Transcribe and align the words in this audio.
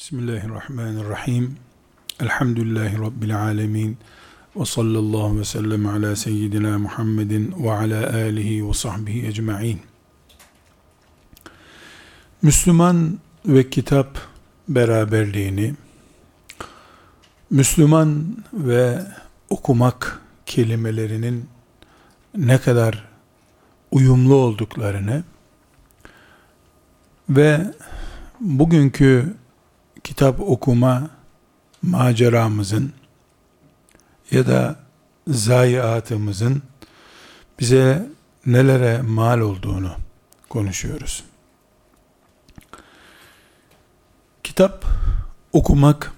Bismillahirrahmanirrahim. 0.00 1.56
Elhamdülillahi 2.20 2.98
Rabbil 2.98 3.42
alemin. 3.42 3.98
Ve 4.56 4.64
sallallahu 4.64 5.38
ve 5.38 5.44
sellem 5.44 5.86
ala 5.86 6.16
seyyidina 6.16 6.78
Muhammedin 6.78 7.54
ve 7.64 7.72
ala 7.72 8.12
alihi 8.12 8.68
ve 8.68 8.72
sahbihi 8.72 9.26
ecma'in. 9.26 9.80
Müslüman 12.42 13.18
ve 13.46 13.70
kitap 13.70 14.18
beraberliğini, 14.68 15.74
Müslüman 17.50 18.36
ve 18.52 18.98
okumak 19.50 20.20
kelimelerinin 20.46 21.48
ne 22.36 22.58
kadar 22.58 23.08
uyumlu 23.90 24.34
olduklarını 24.34 25.24
ve 27.28 27.74
bugünkü 28.40 29.40
kitap 30.04 30.40
okuma 30.40 31.10
maceramızın 31.82 32.92
ya 34.30 34.46
da 34.46 34.76
zayiatımızın 35.28 36.62
bize 37.60 38.06
nelere 38.46 39.02
mal 39.02 39.40
olduğunu 39.40 39.92
konuşuyoruz. 40.48 41.24
Kitap 44.44 44.84
okumak 45.52 46.12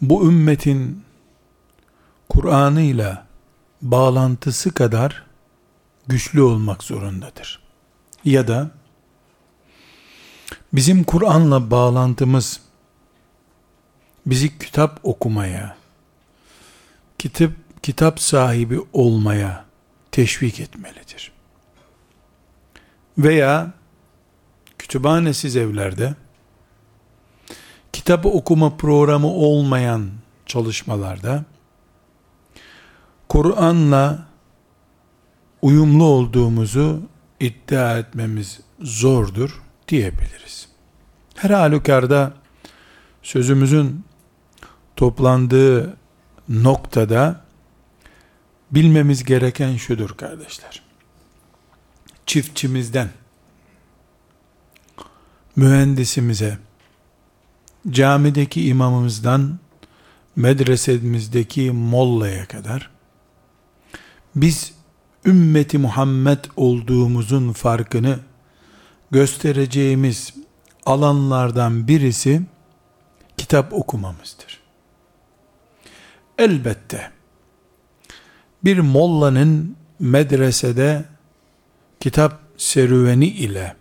bu 0.00 0.28
ümmetin 0.28 1.04
Kur'an'ıyla 2.28 3.26
bağlantısı 3.82 4.74
kadar 4.74 5.24
güçlü 6.06 6.42
olmak 6.42 6.82
zorundadır. 6.82 7.60
Ya 8.24 8.48
da 8.48 8.70
Bizim 10.74 11.04
Kur'an'la 11.04 11.70
bağlantımız 11.70 12.60
bizi 14.26 14.58
kitap 14.58 15.00
okumaya, 15.02 15.76
kitap 17.18 17.50
kitap 17.82 18.20
sahibi 18.20 18.80
olmaya 18.92 19.64
teşvik 20.12 20.60
etmelidir. 20.60 21.32
Veya 23.18 23.72
kütüphanesiz 24.78 25.56
evlerde 25.56 26.14
kitap 27.92 28.26
okuma 28.26 28.76
programı 28.76 29.28
olmayan 29.28 30.10
çalışmalarda 30.46 31.44
Kur'an'la 33.28 34.26
uyumlu 35.62 36.04
olduğumuzu 36.04 37.02
iddia 37.40 37.98
etmemiz 37.98 38.60
zordur 38.80 39.63
diyebiliriz. 39.88 40.68
Her 41.34 41.50
halükarda 41.50 42.32
sözümüzün 43.22 44.04
toplandığı 44.96 45.96
noktada 46.48 47.44
bilmemiz 48.70 49.24
gereken 49.24 49.76
şudur 49.76 50.10
kardeşler. 50.10 50.82
Çiftçimizden 52.26 53.08
mühendisimize, 55.56 56.58
camideki 57.90 58.66
imamımızdan 58.66 59.58
medresemizdeki 60.36 61.70
mollaya 61.70 62.48
kadar 62.48 62.90
biz 64.34 64.72
ümmeti 65.26 65.78
Muhammed 65.78 66.44
olduğumuzun 66.56 67.52
farkını 67.52 68.18
göstereceğimiz 69.10 70.34
alanlardan 70.86 71.88
birisi 71.88 72.42
kitap 73.36 73.72
okumamızdır. 73.72 74.60
Elbette 76.38 77.10
bir 78.64 78.78
mollanın 78.78 79.76
medresede 79.98 81.04
kitap 82.00 82.40
serüveni 82.56 83.26
ile 83.26 83.76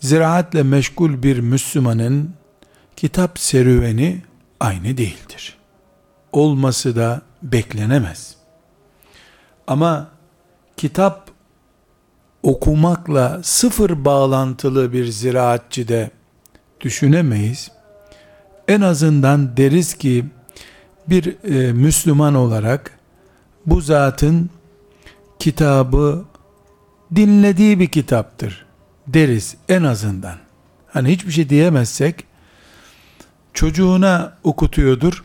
ziraatle 0.00 0.62
meşgul 0.62 1.22
bir 1.22 1.38
Müslümanın 1.38 2.34
kitap 2.96 3.38
serüveni 3.38 4.22
aynı 4.60 4.84
değildir. 4.84 5.58
Olması 6.32 6.96
da 6.96 7.22
beklenemez. 7.42 8.36
Ama 9.66 10.10
kitap 10.76 11.27
okumakla 12.42 13.40
sıfır 13.42 14.04
bağlantılı 14.04 14.92
bir 14.92 15.06
ziraatçı 15.06 15.88
de 15.88 16.10
düşünemeyiz. 16.80 17.70
En 18.68 18.80
azından 18.80 19.56
deriz 19.56 19.94
ki 19.94 20.24
bir 21.08 21.36
e, 21.44 21.72
Müslüman 21.72 22.34
olarak 22.34 22.98
bu 23.66 23.80
zatın 23.80 24.50
kitabı 25.38 26.24
dinlediği 27.16 27.80
bir 27.80 27.86
kitaptır 27.86 28.66
deriz 29.06 29.56
en 29.68 29.82
azından. 29.82 30.36
Hani 30.86 31.08
hiçbir 31.08 31.32
şey 31.32 31.48
diyemezsek 31.48 32.24
çocuğuna 33.54 34.38
okutuyordur, 34.44 35.24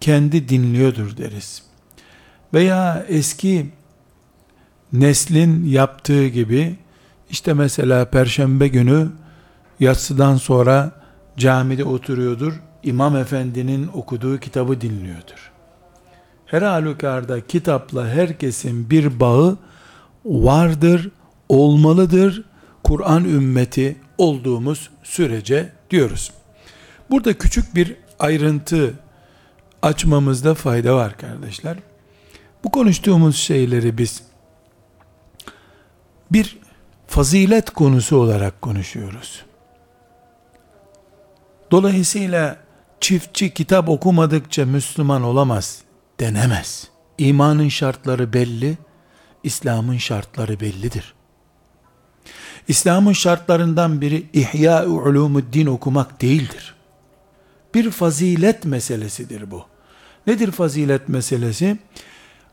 kendi 0.00 0.48
dinliyordur 0.48 1.16
deriz. 1.16 1.62
Veya 2.54 3.04
eski 3.08 3.70
neslin 4.92 5.64
yaptığı 5.64 6.26
gibi 6.26 6.76
işte 7.30 7.52
mesela 7.52 8.04
perşembe 8.04 8.68
günü 8.68 9.08
yatsıdan 9.80 10.36
sonra 10.36 10.92
camide 11.36 11.84
oturuyordur. 11.84 12.52
İmam 12.82 13.16
efendinin 13.16 13.90
okuduğu 13.94 14.38
kitabı 14.38 14.80
dinliyordur. 14.80 15.52
Her 16.46 16.62
halükarda 16.62 17.46
kitapla 17.46 18.08
herkesin 18.08 18.90
bir 18.90 19.20
bağı 19.20 19.58
vardır, 20.24 21.10
olmalıdır. 21.48 22.44
Kur'an 22.84 23.24
ümmeti 23.24 23.96
olduğumuz 24.18 24.90
sürece 25.02 25.72
diyoruz. 25.90 26.32
Burada 27.10 27.38
küçük 27.38 27.74
bir 27.74 27.96
ayrıntı 28.18 28.94
açmamızda 29.82 30.54
fayda 30.54 30.96
var 30.96 31.16
kardeşler. 31.18 31.76
Bu 32.64 32.70
konuştuğumuz 32.70 33.36
şeyleri 33.36 33.98
biz 33.98 34.22
bir 36.32 36.58
fazilet 37.06 37.70
konusu 37.70 38.16
olarak 38.16 38.62
konuşuyoruz. 38.62 39.44
Dolayısıyla 41.70 42.56
çiftçi 43.00 43.54
kitap 43.54 43.88
okumadıkça 43.88 44.66
Müslüman 44.66 45.22
olamaz 45.22 45.82
denemez. 46.20 46.88
İmanın 47.18 47.68
şartları 47.68 48.32
belli, 48.32 48.78
İslam'ın 49.44 49.96
şartları 49.96 50.60
bellidir. 50.60 51.14
İslam'ın 52.68 53.12
şartlarından 53.12 54.00
biri 54.00 54.26
İhya 54.32 54.84
din 55.52 55.66
okumak 55.66 56.22
değildir. 56.22 56.74
Bir 57.74 57.90
fazilet 57.90 58.64
meselesidir 58.64 59.50
bu. 59.50 59.64
Nedir 60.26 60.50
fazilet 60.50 61.08
meselesi? 61.08 61.78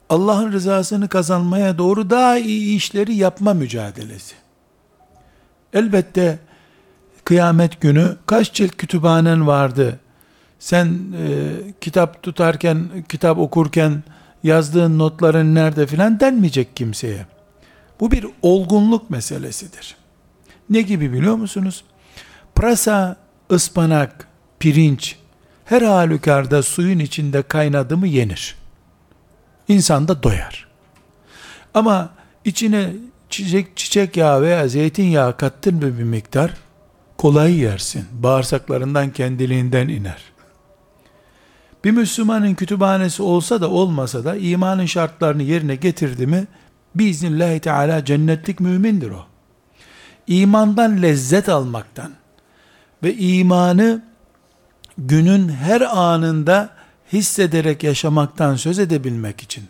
Allah'ın 0.09 0.51
rızasını 0.51 1.07
kazanmaya 1.09 1.77
doğru 1.77 2.09
daha 2.09 2.37
iyi 2.37 2.75
işleri 2.75 3.15
yapma 3.15 3.53
mücadelesi. 3.53 4.35
Elbette 5.73 6.39
kıyamet 7.23 7.81
günü 7.81 8.15
kaç 8.25 8.53
cilt 8.53 8.77
kütüphanen 8.77 9.47
vardı? 9.47 9.99
Sen 10.59 10.85
e, 10.87 11.51
kitap 11.81 12.23
tutarken, 12.23 12.89
kitap 13.09 13.37
okurken 13.37 14.03
yazdığın 14.43 14.99
notların 14.99 15.55
nerede 15.55 15.87
filan 15.87 16.19
denmeyecek 16.19 16.75
kimseye. 16.75 17.25
Bu 17.99 18.11
bir 18.11 18.25
olgunluk 18.41 19.09
meselesidir. 19.09 19.95
Ne 20.69 20.81
gibi 20.81 21.13
biliyor 21.13 21.35
musunuz? 21.35 21.83
Prasa, 22.55 23.15
ıspanak, 23.51 24.27
pirinç 24.59 25.15
her 25.65 25.81
halükarda 25.81 26.63
suyun 26.63 26.99
içinde 26.99 27.41
kaynadı 27.41 27.97
mı 27.97 28.07
yenir. 28.07 28.55
İnsan 29.67 30.07
da 30.07 30.23
doyar. 30.23 30.67
Ama 31.73 32.09
içine 32.45 32.93
çiçek, 33.29 33.77
çiçek 33.77 34.17
yağı 34.17 34.41
veya 34.41 34.67
zeytinyağı 34.67 35.37
kattın 35.37 35.75
mı 35.75 35.97
bir 35.97 36.03
miktar 36.03 36.51
kolay 37.17 37.59
yersin. 37.59 38.05
Bağırsaklarından 38.11 39.09
kendiliğinden 39.09 39.87
iner. 39.87 40.21
Bir 41.83 41.91
Müslümanın 41.91 42.55
kütüphanesi 42.55 43.23
olsa 43.23 43.61
da 43.61 43.69
olmasa 43.69 44.25
da 44.25 44.35
imanın 44.35 44.85
şartlarını 44.85 45.43
yerine 45.43 45.75
getirdi 45.75 46.27
mi 46.27 46.47
biiznillahü 46.95 47.59
teala 47.59 48.05
cennetlik 48.05 48.59
mümindir 48.59 49.09
o. 49.11 49.25
İmandan 50.27 51.01
lezzet 51.01 51.49
almaktan 51.49 52.11
ve 53.03 53.15
imanı 53.15 54.03
günün 54.97 55.49
her 55.49 55.81
anında 55.81 56.69
hissederek 57.13 57.83
yaşamaktan 57.83 58.55
söz 58.55 58.79
edebilmek 58.79 59.41
için, 59.41 59.63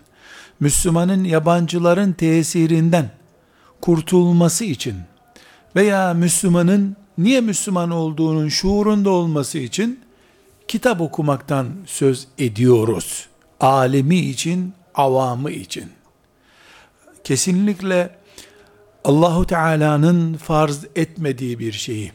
Müslümanın 0.60 1.24
yabancıların 1.24 2.14
tesirinden 2.14 3.10
kurtulması 3.82 4.66
için 4.66 4.96
veya 5.76 6.14
Müslümanın 6.14 6.96
niye 7.18 7.42
Müslüman 7.42 7.92
olduğunun 7.92 8.50
şuurunda 8.50 9.10
olması 9.10 9.58
için 9.58 10.00
kitap 10.68 11.02
okumaktan 11.02 11.68
söz 11.86 12.28
ediyoruz. 12.38 13.28
Alemi 13.60 14.16
için, 14.18 14.74
avamı 14.96 15.52
için. 15.52 15.86
Kesinlikle 17.24 18.16
Allahu 19.04 19.48
Teala'nın 19.48 20.34
farz 20.34 20.86
etmediği 20.96 21.60
bir 21.60 21.72
şeyi, 21.72 22.12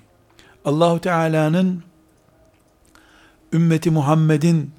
Allahu 0.65 1.01
Teala'nın 1.01 1.83
ümmeti 3.53 3.91
Muhammed'in 3.91 4.71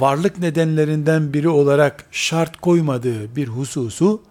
varlık 0.00 0.38
nedenlerinden 0.38 1.32
biri 1.32 1.48
olarak 1.48 2.04
şart 2.10 2.56
koymadığı 2.56 3.36
bir 3.36 3.48
hususu 3.48 4.22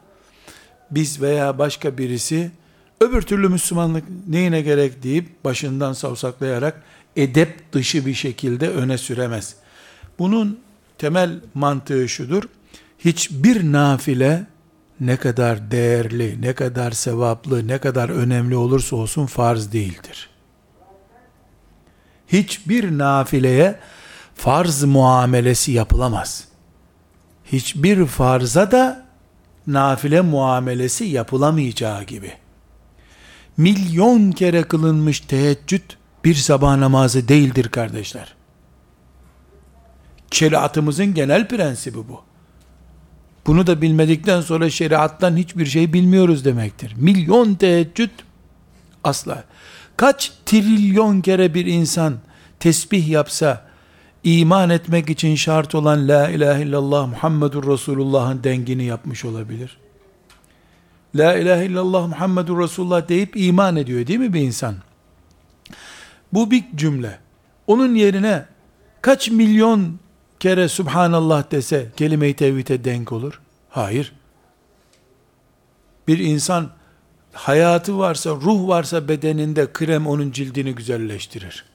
biz 0.91 1.21
veya 1.21 1.57
başka 1.57 1.97
birisi 1.97 2.51
öbür 3.01 3.21
türlü 3.21 3.49
Müslümanlık 3.49 4.03
neyine 4.27 4.61
gerek 4.61 5.03
deyip 5.03 5.43
başından 5.43 5.93
savsaklayarak 5.93 6.83
edep 7.15 7.73
dışı 7.73 8.05
bir 8.05 8.13
şekilde 8.13 8.69
öne 8.69 8.97
süremez. 8.97 9.55
Bunun 10.19 10.59
temel 10.97 11.39
mantığı 11.53 12.09
şudur. 12.09 12.43
Hiçbir 12.99 13.71
nafile 13.71 14.45
ne 14.99 15.17
kadar 15.17 15.71
değerli, 15.71 16.41
ne 16.41 16.53
kadar 16.53 16.91
sevaplı, 16.91 17.67
ne 17.67 17.77
kadar 17.77 18.09
önemli 18.09 18.55
olursa 18.55 18.95
olsun 18.95 19.25
farz 19.25 19.71
değildir. 19.71 20.29
Hiçbir 22.27 22.97
nafileye 22.97 23.79
farz 24.35 24.83
muamelesi 24.83 25.71
yapılamaz. 25.71 26.47
Hiçbir 27.45 28.05
farza 28.05 28.71
da 28.71 29.05
nafile 29.67 30.21
muamelesi 30.21 31.05
yapılamayacağı 31.05 32.03
gibi. 32.03 32.33
Milyon 33.57 34.31
kere 34.31 34.63
kılınmış 34.63 35.19
teheccüd 35.19 35.83
bir 36.25 36.35
sabah 36.35 36.77
namazı 36.77 37.27
değildir 37.27 37.69
kardeşler. 37.69 38.35
Şeriatımızın 40.31 41.13
genel 41.13 41.47
prensibi 41.47 41.97
bu. 41.97 42.21
Bunu 43.47 43.67
da 43.67 43.81
bilmedikten 43.81 44.41
sonra 44.41 44.69
şeriattan 44.69 45.37
hiçbir 45.37 45.65
şey 45.65 45.93
bilmiyoruz 45.93 46.45
demektir. 46.45 46.93
Milyon 46.97 47.55
teheccüd 47.55 48.09
asla. 49.03 49.43
Kaç 49.97 50.31
trilyon 50.45 51.21
kere 51.21 51.53
bir 51.53 51.65
insan 51.65 52.17
tesbih 52.59 53.07
yapsa, 53.07 53.65
iman 54.25 54.69
etmek 54.69 55.09
için 55.09 55.35
şart 55.35 55.75
olan 55.75 56.07
La 56.07 56.29
ilahe 56.29 56.63
illallah 56.63 57.07
Muhammedur 57.07 57.71
Resulullah'ın 57.71 58.43
dengini 58.43 58.83
yapmış 58.83 59.25
olabilir. 59.25 59.77
La 61.15 61.37
ilahe 61.37 61.65
illallah 61.65 62.07
Muhammedur 62.07 62.59
Resulullah 62.59 63.07
deyip 63.09 63.37
iman 63.37 63.75
ediyor 63.75 64.07
değil 64.07 64.19
mi 64.19 64.33
bir 64.33 64.41
insan? 64.41 64.75
Bu 66.33 66.51
bir 66.51 66.63
cümle. 66.75 67.19
Onun 67.67 67.95
yerine 67.95 68.45
kaç 69.01 69.29
milyon 69.29 69.99
kere 70.39 70.67
Subhanallah 70.67 71.51
dese 71.51 71.91
kelime-i 71.97 72.35
tevhide 72.35 72.83
denk 72.83 73.11
olur? 73.11 73.41
Hayır. 73.69 74.13
Bir 76.07 76.19
insan 76.19 76.69
hayatı 77.33 77.97
varsa, 77.97 78.29
ruh 78.29 78.67
varsa 78.67 79.07
bedeninde 79.07 79.73
krem 79.73 80.07
onun 80.07 80.31
cildini 80.31 80.75
güzelleştirir. 80.75 81.74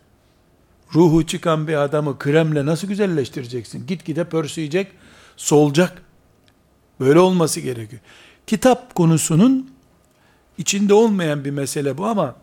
Ruhu 0.94 1.26
çıkan 1.26 1.68
bir 1.68 1.74
adamı 1.74 2.18
kremle 2.18 2.66
nasıl 2.66 2.88
güzelleştireceksin? 2.88 3.86
Gitgide 3.86 4.24
pörsüyecek, 4.24 4.92
solacak. 5.36 6.02
Böyle 7.00 7.18
olması 7.18 7.60
gerekiyor. 7.60 8.02
Kitap 8.46 8.94
konusunun 8.94 9.70
içinde 10.58 10.94
olmayan 10.94 11.44
bir 11.44 11.50
mesele 11.50 11.98
bu 11.98 12.06
ama 12.06 12.36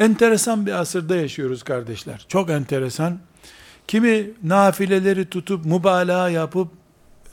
enteresan 0.00 0.66
bir 0.66 0.72
asırda 0.72 1.16
yaşıyoruz 1.16 1.62
kardeşler. 1.62 2.26
Çok 2.28 2.50
enteresan. 2.50 3.18
Kimi 3.88 4.30
nafileleri 4.42 5.28
tutup 5.28 5.64
mübalağa 5.64 6.30
yapıp 6.30 6.68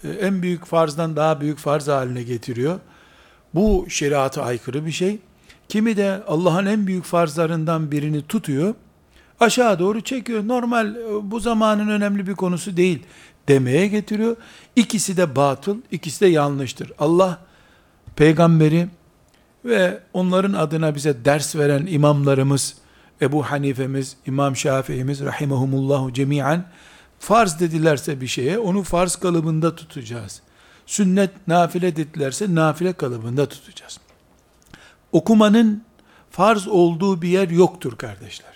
e, 0.04 0.10
en 0.10 0.42
büyük 0.42 0.66
farzdan 0.66 1.16
daha 1.16 1.42
büyük 1.42 1.58
farz 1.58 1.88
haline 1.88 2.24
getiriyor. 2.24 2.80
Bu 3.54 3.86
şeriata 3.90 4.44
aykırı 4.44 4.86
bir 4.86 4.92
şey. 4.92 5.20
Kimi 5.70 5.98
de 5.98 6.24
Allah'ın 6.28 6.66
en 6.66 6.88
büyük 6.88 7.04
farzlarından 7.04 7.92
birini 7.92 8.28
tutuyor. 8.28 8.74
Aşağı 9.40 9.80
doğru 9.80 10.02
çekiyor. 10.02 10.48
Normal 10.48 10.96
e, 10.96 11.32
bu 11.32 11.40
zamanın 11.40 11.88
önemli 11.88 12.28
bir 12.28 12.36
konusu 12.36 12.78
değil 12.78 13.04
demeye 13.48 13.88
getiriyor. 13.88 14.38
İkisi 14.76 15.18
de 15.18 15.36
batıl, 15.36 15.78
ikisi 15.92 16.22
de 16.22 16.28
yanlıştır. 16.28 16.92
Allah 17.00 17.40
peygamberi 18.16 18.88
ve 19.66 20.00
onların 20.14 20.54
adına 20.54 20.96
bize 20.96 21.26
ders 21.26 21.56
veren 21.56 21.86
imamlarımız, 21.86 22.78
Ebu 23.22 23.44
Hanife'miz, 23.44 24.18
İmam 24.26 24.56
Şafii'miz, 24.56 25.22
rahimahumullahu 25.22 26.14
cemiyen, 26.14 26.66
farz 27.20 27.60
dedilerse 27.60 28.22
bir 28.22 28.28
şeye, 28.28 28.60
onu 28.60 28.84
farz 28.84 29.16
kalıbında 29.16 29.76
tutacağız. 29.76 30.42
Sünnet, 30.86 31.48
nafile 31.48 31.96
dedilerse, 31.96 32.56
nafile 32.56 32.94
kalıbında 32.94 33.46
tutacağız. 33.46 34.00
Okumanın 35.12 35.84
farz 36.32 36.68
olduğu 36.68 37.22
bir 37.22 37.30
yer 37.30 37.50
yoktur 37.50 37.98
kardeşler. 37.98 38.55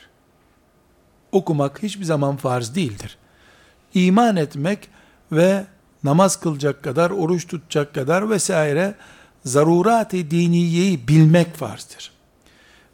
Okumak 1.31 1.83
hiçbir 1.83 2.05
zaman 2.05 2.37
farz 2.37 2.75
değildir. 2.75 3.17
İman 3.93 4.35
etmek 4.35 4.89
ve 5.31 5.65
namaz 6.03 6.39
kılacak 6.39 6.83
kadar, 6.83 7.11
oruç 7.11 7.47
tutacak 7.47 7.93
kadar 7.93 8.29
vesaire 8.29 8.95
zarurat-ı 9.45 10.31
diniyeyi 10.31 11.07
bilmek 11.07 11.55
farzdır. 11.55 12.11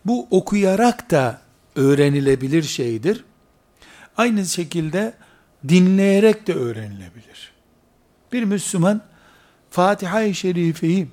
Bu 0.06 0.28
okuyarak 0.32 1.12
da 1.12 1.42
öğrenilebilir 1.76 2.64
şeydir. 2.64 3.24
Aynı 4.18 4.46
şekilde 4.46 5.14
dinleyerek 5.68 6.48
de 6.48 6.54
öğrenilebilir. 6.54 7.54
Bir 8.34 8.44
Müslüman 8.44 9.02
Fatiha-i 9.70 10.36
Şerife'yi 10.36 11.08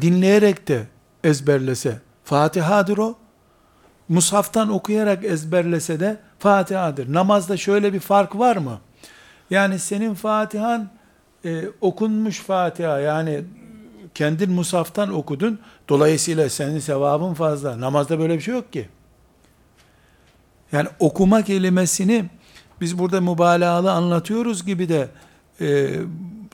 dinleyerek 0.00 0.68
de 0.68 0.86
ezberlese 1.24 2.00
Fatiha'dır 2.24 2.98
o. 2.98 3.18
Musaftan 4.08 4.68
okuyarak 4.68 5.24
ezberlese 5.24 6.00
de 6.00 6.16
Fatiha'dır. 6.38 7.12
Namazda 7.12 7.56
şöyle 7.56 7.92
bir 7.92 8.00
fark 8.00 8.38
var 8.38 8.56
mı? 8.56 8.78
Yani 9.50 9.78
senin 9.78 10.14
Fatihan 10.14 10.90
e, 11.44 11.64
okunmuş 11.80 12.40
Fatiha 12.40 13.00
yani 13.00 13.44
kendin 14.14 14.50
musaftan 14.50 15.14
okudun. 15.14 15.58
Dolayısıyla 15.88 16.50
senin 16.50 16.78
sevabın 16.78 17.34
fazla. 17.34 17.80
Namazda 17.80 18.18
böyle 18.18 18.34
bir 18.34 18.40
şey 18.40 18.54
yok 18.54 18.72
ki. 18.72 18.88
Yani 20.72 20.88
okuma 20.98 21.42
kelimesini 21.42 22.24
biz 22.80 22.98
burada 22.98 23.20
mübalağalı 23.20 23.92
anlatıyoruz 23.92 24.66
gibi 24.66 24.88
de 24.88 25.08
e, 25.60 25.90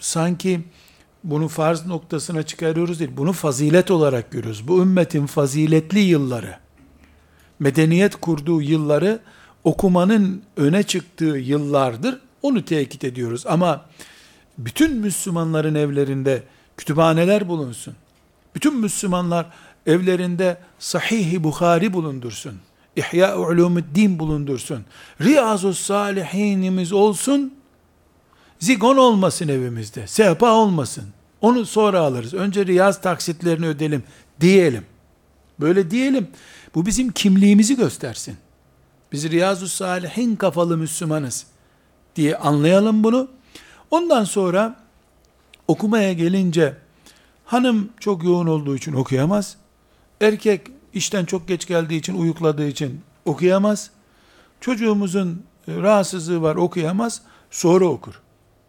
sanki 0.00 0.60
bunu 1.24 1.48
farz 1.48 1.86
noktasına 1.86 2.42
çıkarıyoruz 2.42 3.00
değil. 3.00 3.10
Bunu 3.16 3.32
fazilet 3.32 3.90
olarak 3.90 4.30
görüyoruz. 4.30 4.68
Bu 4.68 4.82
ümmetin 4.82 5.26
faziletli 5.26 5.98
yılları, 5.98 6.56
medeniyet 7.60 8.16
kurduğu 8.16 8.62
yılları 8.62 9.20
okumanın 9.64 10.42
öne 10.56 10.82
çıktığı 10.82 11.24
yıllardır. 11.24 12.20
Onu 12.42 12.64
tekit 12.64 13.04
ediyoruz. 13.04 13.46
Ama 13.46 13.86
bütün 14.58 14.96
Müslümanların 14.96 15.74
evlerinde 15.74 16.42
kütüphaneler 16.76 17.48
bulunsun. 17.48 17.94
Bütün 18.54 18.76
Müslümanlar 18.76 19.46
evlerinde 19.86 20.58
Sahih-i 20.78 21.44
Bukhari 21.44 21.92
bulundursun. 21.92 22.54
İhya 22.96 23.38
Ulumuddin 23.38 24.18
bulundursun. 24.18 24.84
Riyazu 25.20 25.74
Salihinimiz 25.74 26.92
olsun. 26.92 27.54
Zigon 28.58 28.96
olmasın 28.96 29.48
evimizde. 29.48 30.06
Sehpa 30.06 30.52
olmasın. 30.52 31.04
Onu 31.40 31.66
sonra 31.66 32.00
alırız. 32.00 32.34
Önce 32.34 32.66
riyaz 32.66 33.00
taksitlerini 33.00 33.66
ödelim 33.66 34.02
diyelim. 34.40 34.84
Böyle 35.60 35.90
diyelim. 35.90 36.28
Bu 36.74 36.86
bizim 36.86 37.12
kimliğimizi 37.12 37.76
göstersin. 37.76 38.36
Biz 39.12 39.30
Riyazu 39.30 39.68
Salihin 39.68 40.36
kafalı 40.36 40.76
Müslümanız 40.76 41.46
diye 42.16 42.36
anlayalım 42.36 43.04
bunu. 43.04 43.28
Ondan 43.90 44.24
sonra 44.24 44.76
okumaya 45.68 46.12
gelince 46.12 46.76
hanım 47.44 47.88
çok 48.00 48.24
yoğun 48.24 48.46
olduğu 48.46 48.76
için 48.76 48.92
okuyamaz. 48.92 49.56
Erkek 50.20 50.66
işten 50.94 51.24
çok 51.24 51.48
geç 51.48 51.66
geldiği 51.66 51.98
için, 51.98 52.14
uyukladığı 52.14 52.68
için 52.68 53.00
okuyamaz. 53.24 53.90
Çocuğumuzun 54.60 55.42
e, 55.68 55.76
rahatsızlığı 55.76 56.42
var 56.42 56.56
okuyamaz. 56.56 57.22
Sonra 57.50 57.84
okur. 57.84 58.20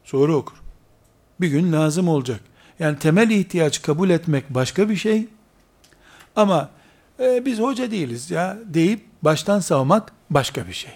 Sonra 0.03 0.36
okur. 0.36 0.55
Bir 1.41 1.48
gün 1.48 1.74
lazım 1.74 2.08
olacak. 2.08 2.39
Yani 2.79 3.00
temel 3.00 3.29
ihtiyaç 3.29 3.81
kabul 3.81 4.10
etmek 4.10 4.50
başka 4.50 4.89
bir 4.89 4.96
şey. 4.96 5.27
Ama 6.36 6.70
e, 7.22 7.46
biz 7.46 7.60
hoca 7.60 7.92
değiliz 7.92 8.32
ya 8.32 8.58
deyip 8.66 9.01
baştan 9.22 9.60
savmak 9.60 10.12
başka 10.30 10.68
bir 10.68 10.74
şey. 10.74 10.92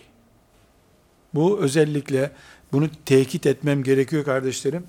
Bu 1.34 1.60
özellikle 1.60 2.32
bunu 2.72 2.90
tekit 3.06 3.46
etmem 3.46 3.84
gerekiyor 3.84 4.26
kardeşlerim. 4.26 4.84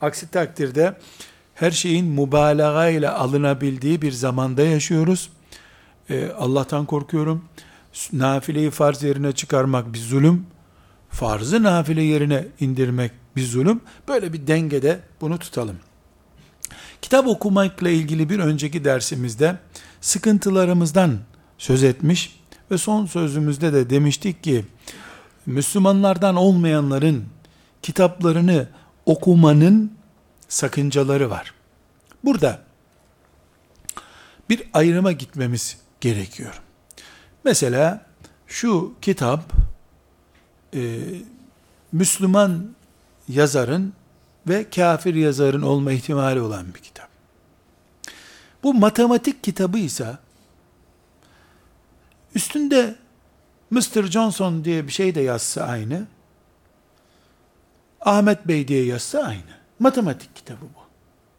Aksi 0.00 0.30
takdirde 0.30 0.94
her 1.54 1.70
şeyin 1.70 2.06
mübalağa 2.06 2.88
ile 2.88 3.08
alınabildiği 3.08 4.02
bir 4.02 4.12
zamanda 4.12 4.62
yaşıyoruz. 4.62 5.30
Ee, 6.10 6.28
Allah'tan 6.38 6.86
korkuyorum. 6.86 7.44
nafileyi 8.12 8.70
farz 8.70 9.02
yerine 9.02 9.32
çıkarmak 9.32 9.92
bir 9.92 9.98
zulüm, 9.98 10.46
farzı 11.10 11.62
nafile 11.62 12.02
yerine 12.02 12.46
indirmek 12.60 13.12
bir 13.36 13.44
zulüm. 13.44 13.80
Böyle 14.08 14.32
bir 14.32 14.46
dengede 14.46 15.00
bunu 15.20 15.38
tutalım. 15.38 15.76
Kitap 17.02 17.26
okumakla 17.26 17.90
ilgili 17.90 18.28
bir 18.30 18.38
önceki 18.38 18.84
dersimizde 18.84 19.56
sıkıntılarımızdan 20.02 21.18
söz 21.58 21.84
etmiş 21.84 22.40
ve 22.70 22.78
son 22.78 23.06
sözümüzde 23.06 23.72
de 23.72 23.90
demiştik 23.90 24.44
ki 24.44 24.64
Müslümanlardan 25.46 26.36
olmayanların 26.36 27.24
kitaplarını 27.82 28.68
okumanın 29.06 29.92
sakıncaları 30.48 31.30
var. 31.30 31.54
Burada 32.24 32.60
bir 34.50 34.62
ayrıma 34.72 35.12
gitmemiz 35.12 35.78
gerekiyor. 36.00 36.62
Mesela 37.44 38.06
şu 38.46 38.94
kitap 39.02 39.52
e, 40.74 41.00
Müslüman 41.92 42.74
yazarın 43.28 43.92
ve 44.48 44.70
kafir 44.70 45.14
yazarın 45.14 45.62
olma 45.62 45.92
ihtimali 45.92 46.40
olan 46.40 46.74
bir 46.74 46.80
kitap. 46.80 47.11
Bu 48.62 48.74
matematik 48.74 49.44
kitabı 49.44 49.78
ise 49.78 50.18
üstünde 52.34 52.94
Mr. 53.70 54.02
Johnson 54.02 54.64
diye 54.64 54.86
bir 54.86 54.92
şey 54.92 55.14
de 55.14 55.20
yazsa 55.20 55.62
aynı. 55.62 56.06
Ahmet 58.00 58.48
Bey 58.48 58.68
diye 58.68 58.84
yazsa 58.84 59.18
aynı. 59.18 59.62
Matematik 59.78 60.36
kitabı 60.36 60.60
bu. 60.62 60.82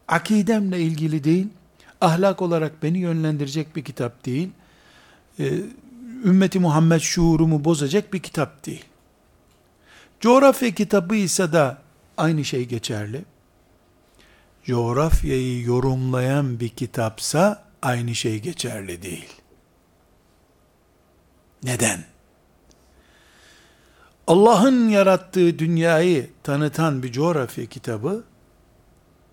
Akidemle 0.08 0.80
ilgili 0.80 1.24
değil, 1.24 1.46
ahlak 2.00 2.42
olarak 2.42 2.82
beni 2.82 2.98
yönlendirecek 2.98 3.76
bir 3.76 3.84
kitap 3.84 4.26
değil, 4.26 4.50
e, 5.38 5.60
ümmeti 6.24 6.58
Muhammed 6.58 7.00
şuurumu 7.00 7.64
bozacak 7.64 8.12
bir 8.12 8.20
kitap 8.20 8.66
değil. 8.66 8.84
Coğrafya 10.20 10.70
kitabı 10.70 11.16
ise 11.16 11.52
da 11.52 11.78
aynı 12.16 12.44
şey 12.44 12.64
geçerli. 12.64 13.24
Coğrafyayı 14.64 15.62
yorumlayan 15.62 16.60
bir 16.60 16.68
kitapsa 16.68 17.64
aynı 17.82 18.14
şey 18.14 18.40
geçerli 18.40 19.02
değil. 19.02 19.28
Neden? 21.62 22.04
Allah'ın 24.26 24.88
yarattığı 24.88 25.58
dünyayı 25.58 26.30
tanıtan 26.42 27.02
bir 27.02 27.12
coğrafya 27.12 27.66
kitabı 27.66 28.24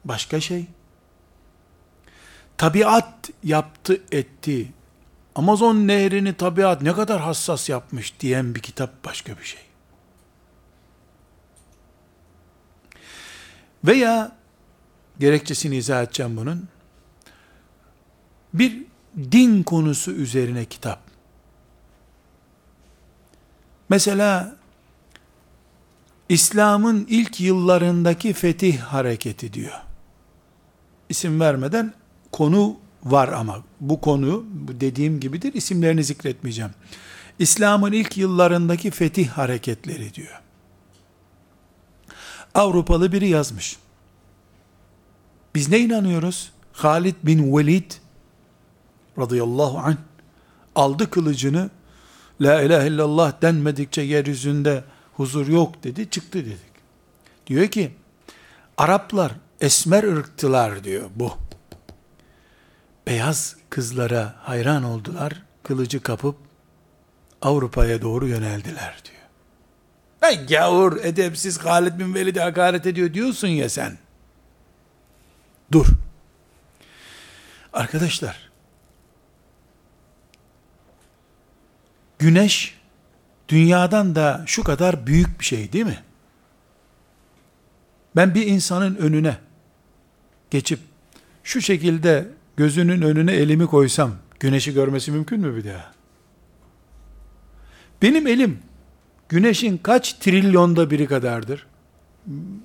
başka 0.05 0.39
şey. 0.39 0.65
Tabiat 2.57 3.29
yaptı 3.43 4.01
etti. 4.11 4.71
Amazon 5.35 5.75
nehrini 5.75 6.33
tabiat 6.33 6.81
ne 6.81 6.93
kadar 6.93 7.21
hassas 7.21 7.69
yapmış 7.69 8.19
diyen 8.19 8.55
bir 8.55 8.59
kitap 8.59 9.05
başka 9.05 9.37
bir 9.37 9.43
şey. 9.43 9.61
Veya 13.83 14.40
gerekçesini 15.21 15.75
izah 15.75 16.03
edeceğim 16.03 16.37
bunun. 16.37 16.67
Bir 18.53 18.83
din 19.31 19.63
konusu 19.63 20.11
üzerine 20.11 20.65
kitap. 20.65 20.99
Mesela 23.89 24.55
İslam'ın 26.29 27.05
ilk 27.09 27.41
yıllarındaki 27.41 28.33
fetih 28.33 28.79
hareketi 28.79 29.53
diyor. 29.53 29.81
İsim 31.09 31.39
vermeden 31.39 31.93
konu 32.31 32.77
var 33.03 33.27
ama 33.27 33.63
bu 33.79 34.01
konu 34.01 34.45
bu 34.53 34.81
dediğim 34.81 35.19
gibidir 35.19 35.53
isimlerini 35.53 36.03
zikretmeyeceğim. 36.03 36.71
İslam'ın 37.39 37.91
ilk 37.91 38.17
yıllarındaki 38.17 38.91
fetih 38.91 39.27
hareketleri 39.27 40.13
diyor. 40.13 40.41
Avrupalı 42.53 43.11
biri 43.11 43.29
yazmış. 43.29 43.77
Biz 45.55 45.69
ne 45.69 45.79
inanıyoruz? 45.79 46.51
Halid 46.73 47.15
bin 47.23 47.57
Velid 47.57 47.91
radıyallahu 49.17 49.77
anh 49.77 49.97
aldı 50.75 51.09
kılıcını 51.09 51.69
La 52.41 52.61
ilahe 52.61 52.87
illallah 52.87 53.41
denmedikçe 53.41 54.01
yeryüzünde 54.01 54.83
huzur 55.13 55.47
yok 55.47 55.83
dedi, 55.83 56.09
çıktı 56.09 56.39
dedik. 56.39 56.71
Diyor 57.47 57.67
ki, 57.67 57.91
Araplar 58.77 59.31
esmer 59.61 60.03
ırktılar 60.03 60.83
diyor 60.83 61.09
bu. 61.15 61.33
Beyaz 63.07 63.55
kızlara 63.69 64.35
hayran 64.39 64.83
oldular, 64.83 65.43
kılıcı 65.63 66.01
kapıp 66.03 66.35
Avrupa'ya 67.41 68.01
doğru 68.01 68.27
yöneldiler 68.27 69.01
diyor. 69.05 69.21
Ay 70.21 70.45
gavur, 70.45 70.97
edepsiz 71.03 71.57
Halid 71.57 71.99
bin 71.99 72.13
Velid'e 72.13 72.41
hakaret 72.41 72.85
ediyor 72.85 73.13
diyorsun 73.13 73.47
ya 73.47 73.69
sen. 73.69 73.97
Dur. 75.71 75.87
Arkadaşlar, 77.73 78.49
güneş 82.19 82.77
dünyadan 83.49 84.15
da 84.15 84.43
şu 84.47 84.63
kadar 84.63 85.07
büyük 85.07 85.39
bir 85.39 85.45
şey 85.45 85.73
değil 85.73 85.85
mi? 85.85 85.99
Ben 88.15 88.35
bir 88.35 88.47
insanın 88.47 88.95
önüne 88.95 89.37
geçip 90.49 90.79
şu 91.43 91.61
şekilde 91.61 92.27
gözünün 92.57 93.01
önüne 93.01 93.33
elimi 93.33 93.67
koysam 93.67 94.11
güneşi 94.39 94.73
görmesi 94.73 95.11
mümkün 95.11 95.39
mü 95.39 95.55
bir 95.55 95.69
daha? 95.69 95.93
Benim 98.01 98.27
elim 98.27 98.59
güneşin 99.29 99.77
kaç 99.77 100.13
trilyonda 100.13 100.91
biri 100.91 101.07
kadardır? 101.07 101.67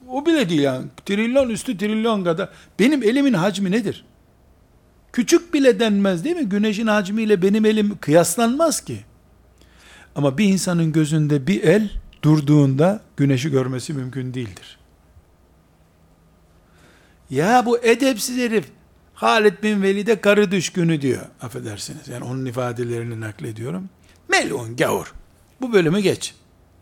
O 0.08 0.26
bile 0.26 0.48
değil 0.48 0.60
yani. 0.60 0.86
Trilyon 1.06 1.48
üstü 1.48 1.78
trilyon 1.78 2.24
kadar. 2.24 2.48
Benim 2.78 3.02
elimin 3.02 3.32
hacmi 3.32 3.70
nedir? 3.70 4.04
Küçük 5.12 5.54
bile 5.54 5.80
denmez 5.80 6.24
değil 6.24 6.36
mi? 6.36 6.48
Güneşin 6.48 6.86
hacmiyle 6.86 7.42
benim 7.42 7.64
elim 7.64 7.98
kıyaslanmaz 7.98 8.84
ki. 8.84 8.98
Ama 10.16 10.38
bir 10.38 10.44
insanın 10.44 10.92
gözünde 10.92 11.46
bir 11.46 11.62
el 11.62 11.90
durduğunda 12.22 13.00
güneşi 13.16 13.50
görmesi 13.50 13.92
mümkün 13.92 14.34
değildir. 14.34 14.78
Ya 17.30 17.66
bu 17.66 17.78
edepsiz 17.78 18.38
herif 18.38 18.64
Halid 19.14 19.62
bin 19.62 19.82
Velid'e 19.82 20.20
karı 20.20 20.50
düşkünü 20.50 21.02
diyor. 21.02 21.22
Affedersiniz. 21.42 22.08
Yani 22.08 22.24
onun 22.24 22.46
ifadelerini 22.46 23.20
naklediyorum. 23.20 23.88
Melun 24.28 24.76
gavur. 24.76 25.14
Bu 25.60 25.72
bölümü 25.72 26.00
geç. 26.00 26.34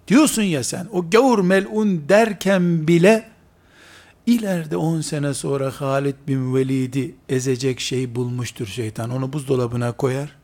Diyorsun 0.08 0.42
ya 0.42 0.64
sen 0.64 0.88
o 0.92 1.10
gavur 1.10 1.38
melun 1.38 2.08
derken 2.08 2.88
bile 2.88 3.30
ileride 4.26 4.76
10 4.76 5.00
sene 5.00 5.34
sonra 5.34 5.70
Halid 5.70 6.14
bin 6.28 6.54
Velid'i 6.54 7.14
ezecek 7.28 7.80
şey 7.80 8.14
bulmuştur 8.14 8.66
şeytan. 8.66 9.10
Onu 9.10 9.32
buzdolabına 9.32 9.92
koyar 9.92 10.36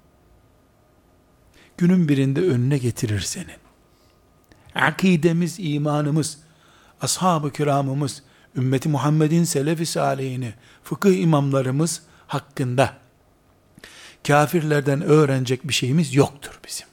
günün 1.79 2.09
birinde 2.09 2.41
önüne 2.41 2.79
getirir 2.79 3.21
senin. 3.21 3.61
Akidemiz, 4.75 5.57
imanımız, 5.59 6.39
ashab-ı 7.01 7.53
kiramımız, 7.53 8.23
ümmeti 8.57 8.89
Muhammed'in 8.89 9.45
selefi 9.45 9.87
salihini, 9.87 10.55
fıkıh 10.83 11.21
imamlarımız 11.21 12.03
hakkında 12.27 12.97
kafirlerden 14.27 15.03
öğrenecek 15.03 15.69
bir 15.69 15.75
şeyimiz 15.75 16.15
yoktur 16.15 16.61
bizim. 16.67 16.90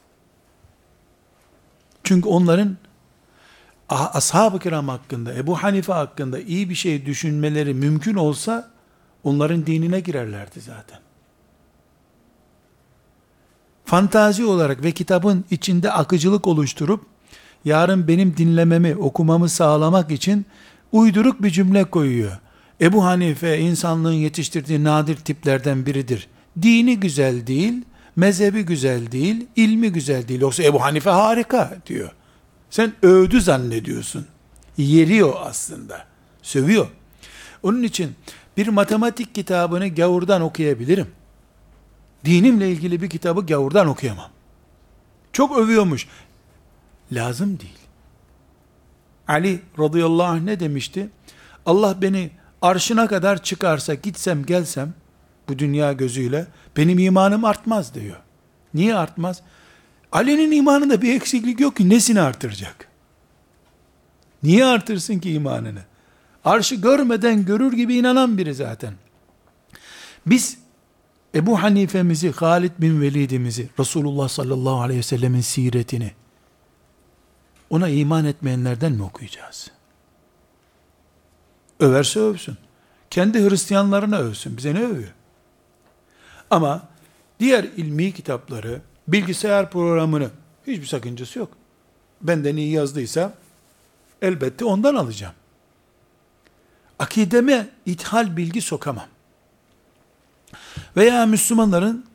Çünkü 2.08 2.30
onların 2.30 2.78
ashab-ı 3.90 4.60
kiram 4.60 4.88
hakkında, 4.88 5.34
Ebu 5.34 5.56
Hanife 5.56 5.94
hakkında 5.94 6.40
iyi 6.40 6.70
bir 6.70 6.76
şey 6.76 7.06
düşünmeleri 7.06 7.74
mümkün 7.74 8.16
olsa 8.16 8.72
onların 9.24 9.66
dinine 9.66 10.00
girerlerdi 10.00 10.62
zaten 10.62 11.00
fantazi 13.86 14.46
olarak 14.46 14.84
ve 14.84 14.92
kitabın 14.92 15.46
içinde 15.52 15.92
akıcılık 15.92 16.48
oluşturup 16.48 17.06
yarın 17.66 18.08
benim 18.08 18.38
dinlememi, 18.38 18.96
okumamı 18.96 19.50
sağlamak 19.50 20.12
için 20.12 20.46
uyduruk 20.92 21.44
bir 21.44 21.50
cümle 21.50 21.84
koyuyor. 21.84 22.40
Ebu 22.82 23.06
Hanife 23.06 23.60
insanlığın 23.60 24.14
yetiştirdiği 24.14 24.84
nadir 24.84 25.16
tiplerden 25.16 25.86
biridir. 25.86 26.28
Dini 26.62 27.00
güzel 27.00 27.48
değil, 27.48 27.86
mezhebi 28.18 28.62
güzel 28.62 29.12
değil, 29.12 29.48
ilmi 29.56 29.92
güzel 29.92 30.28
değil. 30.28 30.42
Yoksa 30.42 30.64
Ebu 30.64 30.82
Hanife 30.82 31.10
harika 31.10 31.78
diyor. 31.88 32.12
Sen 32.70 32.94
övdü 33.02 33.42
zannediyorsun. 33.42 34.28
Yeriyor 34.78 35.34
aslında. 35.40 36.06
Sövüyor. 36.42 36.88
Onun 37.64 37.84
için 37.84 38.16
bir 38.58 38.68
matematik 38.68 39.36
kitabını 39.36 39.88
gavurdan 39.88 40.42
okuyabilirim 40.42 41.08
dinimle 42.26 42.72
ilgili 42.72 43.02
bir 43.02 43.10
kitabı 43.10 43.46
gavurdan 43.46 43.88
okuyamam. 43.88 44.30
Çok 45.34 45.58
övüyormuş. 45.58 46.08
Lazım 47.12 47.60
değil. 47.60 47.78
Ali 49.28 49.62
radıyallahu 49.80 50.28
anh 50.28 50.42
ne 50.42 50.60
demişti? 50.60 51.10
Allah 51.66 52.02
beni 52.02 52.32
arşına 52.62 53.08
kadar 53.08 53.44
çıkarsa, 53.44 53.94
gitsem 53.94 54.46
gelsem, 54.46 54.94
bu 55.50 55.60
dünya 55.60 55.94
gözüyle, 55.94 56.48
benim 56.78 57.00
imanım 57.00 57.46
artmaz 57.46 57.94
diyor. 57.94 58.18
Niye 58.74 58.96
artmaz? 58.96 59.42
Ali'nin 60.12 60.52
imanında 60.52 61.02
bir 61.02 61.16
eksiklik 61.16 61.60
yok 61.60 61.76
ki 61.76 61.90
nesini 61.90 62.22
artıracak? 62.22 62.88
Niye 64.44 64.66
artırsın 64.66 65.20
ki 65.20 65.34
imanını? 65.34 65.82
Arşı 66.46 66.76
görmeden 66.76 67.46
görür 67.46 67.74
gibi 67.74 67.96
inanan 67.96 68.38
biri 68.38 68.54
zaten. 68.54 68.94
Biz 70.26 70.58
Ebu 71.36 71.64
Hanife'mizi, 71.64 72.32
Halid 72.32 72.72
bin 72.80 73.02
Velid'imizi, 73.02 73.70
Resulullah 73.80 74.30
sallallahu 74.30 74.82
aleyhi 74.82 75.00
ve 75.00 75.04
sellemin 75.04 75.42
siretini, 75.42 76.12
ona 77.70 77.90
iman 77.90 78.26
etmeyenlerden 78.26 78.92
mi 78.92 79.04
okuyacağız? 79.04 79.72
Överse 81.80 82.20
övsün. 82.20 82.58
Kendi 83.10 83.50
Hristiyanlarına 83.50 84.18
övsün. 84.18 84.58
Bize 84.58 84.76
ne 84.76 84.80
övüyor? 84.80 85.14
Ama 86.50 86.88
diğer 87.40 87.64
ilmi 87.64 88.14
kitapları, 88.14 88.82
bilgisayar 89.08 89.72
programını 89.72 90.30
hiçbir 90.68 90.86
sakıncası 90.86 91.40
yok. 91.40 91.50
Benden 92.22 92.56
iyi 92.56 92.72
yazdıysa 92.72 93.34
elbette 94.22 94.66
ondan 94.66 94.96
alacağım. 94.96 95.34
Akideme 97.00 97.70
ithal 97.86 98.38
bilgi 98.38 98.62
sokamam. 98.62 99.08
Veya 100.98 101.26
Müslümanların 101.26 102.06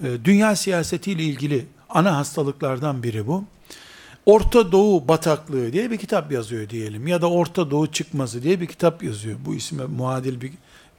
e, 0.00 0.24
dünya 0.24 0.56
siyasetiyle 0.56 1.22
ilgili 1.22 1.66
ana 1.88 2.16
hastalıklardan 2.16 3.02
biri 3.02 3.26
bu. 3.26 3.44
Orta 4.26 4.72
Doğu 4.72 5.08
bataklığı 5.08 5.72
diye 5.72 5.90
bir 5.90 5.96
kitap 5.96 6.32
yazıyor 6.32 6.70
diyelim 6.70 7.06
ya 7.06 7.22
da 7.22 7.30
Orta 7.30 7.70
Doğu 7.70 7.86
çıkması 7.86 8.42
diye 8.42 8.60
bir 8.60 8.66
kitap 8.66 9.02
yazıyor. 9.02 9.38
Bu 9.46 9.54
isme 9.54 9.84
muadil 9.84 10.40
bir 10.40 10.52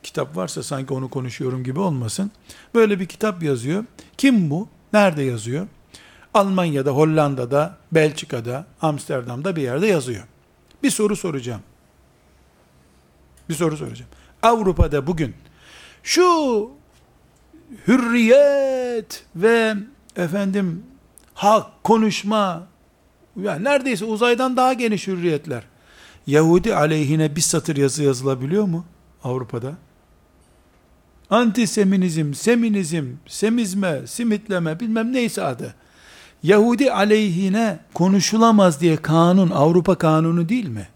kitap 0.05 0.37
varsa 0.37 0.63
sanki 0.63 0.93
onu 0.93 1.09
konuşuyorum 1.09 1.63
gibi 1.63 1.79
olmasın. 1.79 2.31
Böyle 2.75 2.99
bir 2.99 3.05
kitap 3.05 3.43
yazıyor. 3.43 3.85
Kim 4.17 4.49
bu? 4.49 4.67
Nerede 4.93 5.23
yazıyor? 5.23 5.67
Almanya'da, 6.33 6.91
Hollanda'da, 6.91 7.77
Belçika'da, 7.91 8.65
Amsterdam'da 8.81 9.55
bir 9.55 9.61
yerde 9.61 9.87
yazıyor. 9.87 10.23
Bir 10.83 10.89
soru 10.89 11.15
soracağım. 11.15 11.61
Bir 13.49 13.53
soru 13.53 13.77
soracağım. 13.77 14.11
Avrupa'da 14.41 15.07
bugün 15.07 15.35
şu 16.03 16.71
hürriyet 17.87 19.25
ve 19.35 19.75
efendim 20.15 20.83
hak, 21.33 21.83
konuşma, 21.83 22.67
yani 23.41 23.63
neredeyse 23.63 24.05
uzaydan 24.05 24.57
daha 24.57 24.73
geniş 24.73 25.07
hürriyetler. 25.07 25.63
Yahudi 26.27 26.75
aleyhine 26.75 27.35
bir 27.35 27.41
satır 27.41 27.75
yazı 27.75 28.03
yazılabiliyor 28.03 28.63
mu 28.63 28.85
Avrupa'da? 29.23 29.84
Antiseminizm, 31.29 32.33
seminizm, 32.33 33.05
semizme, 33.27 34.07
simitleme 34.07 34.79
bilmem 34.79 35.13
neyse 35.13 35.43
adı. 35.43 35.75
Yahudi 36.43 36.91
aleyhine 36.91 37.79
konuşulamaz 37.93 38.81
diye 38.81 38.97
kanun 38.97 39.49
Avrupa 39.49 39.95
kanunu 39.95 40.49
değil 40.49 40.67
mi? 40.67 40.87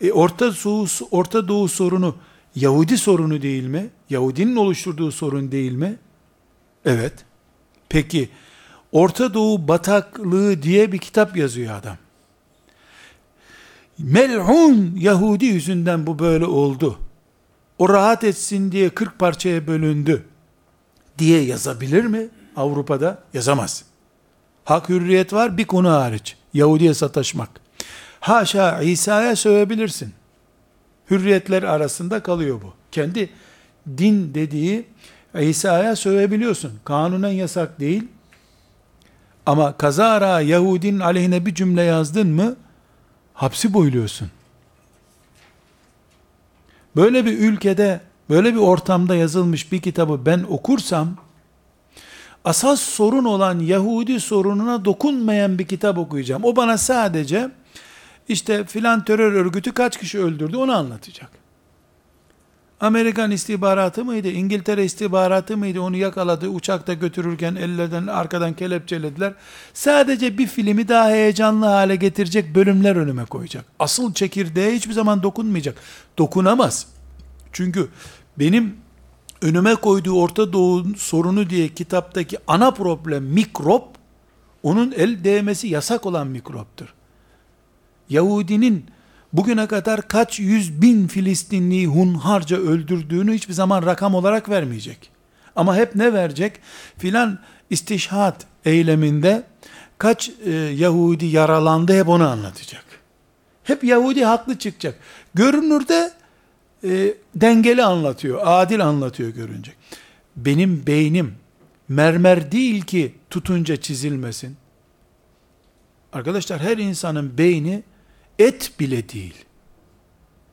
E 0.00 0.12
Orta 0.12 0.52
Doğu, 0.64 0.86
Orta 1.10 1.48
Doğu 1.48 1.68
sorunu 1.68 2.16
Yahudi 2.54 2.98
sorunu 2.98 3.42
değil 3.42 3.66
mi? 3.66 3.90
Yahudinin 4.10 4.56
oluşturduğu 4.56 5.12
sorun 5.12 5.52
değil 5.52 5.72
mi? 5.72 5.96
Evet. 6.84 7.12
Peki 7.88 8.28
Orta 8.92 9.34
Doğu 9.34 9.68
bataklığı 9.68 10.62
diye 10.62 10.92
bir 10.92 10.98
kitap 10.98 11.36
yazıyor 11.36 11.74
adam. 11.74 11.96
Mel'un 13.98 14.96
Yahudi 14.96 15.46
yüzünden 15.46 16.06
bu 16.06 16.18
böyle 16.18 16.44
oldu. 16.44 16.98
O 17.78 17.88
rahat 17.88 18.24
etsin 18.24 18.72
diye 18.72 18.88
40 18.90 19.18
parçaya 19.18 19.66
bölündü 19.66 20.24
diye 21.18 21.42
yazabilir 21.42 22.04
mi 22.04 22.28
Avrupa'da? 22.56 23.18
Yazamaz. 23.34 23.84
Hak 24.64 24.88
hürriyet 24.88 25.32
var 25.32 25.58
bir 25.58 25.64
konu 25.64 25.90
hariç. 25.90 26.36
Yahudi'ye 26.54 26.94
sataşmak. 26.94 27.48
Haşa 28.20 28.82
İsa'ya 28.82 29.36
sövebilirsin. 29.36 30.14
Hürriyetler 31.10 31.62
arasında 31.62 32.22
kalıyor 32.22 32.62
bu. 32.62 32.74
Kendi 32.92 33.30
din 33.98 34.34
dediği 34.34 34.86
İsa'ya 35.40 35.96
sövebiliyorsun. 35.96 36.72
Kanunen 36.84 37.30
yasak 37.30 37.80
değil. 37.80 38.08
Ama 39.46 39.76
kazara 39.76 40.40
Yahudinin 40.40 41.00
aleyhine 41.00 41.46
bir 41.46 41.54
cümle 41.54 41.82
yazdın 41.82 42.28
mı 42.28 42.56
hapsi 43.34 43.74
boyluyorsun. 43.74 44.30
Böyle 46.98 47.26
bir 47.26 47.38
ülkede, 47.38 48.00
böyle 48.30 48.54
bir 48.54 48.58
ortamda 48.58 49.16
yazılmış 49.16 49.72
bir 49.72 49.80
kitabı 49.80 50.26
ben 50.26 50.44
okursam, 50.48 51.16
asas 52.44 52.80
sorun 52.80 53.24
olan 53.24 53.58
Yahudi 53.58 54.20
sorununa 54.20 54.84
dokunmayan 54.84 55.58
bir 55.58 55.66
kitap 55.66 55.98
okuyacağım. 55.98 56.44
O 56.44 56.56
bana 56.56 56.78
sadece 56.78 57.50
işte 58.28 58.64
filan 58.64 59.04
terör 59.04 59.32
örgütü 59.32 59.72
kaç 59.72 59.98
kişi 59.98 60.18
öldürdü 60.18 60.56
onu 60.56 60.72
anlatacak. 60.72 61.30
Amerikan 62.80 63.30
istihbaratı 63.30 64.04
mıydı, 64.04 64.28
İngiltere 64.28 64.84
istihbaratı 64.84 65.56
mıydı, 65.56 65.80
onu 65.80 65.96
yakaladı, 65.96 66.48
uçakta 66.48 66.94
götürürken 66.94 67.54
ellerden 67.54 68.06
arkadan 68.06 68.54
kelepçelediler. 68.54 69.34
Sadece 69.74 70.38
bir 70.38 70.46
filmi 70.46 70.88
daha 70.88 71.10
heyecanlı 71.10 71.66
hale 71.66 71.96
getirecek 71.96 72.54
bölümler 72.54 72.96
önüme 72.96 73.24
koyacak. 73.24 73.64
Asıl 73.78 74.14
çekirdeğe 74.14 74.74
hiçbir 74.74 74.92
zaman 74.92 75.22
dokunmayacak. 75.22 75.76
Dokunamaz. 76.18 76.86
Çünkü 77.52 77.88
benim 78.38 78.76
önüme 79.42 79.74
koyduğu 79.74 80.20
Orta 80.20 80.52
Doğu 80.52 80.94
sorunu 80.96 81.50
diye 81.50 81.68
kitaptaki 81.68 82.38
ana 82.46 82.70
problem 82.70 83.24
mikrop, 83.24 83.88
onun 84.62 84.92
el 84.92 85.24
değmesi 85.24 85.68
yasak 85.68 86.06
olan 86.06 86.26
mikroptur. 86.26 86.94
Yahudinin 88.08 88.86
bugüne 89.32 89.66
kadar 89.66 90.08
kaç 90.08 90.40
yüz 90.40 90.82
bin 90.82 91.06
Filistinliyi 91.06 91.86
hunharca 91.86 92.56
öldürdüğünü 92.56 93.34
hiçbir 93.34 93.54
zaman 93.54 93.86
rakam 93.86 94.14
olarak 94.14 94.48
vermeyecek. 94.48 95.10
Ama 95.56 95.76
hep 95.76 95.94
ne 95.94 96.12
verecek? 96.12 96.52
Filan 96.98 97.38
istişhat 97.70 98.46
eyleminde 98.64 99.42
kaç 99.98 100.30
e, 100.44 100.50
Yahudi 100.52 101.26
yaralandı 101.26 101.98
hep 101.98 102.08
onu 102.08 102.28
anlatacak. 102.28 102.84
Hep 103.64 103.84
Yahudi 103.84 104.24
haklı 104.24 104.58
çıkacak. 104.58 104.98
Görünürde 105.34 106.12
e, 106.84 107.14
dengeli 107.34 107.84
anlatıyor, 107.84 108.40
adil 108.44 108.84
anlatıyor 108.86 109.30
görünecek. 109.30 109.76
Benim 110.36 110.86
beynim 110.86 111.34
mermer 111.88 112.52
değil 112.52 112.82
ki 112.82 113.14
tutunca 113.30 113.76
çizilmesin. 113.76 114.56
Arkadaşlar 116.12 116.60
her 116.60 116.78
insanın 116.78 117.38
beyni 117.38 117.82
et 118.38 118.72
bile 118.80 119.08
değil. 119.08 119.44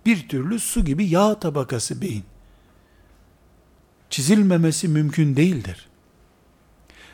Bir 0.06 0.30
türlü 0.30 0.60
su 0.60 0.86
gibi 0.86 1.06
yağ 1.06 1.40
tabakası 1.40 2.02
beyin. 2.02 2.24
Çizilmemesi 4.10 4.88
mümkün 4.88 5.36
değildir. 5.36 5.88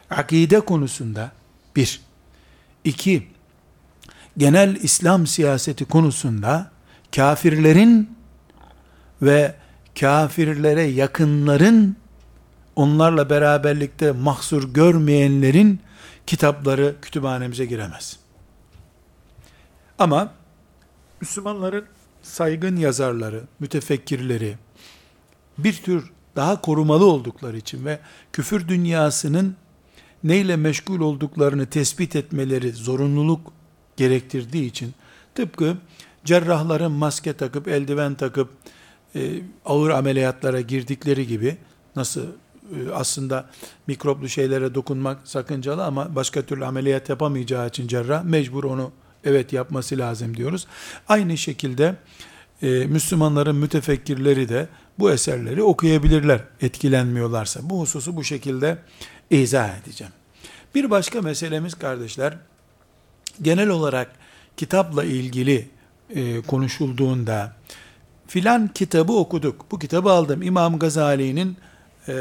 Akide 0.09 0.59
konusunda 0.59 1.31
bir. 1.75 2.01
iki 2.83 3.27
genel 4.37 4.75
İslam 4.75 5.27
siyaseti 5.27 5.85
konusunda 5.85 6.71
kafirlerin 7.15 8.17
ve 9.21 9.55
kafirlere 9.99 10.83
yakınların 10.83 11.95
onlarla 12.75 13.29
beraberlikte 13.29 14.11
mahsur 14.11 14.73
görmeyenlerin 14.73 15.79
kitapları 16.27 16.95
kütüphanemize 17.01 17.65
giremez. 17.65 18.17
Ama 19.99 20.33
Müslümanların 21.21 21.85
saygın 22.21 22.75
yazarları, 22.75 23.43
mütefekkirleri 23.59 24.55
bir 25.57 25.73
tür 25.73 26.11
daha 26.35 26.61
korumalı 26.61 27.05
oldukları 27.05 27.57
için 27.57 27.85
ve 27.85 27.99
küfür 28.33 28.67
dünyasının 28.67 29.55
neyle 30.23 30.55
meşgul 30.55 30.99
olduklarını 30.99 31.65
tespit 31.65 32.15
etmeleri 32.15 32.71
zorunluluk 32.71 33.53
gerektirdiği 33.97 34.65
için 34.65 34.93
tıpkı 35.35 35.77
cerrahların 36.25 36.91
maske 36.91 37.33
takıp 37.33 37.67
eldiven 37.67 38.15
takıp 38.15 38.49
e, 39.15 39.41
ağır 39.65 39.89
ameliyatlara 39.89 40.61
girdikleri 40.61 41.27
gibi 41.27 41.57
nasıl 41.95 42.21
e, 42.21 42.91
aslında 42.93 43.49
mikroplu 43.87 44.29
şeylere 44.29 44.75
dokunmak 44.75 45.27
sakıncalı 45.27 45.85
ama 45.85 46.15
başka 46.15 46.41
türlü 46.41 46.65
ameliyat 46.65 47.09
yapamayacağı 47.09 47.67
için 47.67 47.87
cerrah 47.87 48.23
mecbur 48.23 48.63
onu 48.63 48.91
evet 49.25 49.53
yapması 49.53 49.97
lazım 49.97 50.37
diyoruz. 50.37 50.67
Aynı 51.07 51.37
şekilde 51.37 51.95
e, 52.61 52.67
Müslümanların 52.67 53.55
mütefekkirleri 53.55 54.49
de 54.49 54.67
bu 54.99 55.11
eserleri 55.11 55.63
okuyabilirler 55.63 56.41
etkilenmiyorlarsa. 56.61 57.59
Bu 57.63 57.79
hususu 57.79 58.15
bu 58.15 58.23
şekilde 58.23 58.77
izah 59.29 59.81
edeceğim. 59.81 60.13
Bir 60.75 60.89
başka 60.89 61.21
meselemiz 61.21 61.73
kardeşler, 61.73 62.37
genel 63.41 63.69
olarak 63.69 64.11
kitapla 64.57 65.03
ilgili 65.03 65.69
e, 66.15 66.41
konuşulduğunda 66.41 67.53
filan 68.27 68.67
kitabı 68.67 69.13
okuduk. 69.13 69.71
Bu 69.71 69.79
kitabı 69.79 70.11
aldım. 70.11 70.41
İmam 70.41 70.79
Gazali'nin 70.79 71.57
e, 72.07 72.13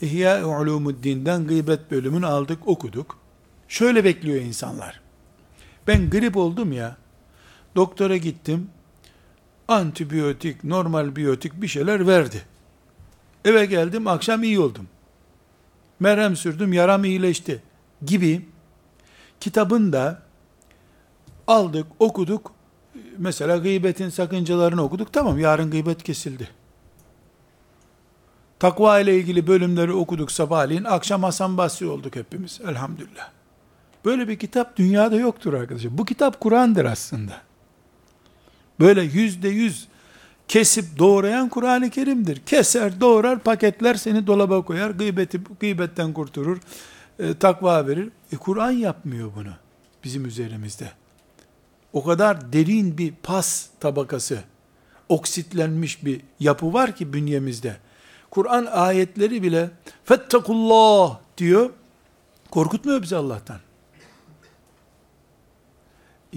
İhya 0.00 0.46
Ulumuddin'den 0.46 1.46
gıybet 1.46 1.90
bölümünü 1.90 2.26
aldık, 2.26 2.68
okuduk. 2.68 3.18
Şöyle 3.68 4.04
bekliyor 4.04 4.42
insanlar. 4.42 5.05
Ben 5.86 6.10
grip 6.10 6.36
oldum 6.36 6.72
ya, 6.72 6.96
doktora 7.76 8.16
gittim, 8.16 8.70
antibiyotik, 9.68 10.64
normal 10.64 11.16
biyotik 11.16 11.62
bir 11.62 11.68
şeyler 11.68 12.06
verdi. 12.06 12.42
Eve 13.44 13.66
geldim, 13.66 14.06
akşam 14.06 14.42
iyi 14.42 14.60
oldum. 14.60 14.88
Merhem 16.00 16.36
sürdüm, 16.36 16.72
yaram 16.72 17.04
iyileşti 17.04 17.62
gibi 18.06 18.46
kitabın 19.40 19.92
da 19.92 20.22
aldık, 21.46 21.86
okuduk. 21.98 22.52
Mesela 23.18 23.56
gıybetin 23.56 24.08
sakıncalarını 24.08 24.82
okuduk. 24.82 25.12
Tamam, 25.12 25.38
yarın 25.38 25.70
gıybet 25.70 26.02
kesildi. 26.02 26.48
Takva 28.58 29.00
ile 29.00 29.16
ilgili 29.16 29.46
bölümleri 29.46 29.92
okuduk 29.92 30.32
sabahleyin. 30.32 30.84
Akşam 30.84 31.22
Hasan 31.22 31.58
Basri 31.58 31.86
olduk 31.86 32.16
hepimiz. 32.16 32.60
Elhamdülillah. 32.68 33.35
Böyle 34.06 34.28
bir 34.28 34.38
kitap 34.38 34.76
dünyada 34.76 35.16
yoktur 35.16 35.52
arkadaşlar. 35.52 35.98
Bu 35.98 36.04
kitap 36.04 36.40
Kur'an'dır 36.40 36.84
aslında. 36.84 37.32
Böyle 38.80 39.02
yüzde 39.02 39.48
yüz 39.48 39.88
kesip 40.48 40.98
doğrayan 40.98 41.48
Kur'an-ı 41.48 41.90
Kerim'dir. 41.90 42.42
Keser, 42.46 43.00
doğrar, 43.00 43.38
paketler 43.38 43.94
seni 43.94 44.26
dolaba 44.26 44.64
koyar, 44.64 44.90
gıybeti, 44.90 45.40
gıybetten 45.60 46.12
kurtarır, 46.12 46.58
e, 47.18 47.34
takva 47.34 47.86
verir. 47.86 48.08
E, 48.32 48.36
Kur'an 48.36 48.70
yapmıyor 48.70 49.30
bunu 49.36 49.52
bizim 50.04 50.26
üzerimizde. 50.26 50.90
O 51.92 52.04
kadar 52.04 52.52
derin 52.52 52.98
bir 52.98 53.14
pas 53.22 53.66
tabakası, 53.80 54.38
oksitlenmiş 55.08 56.04
bir 56.04 56.20
yapı 56.40 56.72
var 56.72 56.96
ki 56.96 57.12
bünyemizde. 57.12 57.76
Kur'an 58.30 58.66
ayetleri 58.66 59.42
bile 59.42 59.70
fettakullah 60.04 61.18
diyor. 61.38 61.70
Korkutmuyor 62.50 63.02
bizi 63.02 63.16
Allah'tan. 63.16 63.65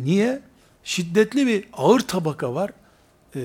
Niye? 0.03 0.41
Şiddetli 0.83 1.47
bir 1.47 1.65
ağır 1.73 1.99
tabaka 1.99 2.55
var. 2.55 2.71
Ee, 3.35 3.39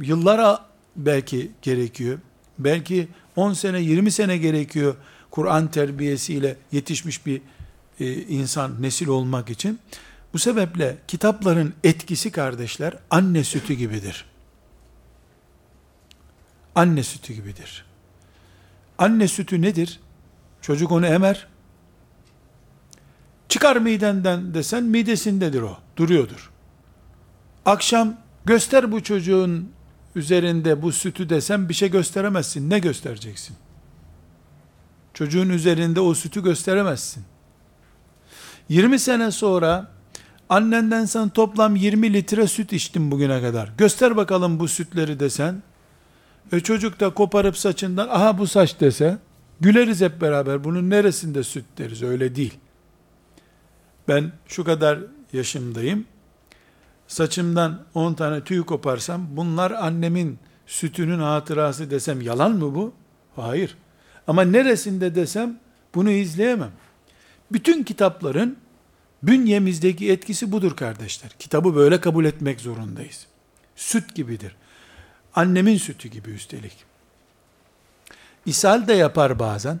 yıllara 0.00 0.64
belki 0.96 1.50
gerekiyor. 1.62 2.18
Belki 2.58 3.08
10 3.36 3.52
sene 3.52 3.80
20 3.80 4.10
sene 4.10 4.38
gerekiyor 4.38 4.96
Kur'an 5.30 5.70
terbiyesiyle 5.70 6.56
yetişmiş 6.72 7.26
bir 7.26 7.40
e, 8.00 8.12
insan 8.14 8.82
nesil 8.82 9.08
olmak 9.08 9.50
için. 9.50 9.78
Bu 10.32 10.38
sebeple 10.38 10.98
kitapların 11.08 11.74
etkisi 11.84 12.30
kardeşler 12.32 12.94
anne 13.10 13.44
sütü 13.44 13.74
gibidir. 13.74 14.24
Anne 16.74 17.02
sütü 17.02 17.32
gibidir. 17.32 17.84
Anne 18.98 19.28
sütü 19.28 19.62
nedir? 19.62 20.00
Çocuk 20.62 20.92
onu 20.92 21.06
emer. 21.06 21.46
Çıkar 23.48 23.76
midenden 23.76 24.54
desen 24.54 24.84
midesindedir 24.84 25.62
o. 25.62 25.78
Duruyordur. 25.98 26.50
Akşam 27.64 28.16
göster 28.44 28.92
bu 28.92 29.02
çocuğun 29.02 29.72
üzerinde 30.14 30.82
bu 30.82 30.92
sütü 30.92 31.28
desem 31.28 31.68
bir 31.68 31.74
şey 31.74 31.90
gösteremezsin. 31.90 32.70
Ne 32.70 32.78
göstereceksin? 32.78 33.56
Çocuğun 35.14 35.48
üzerinde 35.48 36.00
o 36.00 36.14
sütü 36.14 36.42
gösteremezsin. 36.42 37.24
20 38.68 38.98
sene 38.98 39.30
sonra 39.30 39.90
annenden 40.48 41.04
sen 41.04 41.28
toplam 41.28 41.76
20 41.76 42.12
litre 42.12 42.46
süt 42.46 42.72
içtin 42.72 43.10
bugüne 43.10 43.40
kadar. 43.40 43.72
Göster 43.78 44.16
bakalım 44.16 44.60
bu 44.60 44.68
sütleri 44.68 45.20
desen. 45.20 45.62
E 46.52 46.60
çocuk 46.60 47.00
da 47.00 47.10
koparıp 47.14 47.56
saçından 47.58 48.08
aha 48.08 48.38
bu 48.38 48.46
saç 48.46 48.80
dese 48.80 49.18
güleriz 49.60 50.00
hep 50.00 50.20
beraber. 50.20 50.64
Bunun 50.64 50.90
neresinde 50.90 51.42
süt 51.42 51.64
deriz 51.78 52.02
öyle 52.02 52.36
değil. 52.36 52.54
Ben 54.08 54.32
şu 54.48 54.64
kadar 54.64 54.98
yaşımdayım. 55.32 56.04
Saçımdan 57.06 57.84
10 57.94 58.14
tane 58.14 58.44
tüy 58.44 58.62
koparsam 58.62 59.26
bunlar 59.36 59.70
annemin 59.70 60.38
sütünün 60.66 61.18
hatırası 61.18 61.90
desem 61.90 62.20
yalan 62.20 62.52
mı 62.52 62.74
bu? 62.74 62.92
Hayır. 63.36 63.76
Ama 64.26 64.42
neresinde 64.42 65.14
desem 65.14 65.60
bunu 65.94 66.10
izleyemem. 66.10 66.72
Bütün 67.52 67.82
kitapların 67.82 68.56
bünyemizdeki 69.22 70.12
etkisi 70.12 70.52
budur 70.52 70.76
kardeşler. 70.76 71.30
Kitabı 71.38 71.76
böyle 71.76 72.00
kabul 72.00 72.24
etmek 72.24 72.60
zorundayız. 72.60 73.26
Süt 73.76 74.14
gibidir. 74.14 74.56
Annemin 75.34 75.76
sütü 75.76 76.08
gibi 76.08 76.30
üstelik. 76.30 76.76
İshal 78.46 78.88
de 78.88 78.92
yapar 78.92 79.38
bazen. 79.38 79.80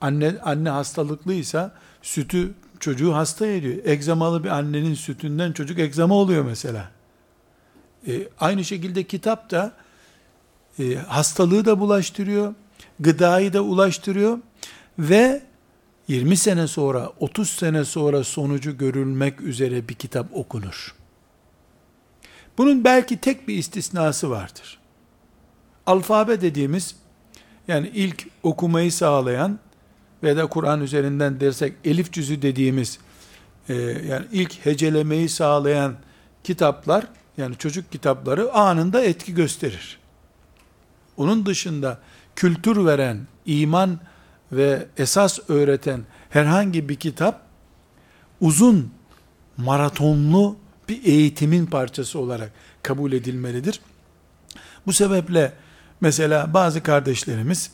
Anne 0.00 0.34
anne 0.42 0.70
hastalıklıysa 0.70 1.74
sütü 2.02 2.54
çocuğu 2.80 3.14
hasta 3.14 3.46
ediyor. 3.46 3.76
Egzamalı 3.84 4.44
bir 4.44 4.48
annenin 4.48 4.94
sütünden 4.94 5.52
çocuk 5.52 5.78
egzama 5.78 6.14
oluyor 6.14 6.44
mesela. 6.44 6.90
E, 8.08 8.28
aynı 8.40 8.64
şekilde 8.64 9.04
kitap 9.04 9.50
da 9.50 9.72
e, 10.78 10.94
hastalığı 10.94 11.64
da 11.64 11.80
bulaştırıyor, 11.80 12.54
gıdayı 13.00 13.52
da 13.52 13.60
ulaştırıyor 13.60 14.38
ve 14.98 15.42
20 16.08 16.36
sene 16.36 16.66
sonra, 16.66 17.12
30 17.20 17.50
sene 17.50 17.84
sonra 17.84 18.24
sonucu 18.24 18.78
görülmek 18.78 19.40
üzere 19.40 19.88
bir 19.88 19.94
kitap 19.94 20.26
okunur. 20.36 20.94
Bunun 22.58 22.84
belki 22.84 23.16
tek 23.16 23.48
bir 23.48 23.54
istisnası 23.54 24.30
vardır. 24.30 24.78
Alfabe 25.86 26.40
dediğimiz, 26.40 26.96
yani 27.68 27.90
ilk 27.94 28.26
okumayı 28.42 28.92
sağlayan 28.92 29.58
ve 30.22 30.36
de 30.36 30.46
Kur'an 30.46 30.80
üzerinden 30.80 31.40
dersek 31.40 31.72
elif 31.84 32.12
cüzü 32.12 32.42
dediğimiz, 32.42 32.98
e, 33.68 33.74
yani 33.74 34.26
ilk 34.32 34.66
hecelemeyi 34.66 35.28
sağlayan 35.28 35.94
kitaplar, 36.44 37.06
yani 37.36 37.56
çocuk 37.56 37.92
kitapları 37.92 38.52
anında 38.52 39.04
etki 39.04 39.34
gösterir. 39.34 39.98
Onun 41.16 41.46
dışında 41.46 41.98
kültür 42.36 42.84
veren, 42.84 43.26
iman 43.46 43.98
ve 44.52 44.86
esas 44.98 45.38
öğreten 45.48 46.00
herhangi 46.30 46.88
bir 46.88 46.96
kitap 46.96 47.40
uzun, 48.40 48.90
maratonlu 49.56 50.56
bir 50.88 51.04
eğitimin 51.04 51.66
parçası 51.66 52.18
olarak 52.18 52.52
kabul 52.82 53.12
edilmelidir. 53.12 53.80
Bu 54.86 54.92
sebeple 54.92 55.52
mesela 56.00 56.54
bazı 56.54 56.82
kardeşlerimiz 56.82 57.70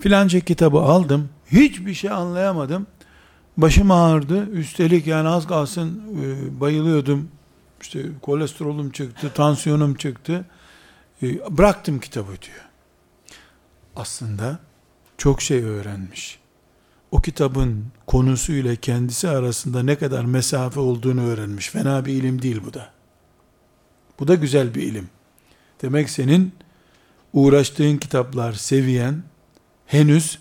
filanca 0.00 0.40
kitabı 0.40 0.78
aldım, 0.78 1.28
hiçbir 1.52 1.94
şey 1.94 2.10
anlayamadım, 2.10 2.86
başım 3.56 3.90
ağrıdı, 3.90 4.50
üstelik 4.50 5.06
yani 5.06 5.28
az 5.28 5.46
kalsın 5.46 6.02
e, 6.22 6.60
bayılıyordum, 6.60 7.28
işte 7.80 8.02
kolesterolüm 8.22 8.90
çıktı, 8.90 9.32
tansiyonum 9.34 9.94
çıktı, 9.94 10.44
e, 11.22 11.56
bıraktım 11.58 12.00
kitabı 12.00 12.28
diyor. 12.28 12.64
Aslında 13.96 14.58
çok 15.18 15.42
şey 15.42 15.62
öğrenmiş. 15.62 16.38
O 17.10 17.20
kitabın 17.20 17.86
konusu 18.06 18.52
ile 18.52 18.76
kendisi 18.76 19.28
arasında 19.28 19.82
ne 19.82 19.98
kadar 19.98 20.24
mesafe 20.24 20.80
olduğunu 20.80 21.22
öğrenmiş. 21.22 21.70
Fena 21.70 22.04
bir 22.04 22.12
ilim 22.12 22.42
değil 22.42 22.60
bu 22.66 22.74
da. 22.74 22.90
Bu 24.18 24.28
da 24.28 24.34
güzel 24.34 24.74
bir 24.74 24.82
ilim. 24.82 25.08
Demek 25.82 26.10
senin 26.10 26.52
uğraştığın 27.32 27.96
kitaplar 27.96 28.52
seviyen 28.52 29.22
henüz 29.86 30.38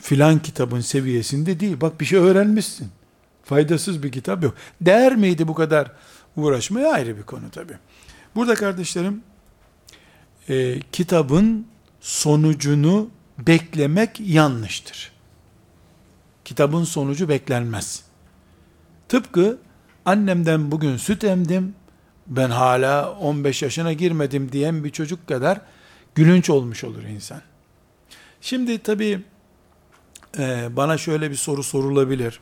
filan 0.00 0.38
kitabın 0.38 0.80
seviyesinde 0.80 1.60
değil. 1.60 1.80
Bak 1.80 2.00
bir 2.00 2.06
şey 2.06 2.18
öğrenmişsin. 2.18 2.88
Faydasız 3.44 4.02
bir 4.02 4.12
kitap 4.12 4.42
yok. 4.42 4.54
Değer 4.80 5.16
miydi 5.16 5.48
bu 5.48 5.54
kadar 5.54 5.92
uğraşmaya 6.36 6.92
ayrı 6.92 7.16
bir 7.16 7.22
konu 7.22 7.50
tabi. 7.50 7.72
Burada 8.34 8.54
kardeşlerim 8.54 9.22
e, 10.48 10.80
kitabın 10.92 11.66
sonucunu 12.00 13.10
beklemek 13.38 14.20
yanlıştır. 14.20 15.12
Kitabın 16.44 16.84
sonucu 16.84 17.28
beklenmez. 17.28 18.02
Tıpkı 19.08 19.58
annemden 20.04 20.70
bugün 20.70 20.96
süt 20.96 21.24
emdim, 21.24 21.74
ben 22.26 22.50
hala 22.50 23.12
15 23.12 23.62
yaşına 23.62 23.92
girmedim 23.92 24.52
diyen 24.52 24.84
bir 24.84 24.90
çocuk 24.90 25.26
kadar 25.28 25.60
gülünç 26.14 26.50
olmuş 26.50 26.84
olur 26.84 27.02
insan. 27.02 27.42
Şimdi 28.40 28.78
tabi 28.78 29.20
e, 30.38 30.76
bana 30.76 30.98
şöyle 30.98 31.30
bir 31.30 31.36
soru 31.36 31.62
sorulabilir. 31.62 32.40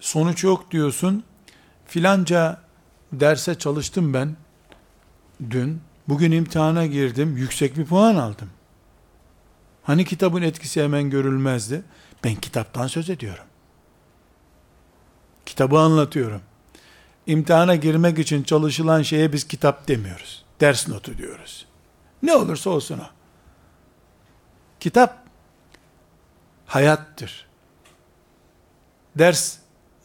Sonuç 0.00 0.44
yok 0.44 0.70
diyorsun. 0.70 1.24
Filanca 1.86 2.60
derse 3.12 3.54
çalıştım 3.54 4.14
ben 4.14 4.36
dün. 5.50 5.80
Bugün 6.08 6.32
imtihana 6.32 6.86
girdim. 6.86 7.36
Yüksek 7.36 7.76
bir 7.76 7.84
puan 7.84 8.16
aldım. 8.16 8.50
Hani 9.82 10.04
kitabın 10.04 10.42
etkisi 10.42 10.82
hemen 10.82 11.10
görülmezdi? 11.10 11.82
Ben 12.24 12.34
kitaptan 12.34 12.86
söz 12.86 13.10
ediyorum. 13.10 13.44
Kitabı 15.46 15.78
anlatıyorum. 15.78 16.40
İmtihana 17.26 17.76
girmek 17.76 18.18
için 18.18 18.42
çalışılan 18.42 19.02
şeye 19.02 19.32
biz 19.32 19.48
kitap 19.48 19.88
demiyoruz. 19.88 20.44
Ders 20.60 20.88
notu 20.88 21.18
diyoruz. 21.18 21.66
Ne 22.22 22.34
olursa 22.34 22.70
olsun 22.70 22.98
o. 22.98 23.06
Kitap 24.80 25.23
hayattır. 26.66 27.46
Ders 29.18 29.56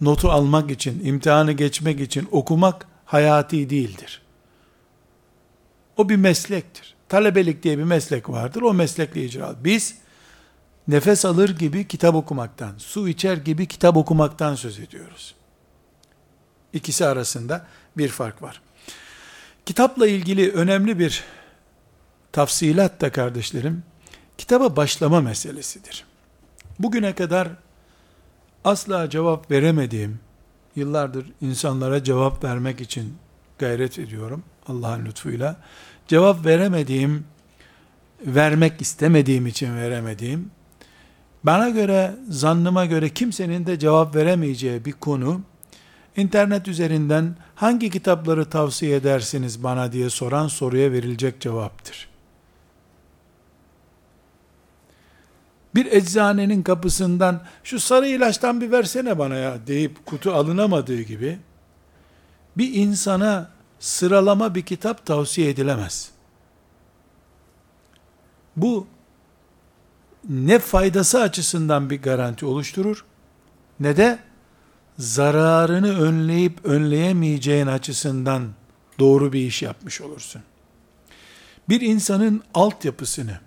notu 0.01 0.31
almak 0.31 0.71
için, 0.71 1.05
imtihanı 1.05 1.51
geçmek 1.51 1.99
için 1.99 2.27
okumak 2.31 2.87
hayati 3.05 3.69
değildir. 3.69 4.21
O 5.97 6.09
bir 6.09 6.15
meslektir. 6.15 6.95
Talebelik 7.09 7.63
diye 7.63 7.77
bir 7.77 7.83
meslek 7.83 8.29
vardır. 8.29 8.61
O 8.61 8.73
meslekle 8.73 9.25
icra. 9.25 9.55
Biz 9.63 9.95
nefes 10.87 11.25
alır 11.25 11.57
gibi 11.57 11.87
kitap 11.87 12.15
okumaktan, 12.15 12.73
su 12.77 13.07
içer 13.07 13.37
gibi 13.37 13.65
kitap 13.65 13.97
okumaktan 13.97 14.55
söz 14.55 14.79
ediyoruz. 14.79 15.35
İkisi 16.73 17.05
arasında 17.05 17.65
bir 17.97 18.09
fark 18.09 18.41
var. 18.41 18.61
Kitapla 19.65 20.07
ilgili 20.07 20.51
önemli 20.51 20.99
bir 20.99 21.23
tafsilat 22.31 23.01
da 23.01 23.11
kardeşlerim, 23.11 23.83
kitaba 24.37 24.75
başlama 24.75 25.21
meselesidir. 25.21 26.08
Bugüne 26.79 27.13
kadar 27.13 27.47
asla 28.63 29.09
cevap 29.09 29.51
veremediğim, 29.51 30.19
yıllardır 30.75 31.31
insanlara 31.41 32.03
cevap 32.03 32.43
vermek 32.43 32.81
için 32.81 33.13
gayret 33.59 33.99
ediyorum 33.99 34.43
Allah'ın 34.67 35.05
lütfuyla. 35.05 35.55
Cevap 36.07 36.45
veremediğim, 36.45 37.25
vermek 38.25 38.81
istemediğim 38.81 39.47
için 39.47 39.75
veremediğim, 39.75 40.51
bana 41.43 41.69
göre, 41.69 42.15
zannıma 42.29 42.85
göre 42.85 43.09
kimsenin 43.09 43.65
de 43.65 43.79
cevap 43.79 44.15
veremeyeceği 44.15 44.85
bir 44.85 44.91
konu, 44.91 45.41
internet 46.17 46.67
üzerinden 46.67 47.35
hangi 47.55 47.89
kitapları 47.89 48.45
tavsiye 48.45 48.95
edersiniz 48.95 49.63
bana 49.63 49.91
diye 49.91 50.09
soran 50.09 50.47
soruya 50.47 50.91
verilecek 50.91 51.41
cevaptır. 51.41 52.08
Bir 55.75 55.85
eczanenin 55.85 56.63
kapısından 56.63 57.41
şu 57.63 57.79
sarı 57.79 58.07
ilaçtan 58.07 58.61
bir 58.61 58.71
versene 58.71 59.19
bana 59.19 59.35
ya 59.35 59.67
deyip 59.67 60.05
kutu 60.05 60.31
alınamadığı 60.31 61.01
gibi 61.01 61.39
bir 62.57 62.73
insana 62.73 63.49
sıralama 63.79 64.55
bir 64.55 64.61
kitap 64.61 65.05
tavsiye 65.05 65.49
edilemez. 65.49 66.11
Bu 68.55 68.87
ne 70.29 70.59
faydası 70.59 71.21
açısından 71.21 71.89
bir 71.89 72.01
garanti 72.01 72.45
oluşturur 72.45 73.05
ne 73.79 73.97
de 73.97 74.19
zararını 74.97 75.99
önleyip 75.99 76.65
önleyemeyeceğin 76.65 77.67
açısından 77.67 78.49
doğru 78.99 79.33
bir 79.33 79.39
iş 79.39 79.61
yapmış 79.61 80.01
olursun. 80.01 80.41
Bir 81.69 81.81
insanın 81.81 82.43
altyapısını, 82.53 83.39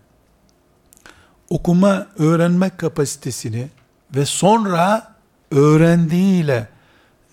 okuma, 1.52 2.06
öğrenmek 2.18 2.78
kapasitesini 2.78 3.68
ve 4.14 4.26
sonra 4.26 5.14
öğrendiğiyle 5.50 6.68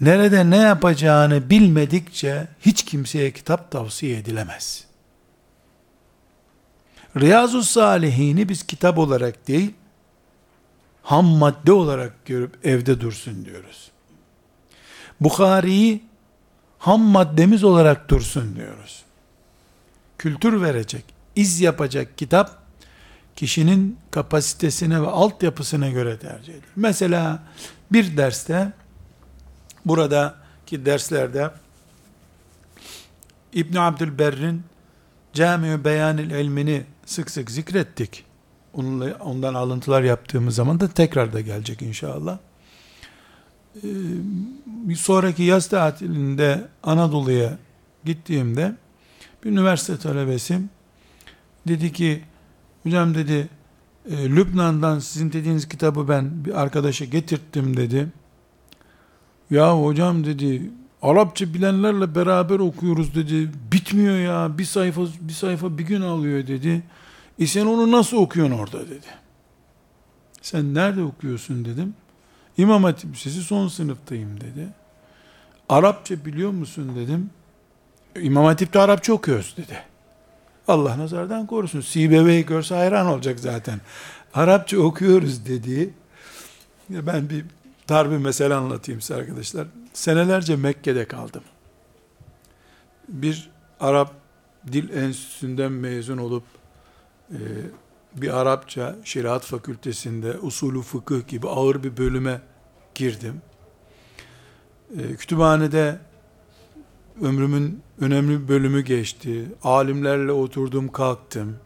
nerede 0.01 0.49
ne 0.49 0.57
yapacağını 0.57 1.49
bilmedikçe 1.49 2.47
hiç 2.59 2.85
kimseye 2.85 3.31
kitap 3.31 3.71
tavsiye 3.71 4.17
edilemez. 4.17 4.85
Riyazu 7.17 7.63
Salihini 7.63 8.49
biz 8.49 8.63
kitap 8.63 8.97
olarak 8.97 9.47
değil, 9.47 9.73
ham 11.03 11.25
madde 11.25 11.71
olarak 11.71 12.25
görüp 12.25 12.65
evde 12.65 13.01
dursun 13.01 13.45
diyoruz. 13.45 13.91
Bukhari'yi 15.21 16.03
ham 16.79 17.01
maddemiz 17.01 17.63
olarak 17.63 18.09
dursun 18.09 18.55
diyoruz. 18.55 19.03
Kültür 20.17 20.61
verecek, 20.61 21.03
iz 21.35 21.61
yapacak 21.61 22.17
kitap, 22.17 22.58
kişinin 23.39 23.97
kapasitesine 24.11 25.01
ve 25.01 25.07
altyapısına 25.07 25.89
göre 25.89 26.17
tercih 26.19 26.53
edilir. 26.53 26.69
Mesela 26.75 27.43
bir 27.91 28.17
derste, 28.17 28.71
buradaki 29.85 30.85
derslerde, 30.85 31.51
İbn 33.53 33.77
Abdülberr'in 33.77 34.63
Cami-i 35.33 35.83
Beyanil 35.83 36.31
ilmini 36.31 36.83
sık 37.05 37.31
sık 37.31 37.51
zikrettik. 37.51 38.25
Onunla, 38.73 39.17
ondan 39.19 39.53
alıntılar 39.53 40.01
yaptığımız 40.01 40.55
zaman 40.55 40.79
da 40.79 40.87
tekrar 40.87 41.33
da 41.33 41.41
gelecek 41.41 41.81
inşallah. 41.81 42.37
Ee, 43.75 43.81
bir 44.65 44.95
sonraki 44.95 45.43
yaz 45.43 45.67
tatilinde 45.67 46.67
Anadolu'ya 46.83 47.57
gittiğimde 48.05 48.75
bir 49.43 49.49
üniversite 49.49 49.97
talebesi 49.97 50.59
dedi 51.67 51.93
ki 51.93 52.23
hocam 52.83 53.15
dedi 53.15 53.49
e, 54.11 54.29
Lübnan'dan 54.29 54.99
sizin 54.99 55.31
dediğiniz 55.31 55.69
kitabı 55.69 56.07
ben 56.07 56.45
bir 56.45 56.61
arkadaşa 56.61 57.05
getirttim 57.05 57.77
dedi. 57.77 58.07
Ya 59.49 59.83
hocam 59.83 60.25
dedi 60.25 60.71
Arapça 61.01 61.53
bilenlerle 61.53 62.15
beraber 62.15 62.59
okuyoruz 62.59 63.15
dedi. 63.15 63.51
Bitmiyor 63.71 64.17
ya. 64.17 64.57
Bir 64.57 64.65
sayfa 64.65 65.01
bir 65.21 65.33
sayfa 65.33 65.77
bir 65.77 65.83
gün 65.83 66.01
alıyor 66.01 66.47
dedi. 66.47 66.83
E 67.39 67.47
sen 67.47 67.65
onu 67.65 67.91
nasıl 67.91 68.17
okuyorsun 68.17 68.57
orada 68.57 68.89
dedi. 68.89 69.07
Sen 70.41 70.73
nerede 70.73 71.03
okuyorsun 71.03 71.65
dedim. 71.65 71.93
İmam 72.57 72.83
Hatip 72.83 73.13
Lisesi 73.13 73.41
son 73.41 73.67
sınıftayım 73.67 74.41
dedi. 74.41 74.67
Arapça 75.69 76.25
biliyor 76.25 76.51
musun 76.51 76.91
dedim. 76.95 77.29
İmam 78.21 78.45
Hatip'te 78.45 78.79
Arapça 78.79 79.13
okuyoruz 79.13 79.55
dedi. 79.57 79.83
Allah 80.69 80.97
nazardan 80.97 81.47
korusun. 81.47 81.81
Sibeve'yi 81.81 82.45
görse 82.45 82.75
hayran 82.75 83.07
olacak 83.07 83.39
zaten. 83.39 83.81
Arapça 84.33 84.77
okuyoruz 84.77 85.45
dedi. 85.45 85.93
Ben 86.89 87.29
bir 87.29 87.45
dar 87.89 88.11
bir 88.11 88.17
mesele 88.17 88.53
anlatayım 88.53 89.01
size 89.01 89.15
arkadaşlar. 89.15 89.67
Senelerce 89.93 90.55
Mekke'de 90.55 91.05
kaldım. 91.05 91.43
Bir 93.07 93.49
Arap 93.79 94.13
dil 94.71 94.89
enstitüsünden 94.89 95.71
mezun 95.71 96.17
olup 96.17 96.43
e, 97.31 97.39
bir 98.15 98.37
Arapça 98.39 98.95
şeriat 99.03 99.43
fakültesinde 99.43 100.39
usulü 100.39 100.81
fıkıh 100.81 101.27
gibi 101.27 101.47
ağır 101.47 101.83
bir 101.83 101.97
bölüme 101.97 102.41
girdim. 102.95 103.41
E, 104.99 105.15
kütüphanede 105.15 105.99
ömrümün 107.21 107.81
önemli 108.01 108.43
bir 108.43 108.47
bölümü 108.47 108.81
geçti. 108.81 109.45
Alimlerle 109.63 110.31
oturdum 110.31 110.91
kalktım. 110.91 111.57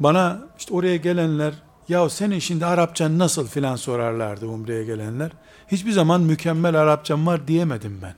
Bana 0.00 0.40
işte 0.58 0.74
oraya 0.74 0.96
gelenler 0.96 1.54
ya 1.88 2.08
senin 2.08 2.38
şimdi 2.38 2.66
Arapçan 2.66 3.18
nasıl 3.18 3.46
filan 3.46 3.76
sorarlardı 3.76 4.46
umreye 4.46 4.84
gelenler. 4.84 5.30
Hiçbir 5.68 5.92
zaman 5.92 6.20
mükemmel 6.20 6.74
Arapçam 6.74 7.26
var 7.26 7.48
diyemedim 7.48 8.00
ben. 8.02 8.14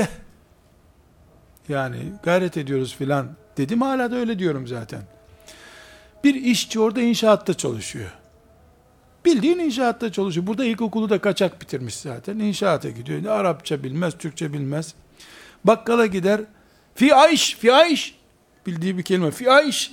Eh 0.00 0.06
yani 1.68 1.96
gayret 2.22 2.56
ediyoruz 2.56 2.96
filan 2.96 3.28
dedim 3.56 3.82
hala 3.82 4.10
da 4.10 4.16
öyle 4.16 4.38
diyorum 4.38 4.66
zaten. 4.66 5.02
Bir 6.24 6.34
işçi 6.34 6.80
orada 6.80 7.00
inşaatta 7.00 7.54
çalışıyor. 7.54 8.10
Bildiğin 9.24 9.58
inşaatta 9.58 10.12
çalışıyor. 10.12 10.46
Burada 10.46 10.64
ilkokulu 10.64 11.10
da 11.10 11.18
kaçak 11.18 11.60
bitirmiş 11.60 11.96
zaten. 11.96 12.38
İnşaata 12.38 12.90
gidiyor. 12.90 13.24
Arapça 13.24 13.82
bilmez, 13.82 14.14
Türkçe 14.18 14.52
bilmez. 14.52 14.94
Bakkala 15.64 16.06
gider. 16.06 16.40
Fi 16.94 17.14
ayş, 17.14 17.56
fi 17.56 17.72
ayş. 17.72 18.14
Bildiği 18.66 18.98
bir 18.98 19.02
kelime. 19.02 19.30
Fi 19.30 19.50
ayş. 19.50 19.92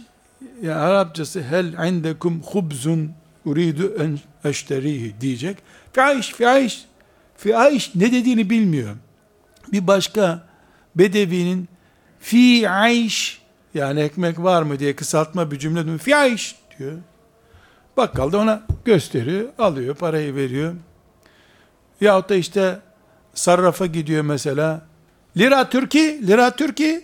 Yani 0.62 0.82
Arapçası 0.82 1.42
hel 1.44 1.88
indekum 1.88 2.42
hubzun 2.42 3.12
uridu 3.46 3.96
en 4.00 4.20
eşterihi 4.50 5.22
diyecek. 5.22 5.58
Fi 5.94 6.02
ayş, 6.02 6.34
fi 6.34 6.48
ayş. 6.48 6.86
Fi 7.38 7.58
ayş 7.58 7.96
ne 7.96 8.12
dediğini 8.12 8.50
bilmiyor. 8.50 8.96
Bir 9.72 9.88
başka 9.88 10.48
bedevinin 10.96 11.68
fi 12.20 12.70
ayş 12.70 13.42
yani 13.74 14.00
ekmek 14.00 14.40
var 14.40 14.62
mı 14.62 14.80
diye 14.80 14.96
kısaltma 14.96 15.52
bir 15.52 15.60
cümle 15.60 15.98
fi 15.98 16.16
ayş 16.16 16.56
diyor. 16.80 16.98
Bakkal 18.00 18.32
da 18.32 18.38
ona 18.38 18.62
gösteriyor, 18.86 19.50
alıyor, 19.58 19.96
parayı 19.96 20.36
veriyor. 20.36 20.74
Yahut 22.02 22.30
da 22.30 22.36
işte 22.36 22.80
sarrafa 23.34 23.86
gidiyor 23.86 24.24
mesela. 24.24 24.82
Lira 25.38 25.70
Türkiye, 25.70 26.28
lira 26.28 26.56
Türkiye, 26.56 27.02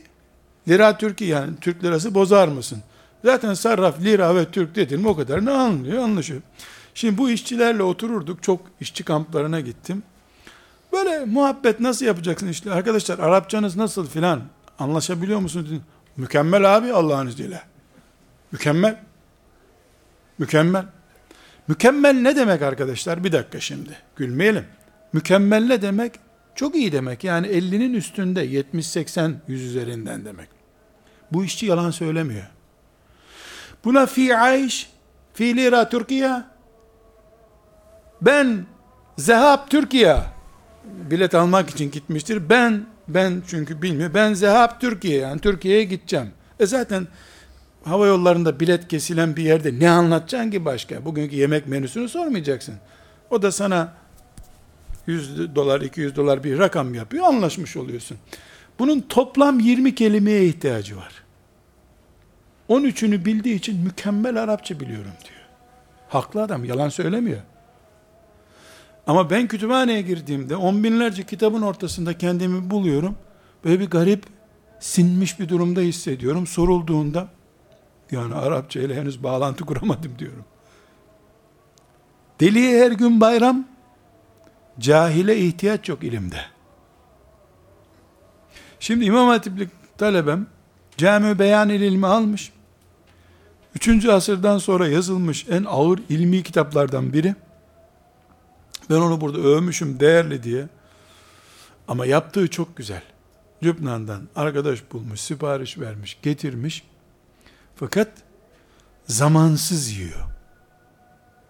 lira 0.67 0.97
Türkiye 0.97 1.29
yani 1.29 1.53
Türk 1.61 1.83
lirası 1.83 2.15
bozar 2.15 2.47
mısın? 2.47 2.83
Zaten 3.25 3.53
sarraf 3.53 4.01
lira 4.01 4.35
ve 4.35 4.45
Türk 4.45 4.75
dedin 4.75 5.01
mi 5.01 5.07
o 5.07 5.15
kadar 5.15 5.45
ne 5.45 5.51
anlıyor, 5.51 6.03
anlaşıyor. 6.03 6.41
Şimdi 6.93 7.17
bu 7.17 7.29
işçilerle 7.29 7.83
otururduk, 7.83 8.43
çok 8.43 8.61
işçi 8.81 9.03
kamplarına 9.03 9.59
gittim. 9.59 10.03
Böyle 10.93 11.25
muhabbet 11.25 11.79
nasıl 11.79 12.05
yapacaksın 12.05 12.47
işte 12.47 12.71
arkadaşlar 12.71 13.19
Arapçanız 13.19 13.75
nasıl 13.75 14.07
filan 14.07 14.41
anlaşabiliyor 14.79 15.39
musunuz? 15.39 15.69
Mükemmel 16.17 16.75
abi 16.77 16.93
Allah'ın 16.93 17.27
izniyle. 17.27 17.61
Mükemmel. 18.51 19.04
Mükemmel. 20.37 20.85
Mükemmel 21.67 22.13
ne 22.13 22.35
demek 22.35 22.61
arkadaşlar? 22.61 23.23
Bir 23.23 23.31
dakika 23.31 23.59
şimdi. 23.59 23.97
Gülmeyelim. 24.15 24.65
Mükemmel 25.13 25.65
ne 25.65 25.81
demek? 25.81 26.13
Çok 26.55 26.75
iyi 26.75 26.91
demek. 26.91 27.23
Yani 27.23 27.47
50'nin 27.47 27.93
üstünde 27.93 28.45
70-80 28.45 29.33
yüz 29.47 29.61
üzerinden 29.61 30.25
demek. 30.25 30.49
Bu 31.31 31.43
işçi 31.45 31.65
yalan 31.65 31.91
söylemiyor. 31.91 32.45
Buna 33.85 34.05
fi 34.05 34.37
ayş, 34.37 34.89
fi 35.33 35.57
lira 35.57 35.89
Türkiye, 35.89 36.43
Ben 38.21 38.65
Zehab 39.17 39.69
Türkiye 39.69 40.17
bilet 40.85 41.35
almak 41.35 41.69
için 41.69 41.91
gitmiştir. 41.91 42.49
Ben 42.49 42.85
ben 43.07 43.43
çünkü 43.47 43.81
bilmiyor. 43.81 44.13
Ben 44.13 44.33
Zehab 44.33 44.79
Türkiye 44.79 45.19
yani 45.19 45.41
Türkiye'ye 45.41 45.83
gideceğim. 45.83 46.31
E 46.59 46.65
zaten 46.65 47.07
hava 47.85 48.07
yollarında 48.07 48.59
bilet 48.59 48.87
kesilen 48.87 49.35
bir 49.35 49.43
yerde 49.43 49.79
ne 49.79 49.89
anlatacaksın 49.89 50.51
ki 50.51 50.65
başka? 50.65 51.05
Bugünkü 51.05 51.35
yemek 51.35 51.67
menüsünü 51.67 52.09
sormayacaksın. 52.09 52.75
O 53.29 53.41
da 53.41 53.51
sana 53.51 53.93
100 55.07 55.55
dolar, 55.55 55.81
200 55.81 56.15
dolar 56.15 56.43
bir 56.43 56.59
rakam 56.59 56.93
yapıyor, 56.93 57.25
anlaşmış 57.25 57.77
oluyorsun. 57.77 58.17
Bunun 58.79 59.01
toplam 59.01 59.59
20 59.59 59.95
kelimeye 59.95 60.45
ihtiyacı 60.45 60.97
var. 60.97 61.23
13'ünü 62.69 63.25
bildiği 63.25 63.55
için 63.55 63.79
mükemmel 63.79 64.43
Arapça 64.43 64.79
biliyorum 64.79 65.11
diyor. 65.23 65.41
Haklı 66.09 66.43
adam, 66.43 66.65
yalan 66.65 66.89
söylemiyor. 66.89 67.41
Ama 69.07 69.29
ben 69.29 69.47
kütüphaneye 69.47 70.01
girdiğimde 70.01 70.55
on 70.55 70.83
binlerce 70.83 71.23
kitabın 71.23 71.61
ortasında 71.61 72.17
kendimi 72.17 72.69
buluyorum. 72.69 73.15
Böyle 73.63 73.79
bir 73.79 73.89
garip, 73.89 74.23
sinmiş 74.79 75.39
bir 75.39 75.49
durumda 75.49 75.81
hissediyorum. 75.81 76.47
Sorulduğunda, 76.47 77.27
yani 78.11 78.35
Arapça 78.35 78.79
ile 78.79 78.95
henüz 78.95 79.23
bağlantı 79.23 79.65
kuramadım 79.65 80.11
diyorum. 80.19 80.45
Deliye 82.39 82.85
her 82.85 82.91
gün 82.91 83.21
bayram, 83.21 83.67
cahile 84.79 85.37
ihtiyaç 85.37 85.89
yok 85.89 86.03
ilimde. 86.03 86.39
Şimdi 88.79 89.05
İmam 89.05 89.27
Hatiplik 89.27 89.69
talebem, 89.97 90.47
cami 90.97 91.39
beyan 91.39 91.69
ilmi 91.69 92.07
almış. 92.07 92.51
Üçüncü 93.75 94.11
asırdan 94.11 94.57
sonra 94.57 94.87
yazılmış 94.87 95.45
en 95.49 95.63
ağır 95.63 95.99
ilmi 96.09 96.43
kitaplardan 96.43 97.13
biri. 97.13 97.35
Ben 98.89 98.95
onu 98.95 99.21
burada 99.21 99.37
övmüşüm 99.37 99.99
değerli 99.99 100.43
diye. 100.43 100.67
Ama 101.87 102.05
yaptığı 102.05 102.47
çok 102.47 102.77
güzel. 102.77 103.01
Lübnan'dan 103.63 104.21
arkadaş 104.35 104.79
bulmuş, 104.91 105.19
sipariş 105.19 105.79
vermiş, 105.79 106.17
getirmiş. 106.21 106.83
Fakat 107.75 108.07
zamansız 109.07 109.91
yiyor. 109.91 110.25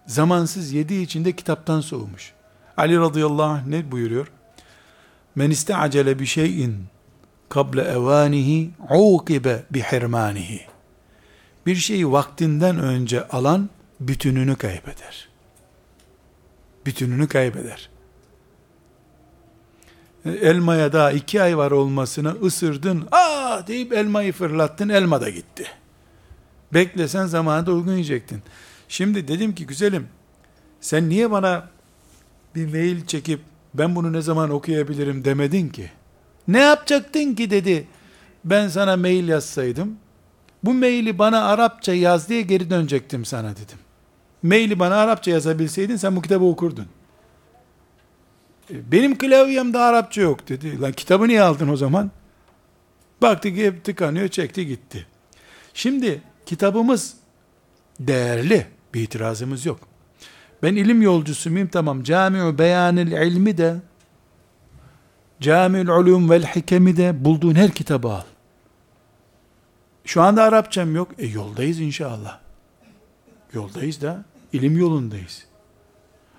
Zamansız 0.06 0.72
yediği 0.72 1.04
için 1.04 1.24
de 1.24 1.36
kitaptan 1.36 1.80
soğumuş. 1.80 2.32
Ali 2.76 2.98
radıyallahu 2.98 3.42
anh 3.42 3.66
ne 3.66 3.90
buyuruyor? 3.90 4.32
Men 5.34 5.50
isteacele 5.50 6.18
bir 6.18 6.26
şeyin 6.26 6.84
kable 7.48 7.82
evanihi 7.82 8.70
uqibe 8.90 9.62
bihirmanihi. 9.70 10.60
Bir 11.66 11.76
şeyi 11.76 12.12
vaktinden 12.12 12.78
önce 12.78 13.28
alan 13.28 13.70
bütününü 14.00 14.56
kaybeder. 14.56 15.28
Bütününü 16.86 17.28
kaybeder. 17.28 17.90
Elmaya 20.24 20.92
daha 20.92 21.12
iki 21.12 21.42
ay 21.42 21.56
var 21.56 21.70
olmasına 21.70 22.30
ısırdın, 22.30 23.08
aa 23.10 23.66
deyip 23.66 23.92
elmayı 23.92 24.32
fırlattın, 24.32 24.88
elma 24.88 25.20
da 25.20 25.30
gitti. 25.30 25.66
Beklesen 26.74 27.26
zamanında 27.26 27.72
uygun 27.72 27.92
yiyecektin. 27.92 28.42
Şimdi 28.88 29.28
dedim 29.28 29.54
ki 29.54 29.66
güzelim, 29.66 30.08
sen 30.80 31.08
niye 31.08 31.30
bana 31.30 31.68
bir 32.54 32.66
mail 32.72 33.06
çekip 33.06 33.40
ben 33.74 33.96
bunu 33.96 34.12
ne 34.12 34.22
zaman 34.22 34.50
okuyabilirim 34.50 35.24
demedin 35.24 35.68
ki? 35.68 35.90
Ne 36.48 36.58
yapacaktın 36.58 37.34
ki 37.34 37.50
dedi. 37.50 37.86
Ben 38.44 38.68
sana 38.68 38.96
mail 38.96 39.28
yazsaydım. 39.28 39.96
Bu 40.64 40.74
maili 40.74 41.18
bana 41.18 41.44
Arapça 41.44 41.94
yaz 41.94 42.28
diye 42.28 42.42
geri 42.42 42.70
dönecektim 42.70 43.24
sana 43.24 43.50
dedim. 43.50 43.78
Maili 44.42 44.78
bana 44.78 44.96
Arapça 44.96 45.30
yazabilseydin 45.30 45.96
sen 45.96 46.16
bu 46.16 46.22
kitabı 46.22 46.44
okurdun. 46.44 46.86
E, 48.70 48.92
benim 48.92 49.18
klavyemde 49.18 49.78
Arapça 49.78 50.20
yok 50.20 50.48
dedi. 50.48 50.80
Lan 50.80 50.92
kitabı 50.92 51.28
niye 51.28 51.42
aldın 51.42 51.68
o 51.68 51.76
zaman? 51.76 52.10
Baktı 53.22 53.54
ki 53.54 53.74
tıkanıyor, 53.84 54.28
çekti 54.28 54.66
gitti. 54.66 55.06
Şimdi 55.74 56.22
kitabımız 56.46 57.14
değerli. 58.00 58.66
Bir 58.94 59.02
itirazımız 59.02 59.66
yok. 59.66 59.80
Ben 60.62 60.76
ilim 60.76 61.02
yolcusu 61.02 61.50
muyum? 61.50 61.68
Tamam. 61.68 62.02
Camiu 62.02 62.58
beyanil 62.58 63.12
ilmi 63.12 63.58
de 63.58 63.76
Camiül 65.40 65.88
ulum 65.88 66.30
vel 66.30 66.46
hikemi 66.46 66.96
de 66.96 67.24
bulduğun 67.24 67.54
her 67.54 67.70
kitabı 67.70 68.08
al. 68.08 68.22
Şu 70.04 70.22
anda 70.22 70.42
Arapçam 70.42 70.94
yok. 70.94 71.10
E 71.18 71.26
yoldayız 71.26 71.80
inşallah. 71.80 72.38
Yoldayız 73.52 74.02
da 74.02 74.24
ilim 74.52 74.78
yolundayız. 74.78 75.46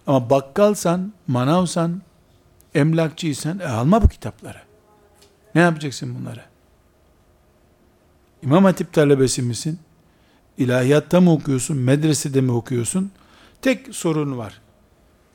Ama 0.07 0.29
bakkalsan, 0.29 1.13
manavsan, 1.27 2.01
emlakçıysan 2.75 3.59
e 3.59 3.67
alma 3.67 4.01
bu 4.01 4.07
kitapları. 4.07 4.61
Ne 5.55 5.61
yapacaksın 5.61 6.15
bunları? 6.19 6.41
İmam 8.43 8.63
Hatip 8.63 8.93
talebesi 8.93 9.41
misin? 9.41 9.79
İlahiyatta 10.57 11.21
mı 11.21 11.31
okuyorsun? 11.33 11.77
Medresede 11.77 12.41
mi 12.41 12.51
okuyorsun? 12.51 13.11
Tek 13.61 13.95
sorun 13.95 14.37
var. 14.37 14.61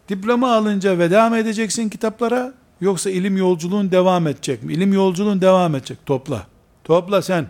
Diploma 0.09 0.57
alınca 0.57 0.99
veda 0.99 1.31
mı 1.31 1.39
edeceksin 1.39 1.89
kitaplara? 1.89 2.55
Yoksa 2.81 3.11
ilim 3.11 3.37
yolculuğun 3.37 3.91
devam 3.91 4.27
edecek 4.27 4.63
mi? 4.63 4.73
İlim 4.73 4.93
yolculuğun 4.93 5.41
devam 5.41 5.75
edecek. 5.75 5.99
Topla. 6.07 6.47
Topla 6.85 7.23
sen. 7.23 7.47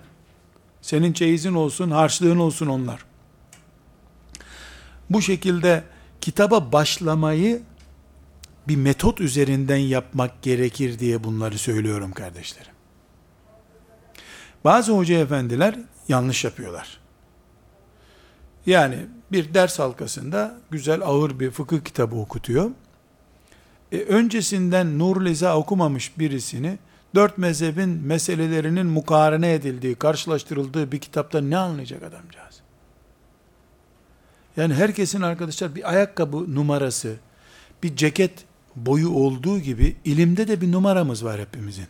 Senin 0.82 1.12
çeyizin 1.12 1.54
olsun, 1.54 1.90
harçlığın 1.90 2.38
olsun 2.38 2.66
onlar. 2.66 3.04
Bu 5.10 5.22
şekilde 5.22 5.84
kitaba 6.20 6.72
başlamayı 6.72 7.62
bir 8.68 8.76
metot 8.76 9.20
üzerinden 9.20 9.76
yapmak 9.76 10.42
gerekir 10.42 10.98
diye 10.98 11.24
bunları 11.24 11.58
söylüyorum 11.58 12.12
kardeşlerim. 12.12 12.72
Bazı 14.64 14.92
hoca 14.92 15.18
efendiler 15.18 15.78
yanlış 16.08 16.44
yapıyorlar. 16.44 17.01
Yani 18.66 19.06
bir 19.32 19.54
ders 19.54 19.78
halkasında 19.78 20.54
güzel 20.70 21.02
ağır 21.02 21.40
bir 21.40 21.50
fıkıh 21.50 21.80
kitabı 21.84 22.16
okutuyor. 22.16 22.70
E, 23.92 23.98
öncesinden 23.98 24.98
Nur 24.98 25.24
Liza 25.24 25.56
okumamış 25.56 26.18
birisini 26.18 26.78
dört 27.14 27.38
mezhebin 27.38 27.88
meselelerinin 27.88 28.86
mukarene 28.86 29.52
edildiği, 29.52 29.94
karşılaştırıldığı 29.94 30.92
bir 30.92 30.98
kitapta 30.98 31.40
ne 31.40 31.56
anlayacak 31.56 32.02
adamcağız? 32.02 32.60
Yani 34.56 34.74
herkesin 34.74 35.20
arkadaşlar 35.20 35.74
bir 35.74 35.90
ayakkabı 35.90 36.54
numarası, 36.54 37.16
bir 37.82 37.96
ceket 37.96 38.44
boyu 38.76 39.10
olduğu 39.10 39.58
gibi 39.58 39.96
ilimde 40.04 40.48
de 40.48 40.60
bir 40.60 40.72
numaramız 40.72 41.24
var 41.24 41.40
hepimizin. 41.40 41.86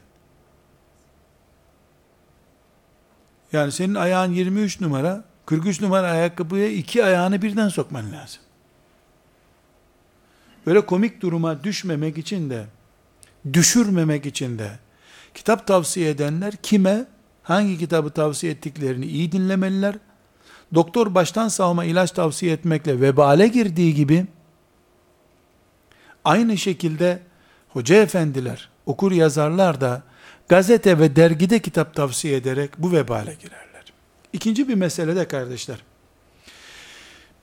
Yani 3.52 3.72
senin 3.72 3.94
ayağın 3.94 4.32
23 4.32 4.80
numara, 4.80 5.24
43 5.46 5.80
numara 5.80 6.10
ayakkabıya 6.10 6.68
iki 6.68 7.04
ayağını 7.04 7.42
birden 7.42 7.68
sokman 7.68 8.12
lazım. 8.12 8.40
Böyle 10.66 10.86
komik 10.86 11.20
duruma 11.20 11.64
düşmemek 11.64 12.18
için 12.18 12.50
de, 12.50 12.64
düşürmemek 13.52 14.26
için 14.26 14.58
de, 14.58 14.70
kitap 15.34 15.66
tavsiye 15.66 16.10
edenler 16.10 16.54
kime, 16.62 17.04
hangi 17.42 17.78
kitabı 17.78 18.10
tavsiye 18.10 18.52
ettiklerini 18.52 19.06
iyi 19.06 19.32
dinlemeliler. 19.32 19.94
Doktor 20.74 21.14
baştan 21.14 21.48
savma 21.48 21.84
ilaç 21.84 22.10
tavsiye 22.10 22.52
etmekle 22.52 23.00
vebale 23.00 23.48
girdiği 23.48 23.94
gibi, 23.94 24.26
aynı 26.24 26.58
şekilde 26.58 27.22
hoca 27.68 27.96
efendiler, 27.96 28.70
okur 28.86 29.12
yazarlar 29.12 29.80
da, 29.80 30.02
gazete 30.48 30.98
ve 30.98 31.16
dergide 31.16 31.58
kitap 31.58 31.94
tavsiye 31.94 32.36
ederek 32.36 32.70
bu 32.78 32.92
vebale 32.92 33.34
girerler. 33.34 33.71
İkinci 34.32 34.68
bir 34.68 34.74
mesele 34.74 35.16
de 35.16 35.28
kardeşler. 35.28 35.78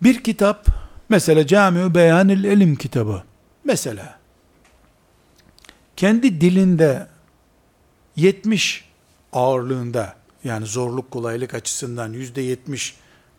Bir 0.03 0.23
kitap, 0.23 0.67
mesela 1.09 1.47
Cami-ü 1.47 1.95
Beyanil 1.95 2.43
Elim 2.43 2.75
kitabı, 2.75 3.23
mesela, 3.63 4.19
kendi 5.95 6.41
dilinde 6.41 7.07
70 8.15 8.85
ağırlığında, 9.33 10.15
yani 10.43 10.65
zorluk 10.65 11.11
kolaylık 11.11 11.53
açısından 11.53 12.13
yüzde 12.13 12.41
70 12.41 12.95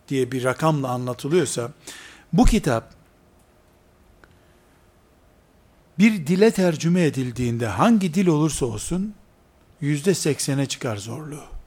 diye 0.09 0.33
bir 0.33 0.45
rakamla 0.45 0.89
anlatılıyorsa, 0.89 1.71
bu 2.33 2.45
kitap, 2.45 2.95
bir 5.99 6.27
dile 6.27 6.51
tercüme 6.51 7.05
edildiğinde 7.05 7.67
hangi 7.67 8.15
dil 8.15 8.27
olursa 8.27 8.67
olsun 8.67 9.15
yüzde 9.81 10.15
seksene 10.15 10.67
çıkar 10.67 10.97
zorluğu. 10.97 11.60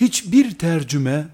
Hiçbir 0.00 0.58
tercüme 0.58 1.26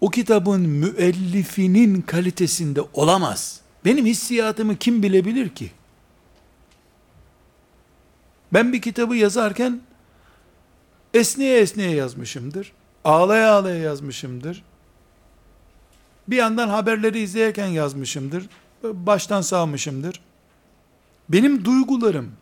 o 0.00 0.10
kitabın 0.10 0.60
müellifinin 0.60 2.02
kalitesinde 2.02 2.80
olamaz. 2.92 3.60
Benim 3.84 4.06
hissiyatımı 4.06 4.76
kim 4.76 5.02
bilebilir 5.02 5.48
ki? 5.48 5.70
Ben 8.52 8.72
bir 8.72 8.82
kitabı 8.82 9.16
yazarken 9.16 9.80
esneye 11.14 11.60
esneye 11.60 11.90
yazmışımdır. 11.90 12.72
Ağlaya 13.04 13.52
ağlaya 13.52 13.78
yazmışımdır. 13.78 14.64
Bir 16.28 16.36
yandan 16.36 16.68
haberleri 16.68 17.20
izlerken 17.20 17.66
yazmışımdır. 17.66 18.46
Baştan 18.82 19.40
sağmışımdır. 19.40 20.20
Benim 21.28 21.64
duygularım 21.64 22.32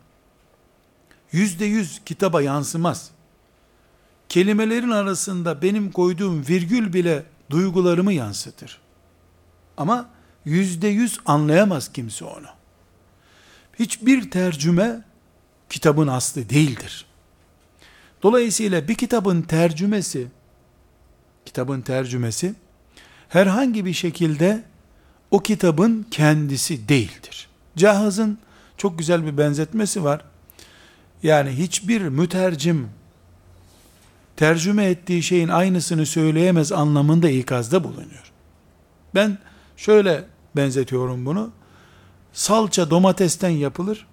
yüzde 1.33 1.65
yüz 1.65 2.01
kitaba 2.05 2.43
yansımaz. 2.43 3.11
Kelimelerin 4.29 4.91
arasında 4.91 5.63
benim 5.63 5.93
koyduğum 5.93 6.49
virgül 6.49 6.93
bile 6.93 7.25
duygularımı 7.51 8.13
yansıtır. 8.13 8.79
Ama 9.77 10.09
yüzde 10.45 10.89
yüz 10.89 11.19
anlayamaz 11.27 11.93
kimse 11.93 12.25
onu. 12.25 12.47
Hiçbir 13.79 14.31
tercüme 14.31 15.05
kitabın 15.71 16.09
aslı 16.09 16.51
değildir. 16.51 17.07
Dolayısıyla 18.23 18.89
bir 18.89 18.95
kitabın 18.95 19.43
tercümesi, 19.43 20.27
kitabın 21.45 21.81
tercümesi, 21.81 22.55
herhangi 23.29 23.85
bir 23.85 23.93
şekilde 23.93 24.65
o 25.31 25.39
kitabın 25.39 26.07
kendisi 26.11 26.89
değildir. 26.89 27.49
Cahaz'ın 27.77 28.39
çok 28.77 28.99
güzel 28.99 29.27
bir 29.27 29.39
benzetmesi 29.39 30.05
var. 30.05 30.25
Yani 31.23 31.51
hiçbir 31.51 32.03
mütercim 32.03 32.89
tercüme 34.39 34.85
ettiği 34.85 35.23
şeyin 35.23 35.49
aynısını 35.49 36.07
söyleyemez 36.07 36.73
anlamında 36.73 37.31
ikazda 37.31 37.85
bulunuyor. 37.85 38.33
Ben 39.15 39.39
şöyle 39.77 40.25
benzetiyorum 40.57 41.27
bunu. 41.27 41.51
Salça 42.33 42.91
domatesten 42.91 43.49
yapılır 43.49 44.07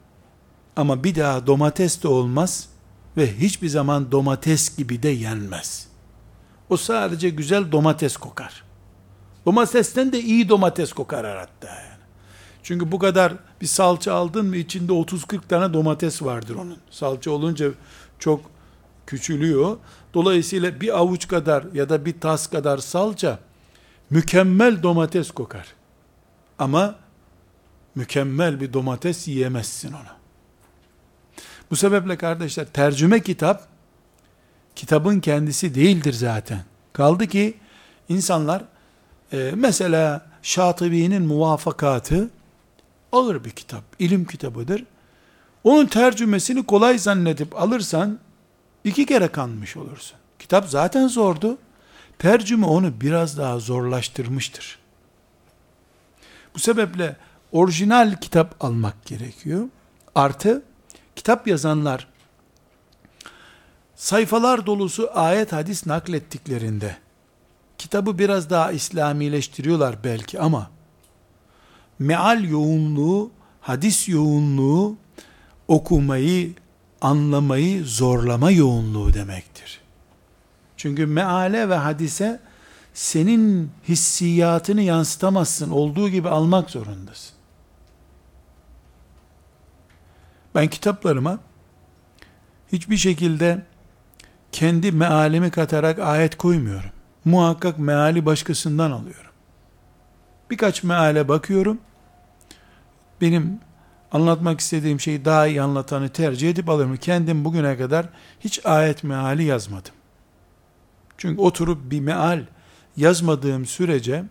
ama 0.76 1.04
bir 1.04 1.16
daha 1.16 1.48
domates 1.48 2.04
de 2.04 2.08
olmaz 2.08 2.70
ve 3.18 3.38
hiçbir 3.38 3.70
zaman 3.70 4.12
domates 4.12 4.78
gibi 4.78 5.04
de 5.04 5.10
yenmez. 5.10 5.88
O 6.70 6.78
sadece 6.78 7.30
güzel 7.30 7.72
domates 7.72 8.18
kokar. 8.18 8.64
Domatesten 9.46 10.12
de 10.12 10.20
iyi 10.20 10.50
domates 10.50 10.94
kokar 10.94 11.38
hatta 11.38 11.68
yani. 11.68 12.02
Çünkü 12.64 12.92
bu 12.92 13.00
kadar 13.00 13.34
bir 13.62 13.68
salça 13.68 14.14
aldın 14.14 14.46
mı 14.46 14.56
içinde 14.56 14.92
30-40 14.92 15.48
tane 15.48 15.74
domates 15.74 16.24
vardır 16.24 16.56
onun. 16.56 16.78
Salça 16.90 17.32
olunca 17.32 17.72
çok 18.20 18.56
küçülüyor. 19.08 19.78
Dolayısıyla 20.16 20.82
bir 20.82 20.98
avuç 20.98 21.28
kadar 21.28 21.66
ya 21.74 21.90
da 21.90 22.06
bir 22.06 22.20
tas 22.20 22.48
kadar 22.48 22.78
salça 22.78 23.40
mükemmel 24.10 24.84
domates 24.84 25.32
kokar. 25.32 25.68
Ama 26.60 26.96
mükemmel 27.96 28.62
bir 28.62 28.74
domates 28.74 29.28
yiyemezsin 29.28 29.90
ona. 29.90 30.16
Bu 31.72 31.76
sebeple 31.76 32.18
kardeşler 32.18 32.66
tercüme 32.66 33.20
kitap 33.20 33.68
kitabın 34.76 35.20
kendisi 35.20 35.76
değildir 35.76 36.14
zaten. 36.14 36.64
Kaldı 36.94 37.28
ki 37.28 37.58
insanlar 38.10 38.64
e, 39.34 39.52
mesela 39.56 40.26
Şatibi'nin 40.42 41.24
muvafakatı 41.24 42.30
ağır 43.12 43.44
bir 43.44 43.50
kitap, 43.50 43.84
ilim 44.00 44.26
kitabıdır. 44.26 44.84
Onun 45.64 45.86
tercümesini 45.86 46.66
kolay 46.66 47.00
zannedip 47.00 47.62
alırsan 47.62 48.20
iki 48.86 49.06
kere 49.06 49.28
kanmış 49.28 49.78
olursun. 49.78 50.18
Kitap 50.40 50.70
zaten 50.70 51.08
zordu. 51.08 51.58
Tercüme 52.20 52.66
onu 52.66 53.02
biraz 53.02 53.38
daha 53.38 53.60
zorlaştırmıştır. 53.60 54.80
Bu 56.56 56.60
sebeple 56.60 57.16
orijinal 57.52 58.16
kitap 58.22 58.64
almak 58.64 59.06
gerekiyor. 59.06 59.68
Artı 60.16 60.64
kitap 61.16 61.48
yazanlar 61.48 62.08
sayfalar 63.96 64.66
dolusu 64.66 65.10
ayet 65.14 65.52
hadis 65.52 65.86
naklettiklerinde 65.86 66.98
kitabı 67.78 68.20
biraz 68.20 68.50
daha 68.50 68.72
İslamileştiriyorlar 68.72 70.04
belki 70.04 70.40
ama 70.40 70.72
meal 72.00 72.44
yoğunluğu, 72.44 73.32
hadis 73.62 74.10
yoğunluğu 74.10 74.98
okumayı, 75.68 76.54
anlamayı 77.06 77.86
zorlama 77.86 78.52
yoğunluğu 78.52 79.14
demektir. 79.14 79.82
Çünkü 80.78 81.06
meale 81.06 81.70
ve 81.70 81.76
hadise 81.76 82.40
senin 82.94 83.72
hissiyatını 83.88 84.82
yansıtamazsın. 84.82 85.72
Olduğu 85.72 86.10
gibi 86.10 86.30
almak 86.30 86.70
zorundasın. 86.70 87.36
Ben 90.56 90.68
kitaplarıma 90.68 91.40
hiçbir 92.72 92.98
şekilde 92.98 93.66
kendi 94.52 94.92
mealimi 94.92 95.52
katarak 95.52 96.00
ayet 96.00 96.38
koymuyorum. 96.38 96.90
Muhakkak 97.26 97.80
meali 97.80 98.26
başkasından 98.26 98.92
alıyorum. 98.92 99.32
Birkaç 100.50 100.84
meale 100.84 101.28
bakıyorum. 101.28 101.78
Benim 103.22 103.60
anlatmak 104.16 104.60
istediğim 104.60 105.00
şeyi 105.00 105.26
daha 105.26 105.48
iyi 105.48 105.62
anlatanı 105.62 106.10
tercih 106.10 106.50
edip 106.50 106.70
alırım. 106.70 106.98
Kendim 106.98 107.46
bugüne 107.46 107.78
kadar 107.78 108.10
hiç 108.40 108.66
ayet 108.66 109.04
meali 109.04 109.44
yazmadım. 109.44 109.94
Çünkü 111.18 111.42
oturup 111.42 111.92
bir 111.92 112.00
meal 112.00 112.46
yazmadığım 112.98 113.66
sürece 113.66 114.24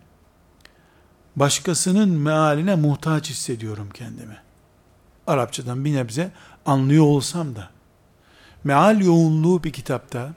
başkasının 1.35 2.09
mealine 2.09 2.75
muhtaç 2.75 3.29
hissediyorum 3.29 3.89
kendimi. 3.93 4.37
Arapçadan 5.27 5.85
bir 5.85 5.93
nebze 5.93 6.31
anlıyor 6.65 7.05
olsam 7.05 7.55
da 7.55 7.69
meal 8.63 9.01
yoğunluğu 9.01 9.63
bir 9.63 9.73
kitapta 9.73 10.33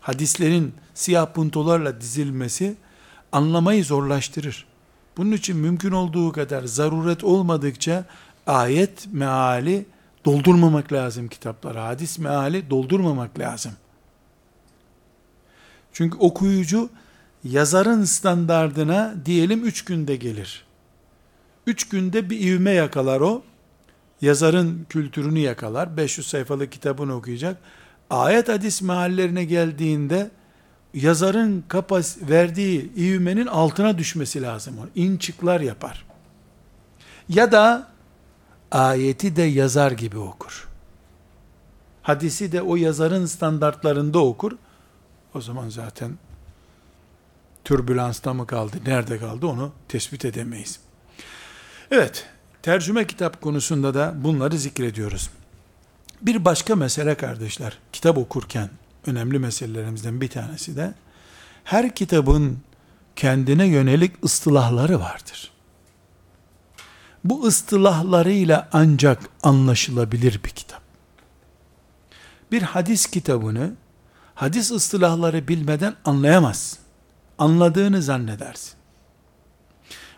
hadislerin 0.00 0.74
siyah 0.94 1.26
puntolarla 1.26 2.00
dizilmesi 2.00 2.76
anlamayı 3.32 3.84
zorlaştırır. 3.84 4.66
Bunun 5.16 5.32
için 5.32 5.56
mümkün 5.56 5.92
olduğu 5.92 6.32
kadar 6.32 6.64
zaruret 6.64 7.24
olmadıkça 7.24 8.04
ayet 8.46 9.08
meali 9.12 9.86
doldurmamak 10.24 10.92
lazım 10.92 11.28
kitaplara. 11.28 11.84
Hadis 11.84 12.18
meali 12.18 12.70
doldurmamak 12.70 13.38
lazım. 13.38 13.72
Çünkü 15.92 16.18
okuyucu 16.18 16.90
yazarın 17.44 18.04
standardına 18.04 19.14
diyelim 19.24 19.64
üç 19.64 19.84
günde 19.84 20.16
gelir. 20.16 20.64
Üç 21.66 21.88
günde 21.88 22.30
bir 22.30 22.40
ivme 22.40 22.70
yakalar 22.70 23.20
o. 23.20 23.42
Yazarın 24.20 24.86
kültürünü 24.88 25.38
yakalar. 25.38 25.96
500 25.96 26.26
sayfalık 26.26 26.72
kitabını 26.72 27.14
okuyacak. 27.14 27.56
Ayet 28.10 28.48
hadis 28.48 28.82
meallerine 28.82 29.44
geldiğinde 29.44 30.30
yazarın 30.94 31.64
kapas 31.68 32.16
verdiği 32.22 32.92
ivmenin 32.96 33.46
altına 33.46 33.98
düşmesi 33.98 34.42
lazım. 34.42 34.74
İn 34.94 35.16
çıklar 35.16 35.60
yapar. 35.60 36.06
Ya 37.28 37.52
da 37.52 37.93
ayeti 38.70 39.36
de 39.36 39.42
yazar 39.42 39.92
gibi 39.92 40.18
okur. 40.18 40.68
Hadisi 42.02 42.52
de 42.52 42.62
o 42.62 42.76
yazarın 42.76 43.26
standartlarında 43.26 44.18
okur. 44.18 44.52
O 45.34 45.40
zaman 45.40 45.68
zaten 45.68 46.18
türbülansta 47.64 48.34
mı 48.34 48.46
kaldı, 48.46 48.76
nerede 48.86 49.18
kaldı 49.18 49.46
onu 49.46 49.72
tespit 49.88 50.24
edemeyiz. 50.24 50.80
Evet, 51.90 52.26
tercüme 52.62 53.06
kitap 53.06 53.42
konusunda 53.42 53.94
da 53.94 54.14
bunları 54.16 54.58
zikrediyoruz. 54.58 55.30
Bir 56.22 56.44
başka 56.44 56.76
mesele 56.76 57.14
kardeşler, 57.14 57.78
kitap 57.92 58.18
okurken 58.18 58.70
önemli 59.06 59.38
meselelerimizden 59.38 60.20
bir 60.20 60.28
tanesi 60.28 60.76
de 60.76 60.94
her 61.64 61.94
kitabın 61.94 62.58
kendine 63.16 63.66
yönelik 63.66 64.24
ıstılahları 64.24 65.00
vardır. 65.00 65.53
Bu 67.24 67.46
ıstılahlarıyla 67.46 68.68
ancak 68.72 69.28
anlaşılabilir 69.42 70.40
bir 70.44 70.50
kitap. 70.50 70.80
Bir 72.52 72.62
hadis 72.62 73.06
kitabını 73.06 73.72
hadis 74.34 74.70
ıstılahları 74.70 75.48
bilmeden 75.48 75.96
anlayamazsın. 76.04 76.78
Anladığını 77.38 78.02
zannedersin. 78.02 78.72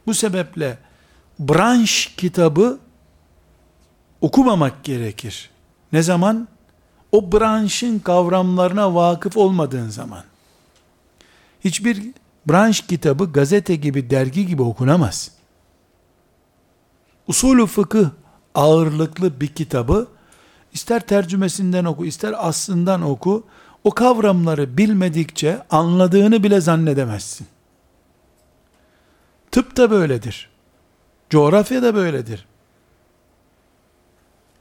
Bu 0.06 0.14
sebeple 0.14 0.78
branş 1.38 2.14
kitabı 2.16 2.78
okumamak 4.20 4.84
gerekir. 4.84 5.50
Ne 5.92 6.02
zaman? 6.02 6.48
O 7.12 7.32
branşın 7.32 7.98
kavramlarına 7.98 8.94
vakıf 8.94 9.36
olmadığın 9.36 9.88
zaman. 9.88 10.24
Hiçbir 11.64 12.02
branş 12.46 12.80
kitabı 12.80 13.32
gazete 13.32 13.76
gibi, 13.76 14.10
dergi 14.10 14.46
gibi 14.46 14.62
okunamaz. 14.62 15.35
Usulü 17.28 17.66
fıkıh 17.66 18.10
ağırlıklı 18.54 19.40
bir 19.40 19.48
kitabı 19.48 20.08
ister 20.72 21.00
tercümesinden 21.00 21.84
oku, 21.84 22.06
ister 22.06 22.34
aslından 22.48 23.02
oku, 23.02 23.46
o 23.84 23.90
kavramları 23.90 24.78
bilmedikçe 24.78 25.62
anladığını 25.70 26.42
bile 26.42 26.60
zannedemezsin. 26.60 27.46
Tıp 29.50 29.76
da 29.76 29.90
böyledir. 29.90 30.50
Coğrafya 31.30 31.82
da 31.82 31.94
böyledir. 31.94 32.46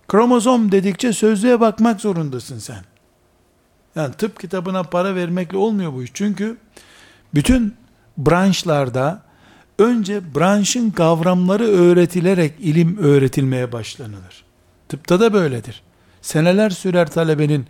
Kromozom 0.07 0.71
dedikçe 0.71 1.13
sözlüğe 1.13 1.59
bakmak 1.59 2.01
zorundasın 2.01 2.59
sen. 2.59 2.83
Yani 3.95 4.13
tıp 4.13 4.39
kitabına 4.39 4.83
para 4.83 5.15
vermekle 5.15 5.57
olmuyor 5.57 5.93
bu 5.93 6.03
iş. 6.03 6.11
Çünkü 6.13 6.57
bütün 7.33 7.75
branşlarda 8.17 9.24
önce 9.79 10.35
branşın 10.35 10.89
kavramları 10.89 11.63
öğretilerek 11.63 12.53
ilim 12.59 12.97
öğretilmeye 12.97 13.71
başlanılır. 13.71 14.45
Tıpta 14.89 15.19
da 15.19 15.33
böyledir. 15.33 15.83
Seneler 16.21 16.69
sürer 16.69 17.11
talebenin 17.11 17.67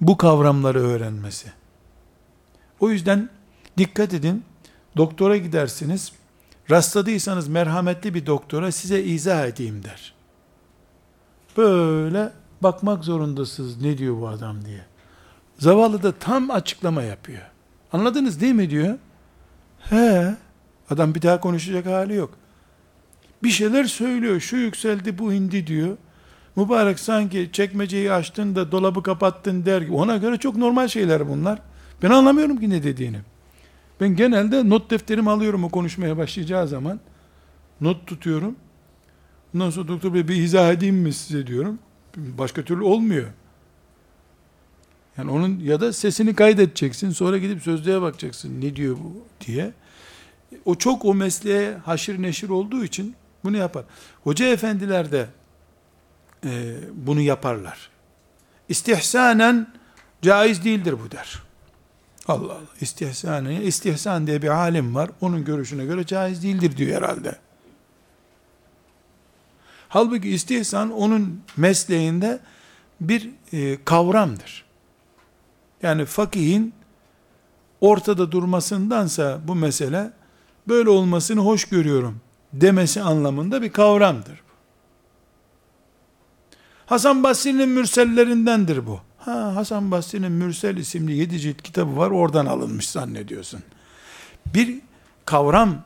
bu 0.00 0.16
kavramları 0.16 0.80
öğrenmesi. 0.80 1.52
O 2.80 2.90
yüzden 2.90 3.30
dikkat 3.78 4.14
edin, 4.14 4.44
doktora 4.96 5.36
gidersiniz, 5.36 6.12
rastladıysanız 6.70 7.48
merhametli 7.48 8.14
bir 8.14 8.26
doktora 8.26 8.72
size 8.72 9.02
izah 9.02 9.46
edeyim 9.46 9.84
der. 9.84 10.14
Böyle 11.56 12.32
bakmak 12.60 13.04
zorundasınız 13.04 13.80
ne 13.80 13.98
diyor 13.98 14.20
bu 14.20 14.28
adam 14.28 14.64
diye. 14.64 14.84
Zavallı 15.58 16.02
da 16.02 16.12
tam 16.12 16.50
açıklama 16.50 17.02
yapıyor. 17.02 17.42
Anladınız 17.92 18.40
değil 18.40 18.54
mi 18.54 18.70
diyor. 18.70 18.98
He, 19.78 20.34
adam 20.90 21.14
bir 21.14 21.22
daha 21.22 21.40
konuşacak 21.40 21.86
hali 21.86 22.14
yok. 22.14 22.30
Bir 23.42 23.50
şeyler 23.50 23.84
söylüyor, 23.84 24.40
şu 24.40 24.56
yükseldi 24.56 25.18
bu 25.18 25.32
indi 25.32 25.66
diyor. 25.66 25.96
Mübarek 26.56 26.98
sanki 26.98 27.50
çekmeceyi 27.52 28.12
açtın 28.12 28.54
da 28.54 28.72
dolabı 28.72 29.02
kapattın 29.02 29.66
der 29.66 29.82
gibi. 29.82 29.92
Ona 29.92 30.16
göre 30.16 30.36
çok 30.36 30.56
normal 30.56 30.88
şeyler 30.88 31.28
bunlar. 31.28 31.58
Ben 32.02 32.10
anlamıyorum 32.10 32.60
ki 32.60 32.70
ne 32.70 32.82
dediğini. 32.82 33.18
Ben 34.00 34.16
genelde 34.16 34.68
not 34.68 34.90
defterimi 34.90 35.30
alıyorum 35.30 35.64
o 35.64 35.68
konuşmaya 35.68 36.16
başlayacağı 36.16 36.68
zaman. 36.68 37.00
Not 37.80 38.06
tutuyorum. 38.06 38.56
Ondan 39.54 39.70
sonra 39.70 39.88
doktor 39.88 40.14
bey 40.14 40.28
bir 40.28 40.36
izah 40.36 40.72
edeyim 40.72 40.96
mi 40.96 41.12
size 41.12 41.46
diyorum. 41.46 41.78
Başka 42.16 42.62
türlü 42.62 42.82
olmuyor. 42.82 43.26
Yani 45.18 45.30
onun 45.30 45.60
ya 45.60 45.80
da 45.80 45.92
sesini 45.92 46.34
kaydedeceksin. 46.34 47.10
Sonra 47.10 47.38
gidip 47.38 47.62
sözlüğe 47.62 48.02
bakacaksın. 48.02 48.60
Ne 48.60 48.76
diyor 48.76 48.96
bu 48.96 49.24
diye. 49.46 49.72
O 50.64 50.74
çok 50.74 51.04
o 51.04 51.14
mesleğe 51.14 51.74
haşir 51.74 52.22
neşir 52.22 52.48
olduğu 52.48 52.84
için 52.84 53.14
bunu 53.44 53.56
yapar. 53.56 53.84
Hoca 54.24 54.46
efendiler 54.46 55.12
de 55.12 55.26
e, 56.44 56.74
bunu 56.94 57.20
yaparlar. 57.20 57.90
İstihsanen 58.68 59.72
caiz 60.22 60.64
değildir 60.64 60.96
bu 61.04 61.10
der. 61.10 61.42
Allah 62.26 62.52
Allah. 62.52 62.60
İstihsanen, 62.80 63.60
istihsan 63.60 64.26
diye 64.26 64.42
bir 64.42 64.48
alim 64.48 64.94
var. 64.94 65.10
Onun 65.20 65.44
görüşüne 65.44 65.84
göre 65.84 66.06
caiz 66.06 66.42
değildir 66.42 66.76
diyor 66.76 67.02
herhalde. 67.02 67.38
Halbuki 69.88 70.28
istihsan 70.28 70.92
onun 70.92 71.42
mesleğinde 71.56 72.40
bir 73.00 73.30
e, 73.52 73.84
kavramdır. 73.84 74.64
Yani 75.82 76.04
fakihin 76.04 76.74
ortada 77.80 78.32
durmasındansa 78.32 79.40
bu 79.48 79.54
mesele 79.54 80.10
böyle 80.68 80.90
olmasını 80.90 81.40
hoş 81.40 81.64
görüyorum 81.64 82.20
demesi 82.52 83.02
anlamında 83.02 83.62
bir 83.62 83.72
kavramdır. 83.72 84.42
Hasan 86.86 87.22
Basri'nin 87.22 87.68
mürsellerindendir 87.68 88.86
bu. 88.86 89.00
Ha, 89.18 89.56
Hasan 89.56 89.90
Basri'nin 89.90 90.32
Mürsel 90.32 90.76
isimli 90.76 91.16
yedi 91.16 91.40
cilt 91.40 91.62
kitabı 91.62 91.96
var 91.96 92.10
oradan 92.10 92.46
alınmış 92.46 92.88
zannediyorsun. 92.88 93.60
Bir 94.54 94.80
kavram 95.24 95.82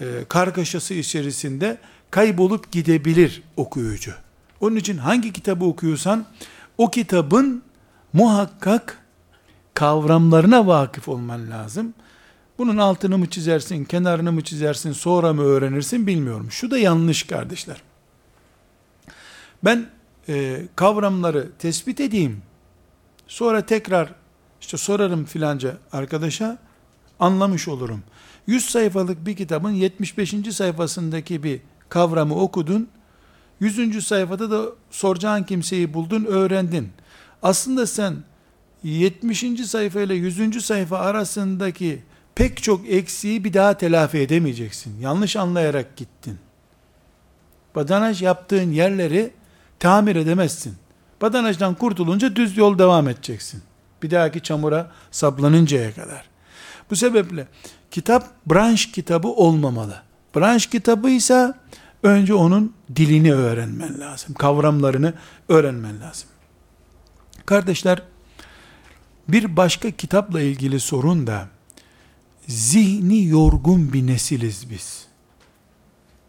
e, 0.00 0.04
kargaşası 0.28 0.94
içerisinde 0.94 1.78
kaybolup 2.10 2.72
gidebilir 2.72 3.42
okuyucu. 3.56 4.12
Onun 4.60 4.76
için 4.76 4.98
hangi 4.98 5.32
kitabı 5.32 5.64
okuyorsan 5.64 6.26
o 6.78 6.90
kitabın 6.90 7.62
muhakkak 8.12 8.98
kavramlarına 9.74 10.66
vakıf 10.66 11.08
olman 11.08 11.50
lazım. 11.50 11.94
Bunun 12.58 12.76
altını 12.76 13.18
mı 13.18 13.26
çizersin, 13.30 13.84
kenarını 13.84 14.32
mı 14.32 14.44
çizersin, 14.44 14.92
sonra 14.92 15.32
mı 15.32 15.42
öğrenirsin 15.42 16.06
bilmiyorum. 16.06 16.50
Şu 16.50 16.70
da 16.70 16.78
yanlış 16.78 17.22
kardeşler. 17.22 17.82
Ben 19.64 19.86
e, 20.28 20.62
kavramları 20.76 21.48
tespit 21.58 22.00
edeyim. 22.00 22.42
Sonra 23.26 23.66
tekrar 23.66 24.14
işte 24.60 24.76
sorarım 24.76 25.24
filanca 25.24 25.76
arkadaşa 25.92 26.58
anlamış 27.20 27.68
olurum. 27.68 28.02
100 28.46 28.64
sayfalık 28.64 29.26
bir 29.26 29.36
kitabın 29.36 29.70
75. 29.70 30.34
sayfasındaki 30.52 31.42
bir 31.42 31.60
kavramı 31.88 32.34
okudun. 32.34 32.88
100. 33.60 34.06
sayfada 34.06 34.50
da 34.50 34.66
soracağın 34.90 35.42
kimseyi 35.42 35.94
buldun, 35.94 36.24
öğrendin. 36.24 36.88
Aslında 37.42 37.86
sen 37.86 38.16
70. 38.82 39.44
sayfa 39.66 40.00
ile 40.00 40.14
100. 40.14 40.64
sayfa 40.64 40.98
arasındaki 40.98 42.02
pek 42.38 42.62
çok 42.62 42.88
eksiği 42.88 43.44
bir 43.44 43.52
daha 43.52 43.74
telafi 43.74 44.18
edemeyeceksin. 44.18 45.00
Yanlış 45.00 45.36
anlayarak 45.36 45.96
gittin. 45.96 46.38
Badanaj 47.74 48.22
yaptığın 48.22 48.70
yerleri 48.70 49.30
tamir 49.78 50.16
edemezsin. 50.16 50.74
Badanajdan 51.22 51.74
kurtulunca 51.74 52.36
düz 52.36 52.56
yol 52.56 52.78
devam 52.78 53.08
edeceksin. 53.08 53.62
Bir 54.02 54.10
dahaki 54.10 54.42
çamura 54.42 54.90
saplanıncaya 55.10 55.94
kadar. 55.94 56.24
Bu 56.90 56.96
sebeple 56.96 57.46
kitap 57.90 58.30
branş 58.46 58.92
kitabı 58.92 59.28
olmamalı. 59.28 60.02
Branş 60.36 60.66
kitabı 60.66 61.10
ise 61.10 61.52
önce 62.02 62.34
onun 62.34 62.74
dilini 62.96 63.34
öğrenmen 63.34 64.00
lazım. 64.00 64.34
Kavramlarını 64.34 65.14
öğrenmen 65.48 66.00
lazım. 66.00 66.28
Kardeşler, 67.46 68.02
bir 69.28 69.56
başka 69.56 69.90
kitapla 69.90 70.40
ilgili 70.40 70.80
sorun 70.80 71.26
da 71.26 71.48
zihni 72.48 73.26
yorgun 73.26 73.92
bir 73.92 74.06
nesiliz 74.06 74.70
biz. 74.70 75.06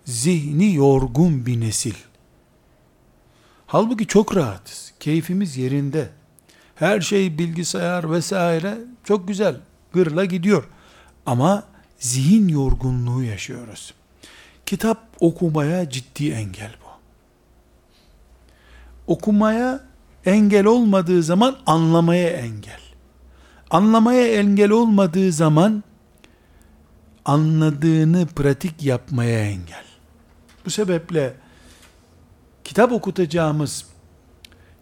Zihni 0.06 0.76
yorgun 0.76 1.46
bir 1.46 1.60
nesil. 1.60 1.94
Halbuki 3.68 4.08
çok 4.08 4.36
rahatız. 4.36 4.94
Keyfimiz 5.00 5.58
yerinde. 5.58 6.10
Her 6.76 7.02
şey 7.02 7.38
bilgisayar 7.38 8.12
vesaire 8.12 8.78
çok 9.04 9.28
güzel. 9.28 9.56
Gırla 9.94 10.26
gidiyor. 10.26 10.64
Ama 11.26 11.64
zihin 12.00 12.48
yorgunluğu 12.48 13.24
yaşıyoruz. 13.24 13.94
Kitap 14.66 15.08
okumaya 15.20 15.90
ciddi 15.90 16.32
engel 16.32 16.76
bu. 16.84 16.90
Okumaya 19.14 19.84
engel 20.26 20.66
olmadığı 20.66 21.24
zaman 21.24 21.58
anlamaya 21.66 22.30
engel. 22.30 22.80
Anlamaya 23.70 24.28
engel 24.28 24.72
olmadığı 24.72 25.32
zaman 25.32 25.84
anladığını 27.26 28.26
pratik 28.26 28.84
yapmaya 28.84 29.40
engel. 29.40 29.84
Bu 30.66 30.70
sebeple 30.70 31.34
kitap 32.64 32.92
okutacağımız, 32.92 33.86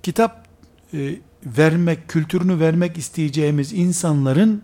kitap 0.04 0.48
e, 0.94 1.16
vermek, 1.46 2.08
kültürünü 2.08 2.60
vermek 2.60 2.98
isteyeceğimiz 2.98 3.74
insanların 3.74 4.64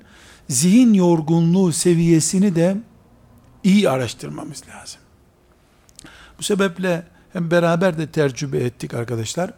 zihin 0.50 0.94
yorgunluğu 0.94 1.72
seviyesini 1.72 2.56
de 2.56 2.78
iyi 3.64 3.90
araştırmamız 3.90 4.64
lazım. 4.70 5.02
Bu 6.40 6.44
sebeple 6.44 7.08
hem 7.34 7.52
beraber 7.52 7.98
de 7.98 8.08
tercübe 8.08 8.58
ettik 8.58 8.94
arkadaşlar. 8.94 9.54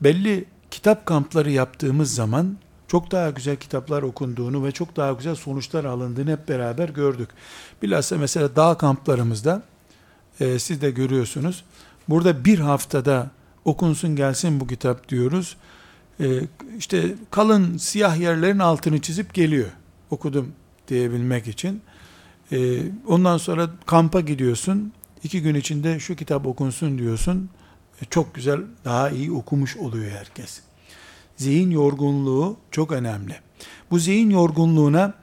Belli 0.00 0.44
kitap 0.70 1.06
kampları 1.06 1.50
yaptığımız 1.50 2.14
zaman 2.14 2.56
çok 2.88 3.10
daha 3.10 3.30
güzel 3.30 3.56
kitaplar 3.56 4.02
okunduğunu 4.02 4.64
ve 4.64 4.72
çok 4.72 4.96
daha 4.96 5.12
güzel 5.12 5.34
sonuçlar 5.34 5.84
alındığını 5.84 6.30
hep 6.30 6.48
beraber 6.48 6.88
gördük. 6.88 7.28
Bilhassa 7.82 8.16
mesela 8.16 8.56
dağ 8.56 8.78
kamplarımızda 8.78 9.62
e, 10.40 10.58
siz 10.58 10.80
de 10.80 10.90
görüyorsunuz. 10.90 11.64
Burada 12.08 12.44
bir 12.44 12.58
haftada 12.58 13.30
okunsun 13.64 14.16
gelsin 14.16 14.60
bu 14.60 14.66
kitap 14.66 15.08
diyoruz. 15.08 15.56
E, 16.20 16.40
işte 16.78 17.14
kalın 17.30 17.76
siyah 17.76 18.16
yerlerin 18.16 18.58
altını 18.58 19.00
çizip 19.00 19.34
geliyor. 19.34 19.68
Okudum 20.10 20.52
diyebilmek 20.88 21.46
için. 21.46 21.82
E, 22.52 22.82
ondan 23.06 23.38
sonra 23.38 23.70
kampa 23.86 24.20
gidiyorsun. 24.20 24.92
İki 25.24 25.42
gün 25.42 25.54
içinde 25.54 25.98
şu 26.00 26.16
kitap 26.16 26.46
okunsun 26.46 26.98
diyorsun. 26.98 27.50
E, 28.02 28.04
çok 28.04 28.34
güzel, 28.34 28.60
daha 28.84 29.10
iyi 29.10 29.32
okumuş 29.32 29.76
oluyor 29.76 30.10
herkes. 30.10 30.60
Zihin 31.36 31.70
yorgunluğu 31.70 32.56
çok 32.70 32.92
önemli. 32.92 33.34
Bu 33.90 33.98
zihin 33.98 34.30
yorgunluğuna 34.30 35.14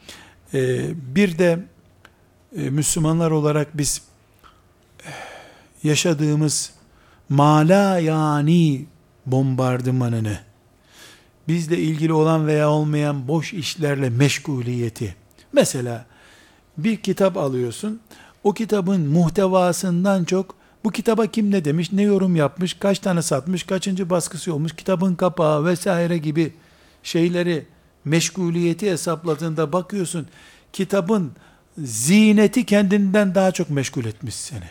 e, 0.54 0.90
bir 1.16 1.38
de 1.38 1.66
e, 2.58 2.70
Müslümanlar 2.70 3.32
olarak 3.32 3.78
biz 3.78 4.02
e, 5.06 5.10
yaşadığımız 5.84 6.74
mala 7.30 8.00
yani 8.00 8.86
bombardımanını, 9.26 10.40
bizle 11.48 11.78
ilgili 11.78 12.14
olan 12.14 12.48
veya 12.48 12.70
olmayan 12.70 13.28
boş 13.28 13.54
işlerle 13.54 14.10
meşguliyeti, 14.10 15.16
mesela 15.54 16.06
bir 16.78 16.98
kitap 16.98 17.38
alıyorsun, 17.38 18.00
o 18.44 18.54
kitabın 18.54 19.02
muhtevasından 19.08 20.24
çok 20.24 20.56
bu 20.84 20.92
kitaba 20.92 21.28
kim 21.28 21.52
ne 21.52 21.66
demiş, 21.66 21.92
ne 21.92 22.02
yorum 22.02 22.36
yapmış, 22.36 22.74
kaç 22.74 23.00
tane 23.00 23.22
satmış, 23.22 23.64
kaçıncı 23.64 24.10
baskısı 24.10 24.54
olmuş, 24.54 24.76
kitabın 24.76 25.16
kapağı 25.16 25.66
vesaire 25.66 26.18
gibi 26.18 26.54
şeyleri 27.04 27.66
meşguliyeti 28.06 28.92
hesapladığında 28.92 29.74
bakıyorsun, 29.74 30.28
kitabın 30.74 31.32
zineti 31.78 32.66
kendinden 32.66 33.36
daha 33.36 33.52
çok 33.52 33.70
meşgul 33.70 34.06
etmiş 34.06 34.36
seni. 34.36 34.70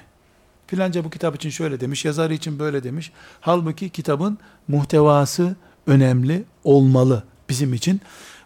Filanca 0.66 1.04
bu 1.04 1.10
kitap 1.10 1.36
için 1.36 1.50
şöyle 1.50 1.80
demiş, 1.80 2.04
yazarı 2.04 2.34
için 2.34 2.58
böyle 2.58 2.84
demiş. 2.84 3.12
Halbuki 3.40 3.90
kitabın 3.90 4.38
muhtevası 4.68 5.56
önemli 5.86 6.44
olmalı 6.64 7.24
bizim 7.48 7.74
için. 7.74 8.00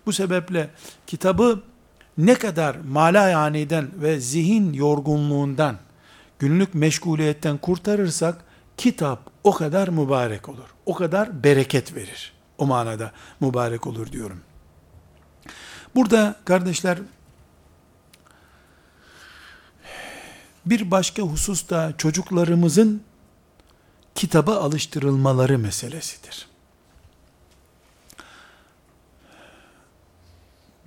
Bu 0.07 0.12
sebeple 0.12 0.71
kitabı 1.07 1.62
ne 2.19 2.35
kadar 2.35 2.77
mala 2.89 3.29
yaniden 3.29 3.89
ve 4.03 4.21
zihin 4.21 4.73
yorgunluğundan, 4.73 5.77
günlük 6.39 6.74
meşguliyetten 6.74 7.59
kurtarırsak, 7.59 8.45
kitap 8.76 9.30
o 9.45 9.55
kadar 9.55 9.89
mübarek 9.89 10.49
olur. 10.49 10.74
O 10.87 10.95
kadar 10.95 11.45
bereket 11.45 11.95
verir. 11.95 12.32
O 12.59 12.66
manada 12.66 13.12
mübarek 13.41 13.87
olur 13.87 14.12
diyorum. 14.12 14.41
Burada 15.95 16.37
kardeşler 16.45 16.99
bir 20.66 20.91
başka 20.91 21.22
husus 21.22 21.70
da 21.70 21.95
çocuklarımızın 21.99 23.03
kitaba 24.14 24.57
alıştırılmaları 24.57 25.59
meselesidir. 25.59 26.49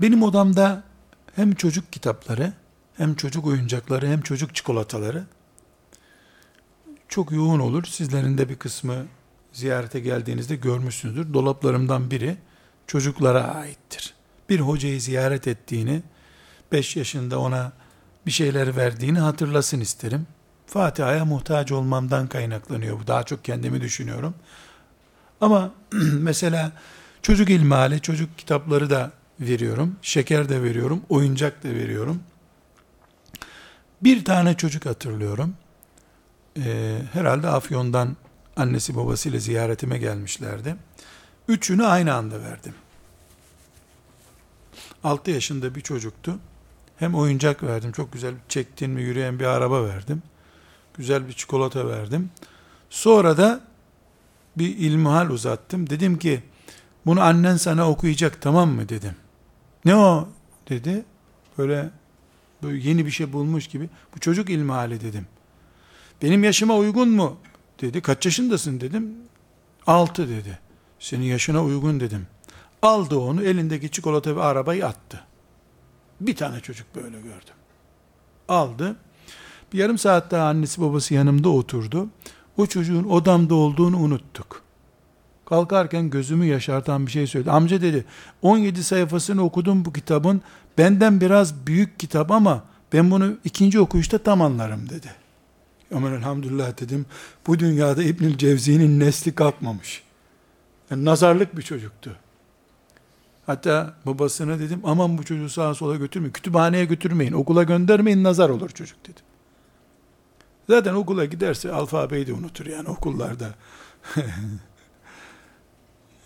Benim 0.02 0.24
odamda 0.24 0.84
hem 1.36 1.56
çocuk 1.56 1.94
kitapları, 1.94 2.54
hem 2.98 3.16
çocuk 3.16 3.46
oyuncakları, 3.46 4.08
hem 4.08 4.22
çocuk 4.22 4.56
çikolataları 4.56 5.26
çok 7.10 7.32
yoğun 7.32 7.60
olur. 7.60 7.84
Sizlerin 7.86 8.38
de 8.38 8.50
bir 8.50 8.56
kısmı 8.56 9.06
ziyarete 9.54 10.00
geldiğinizde 10.00 10.56
görmüşsünüzdür. 10.56 11.34
Dolaplarımdan 11.34 12.12
biri 12.12 12.38
çocuklara 12.88 13.44
aittir. 13.44 14.14
Bir 14.50 14.60
hocayı 14.60 15.02
ziyaret 15.02 15.48
ettiğini, 15.48 16.02
5 16.72 16.96
yaşında 16.96 17.40
ona 17.40 17.72
bir 18.26 18.32
şeyler 18.32 18.76
verdiğini 18.76 19.20
hatırlasın 19.20 19.80
isterim. 19.80 20.28
Fatiha'ya 20.68 21.26
muhtaç 21.26 21.72
olmamdan 21.72 22.28
kaynaklanıyor 22.28 23.00
bu. 23.00 23.08
Daha 23.08 23.24
çok 23.24 23.46
kendimi 23.46 23.82
düşünüyorum. 23.82 24.36
Ama 25.42 25.72
mesela 26.14 26.72
çocuk 27.22 27.50
ilmali, 27.50 28.02
çocuk 28.02 28.38
kitapları 28.38 28.90
da 28.90 29.12
veriyorum. 29.40 29.96
Şeker 30.02 30.50
de 30.50 30.64
veriyorum. 30.64 31.02
Oyuncak 31.10 31.64
da 31.64 31.70
veriyorum. 31.70 32.20
Bir 34.02 34.26
tane 34.26 34.58
çocuk 34.58 34.86
hatırlıyorum. 34.86 35.56
Ee, 36.66 37.02
herhalde 37.14 37.48
Afyon'dan 37.48 38.18
annesi 38.56 38.96
babasıyla 38.96 39.40
ziyaretime 39.40 39.98
gelmişlerdi. 39.98 40.76
Üçünü 41.48 41.86
aynı 41.86 42.14
anda 42.14 42.42
verdim. 42.42 42.74
6 45.04 45.32
yaşında 45.32 45.76
bir 45.76 45.82
çocuktu. 45.82 46.40
Hem 46.98 47.16
oyuncak 47.16 47.64
verdim, 47.64 47.92
çok 47.92 48.14
güzel 48.14 48.34
çektiğin 48.50 48.94
mi 48.94 49.02
yürüyen 49.02 49.40
bir 49.40 49.46
araba 49.46 49.84
verdim. 49.84 50.24
Güzel 50.98 51.28
bir 51.28 51.34
çikolata 51.34 51.88
verdim. 51.88 52.30
Sonra 52.90 53.38
da 53.38 53.62
bir 54.58 54.78
ilmihal 54.78 55.30
uzattım. 55.30 55.90
Dedim 55.90 56.18
ki, 56.18 56.44
bunu 57.06 57.22
annen 57.22 57.58
sana 57.58 57.90
okuyacak 57.90 58.42
tamam 58.42 58.70
mı 58.70 58.90
dedim. 58.90 59.16
Ne 59.86 59.96
o 59.96 60.30
dedi. 60.70 61.06
Böyle, 61.58 61.90
böyle 62.64 62.90
yeni 62.90 63.06
bir 63.06 63.12
şey 63.12 63.34
bulmuş 63.34 63.68
gibi. 63.68 63.90
Bu 64.16 64.20
çocuk 64.20 64.50
ilmihali 64.50 65.02
dedim. 65.02 65.28
Benim 66.22 66.44
yaşıma 66.44 66.76
uygun 66.76 67.10
mu? 67.10 67.38
Dedi. 67.82 68.02
Kaç 68.02 68.26
yaşındasın 68.26 68.82
dedim. 68.82 69.16
Altı 69.88 70.30
dedi. 70.30 70.60
Senin 71.00 71.26
yaşına 71.26 71.64
uygun 71.64 72.00
dedim. 72.00 72.28
Aldı 72.82 73.18
onu 73.18 73.44
elindeki 73.44 73.92
çikolata 73.92 74.36
ve 74.36 74.42
arabayı 74.42 74.88
attı. 74.88 75.24
Bir 76.22 76.36
tane 76.36 76.60
çocuk 76.60 76.96
böyle 76.96 77.18
gördüm. 77.18 77.54
Aldı. 78.48 78.96
Bir 79.74 79.78
yarım 79.78 79.98
saat 79.98 80.32
daha 80.32 80.48
annesi 80.48 80.82
babası 80.82 81.14
yanımda 81.14 81.50
oturdu. 81.50 82.08
O 82.58 82.66
çocuğun 82.66 83.04
odamda 83.04 83.56
olduğunu 83.56 83.98
unuttuk. 83.98 84.62
Kalkarken 85.46 86.10
gözümü 86.10 86.46
yaşartan 86.46 87.08
bir 87.08 87.12
şey 87.12 87.28
söyledi. 87.28 87.52
Amca 87.52 87.82
dedi 87.82 88.06
17 88.42 88.84
sayfasını 88.84 89.44
okudum 89.44 89.86
bu 89.86 89.94
kitabın. 89.94 90.42
Benden 90.78 91.22
biraz 91.22 91.68
büyük 91.68 92.00
kitap 92.00 92.32
ama 92.32 92.64
ben 92.94 93.12
bunu 93.12 93.38
ikinci 93.44 93.80
okuyuşta 93.80 94.18
tam 94.18 94.42
anlarım 94.42 94.90
dedi. 94.90 95.08
Aman 95.96 96.14
elhamdülillah 96.14 96.82
dedim. 96.82 97.06
Bu 97.48 97.60
dünyada 97.60 98.04
İbnül 98.04 98.38
Cevzi'nin 98.38 99.00
nesli 99.00 99.36
kalkmamış. 99.36 100.04
Yani 100.92 101.06
nazarlık 101.06 101.58
bir 101.58 101.62
çocuktu. 101.62 102.16
Hatta 103.46 103.94
babasına 104.06 104.60
dedim 104.60 104.82
aman 104.84 105.18
bu 105.18 105.24
çocuğu 105.24 105.50
sağa 105.50 105.76
sola 105.76 105.96
götürmeyin. 105.96 106.34
Kütüphaneye 106.34 106.86
götürmeyin. 106.86 107.34
Okula 107.34 107.64
göndermeyin 107.64 108.24
nazar 108.24 108.50
olur 108.50 108.70
çocuk 108.70 109.04
dedim. 109.04 109.24
Zaten 110.70 110.94
okula 110.94 111.26
giderse 111.26 111.72
alfabeyi 111.72 112.28
de 112.28 112.34
unutur 112.34 112.66
yani 112.66 112.90
okullarda. 112.90 113.56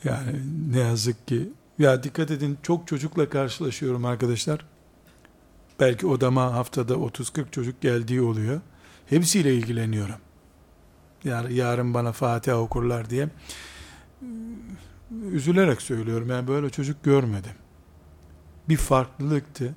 yani 0.03 0.41
ne 0.72 0.80
yazık 0.80 1.28
ki. 1.28 1.49
Ya 1.80 2.03
dikkat 2.03 2.32
edin 2.32 2.57
çok 2.64 2.88
çocukla 2.88 3.30
karşılaşıyorum 3.30 4.05
arkadaşlar. 4.05 4.66
Belki 5.80 6.07
odama 6.07 6.53
haftada 6.53 6.93
30-40 6.93 7.51
çocuk 7.51 7.82
geldiği 7.82 8.22
oluyor. 8.22 8.61
Hepsiyle 9.14 9.55
ilgileniyorum. 9.55 10.16
Yani 11.24 11.53
yarın 11.53 11.93
bana 11.93 12.11
Fatiha 12.11 12.57
okurlar 12.57 13.09
diye 13.09 13.30
üzülerek 15.32 15.82
söylüyorum. 15.82 16.30
Yani 16.30 16.47
böyle 16.47 16.70
çocuk 16.70 17.03
görmedim. 17.03 17.51
Bir 18.70 18.78
farklılıktı. 18.78 19.76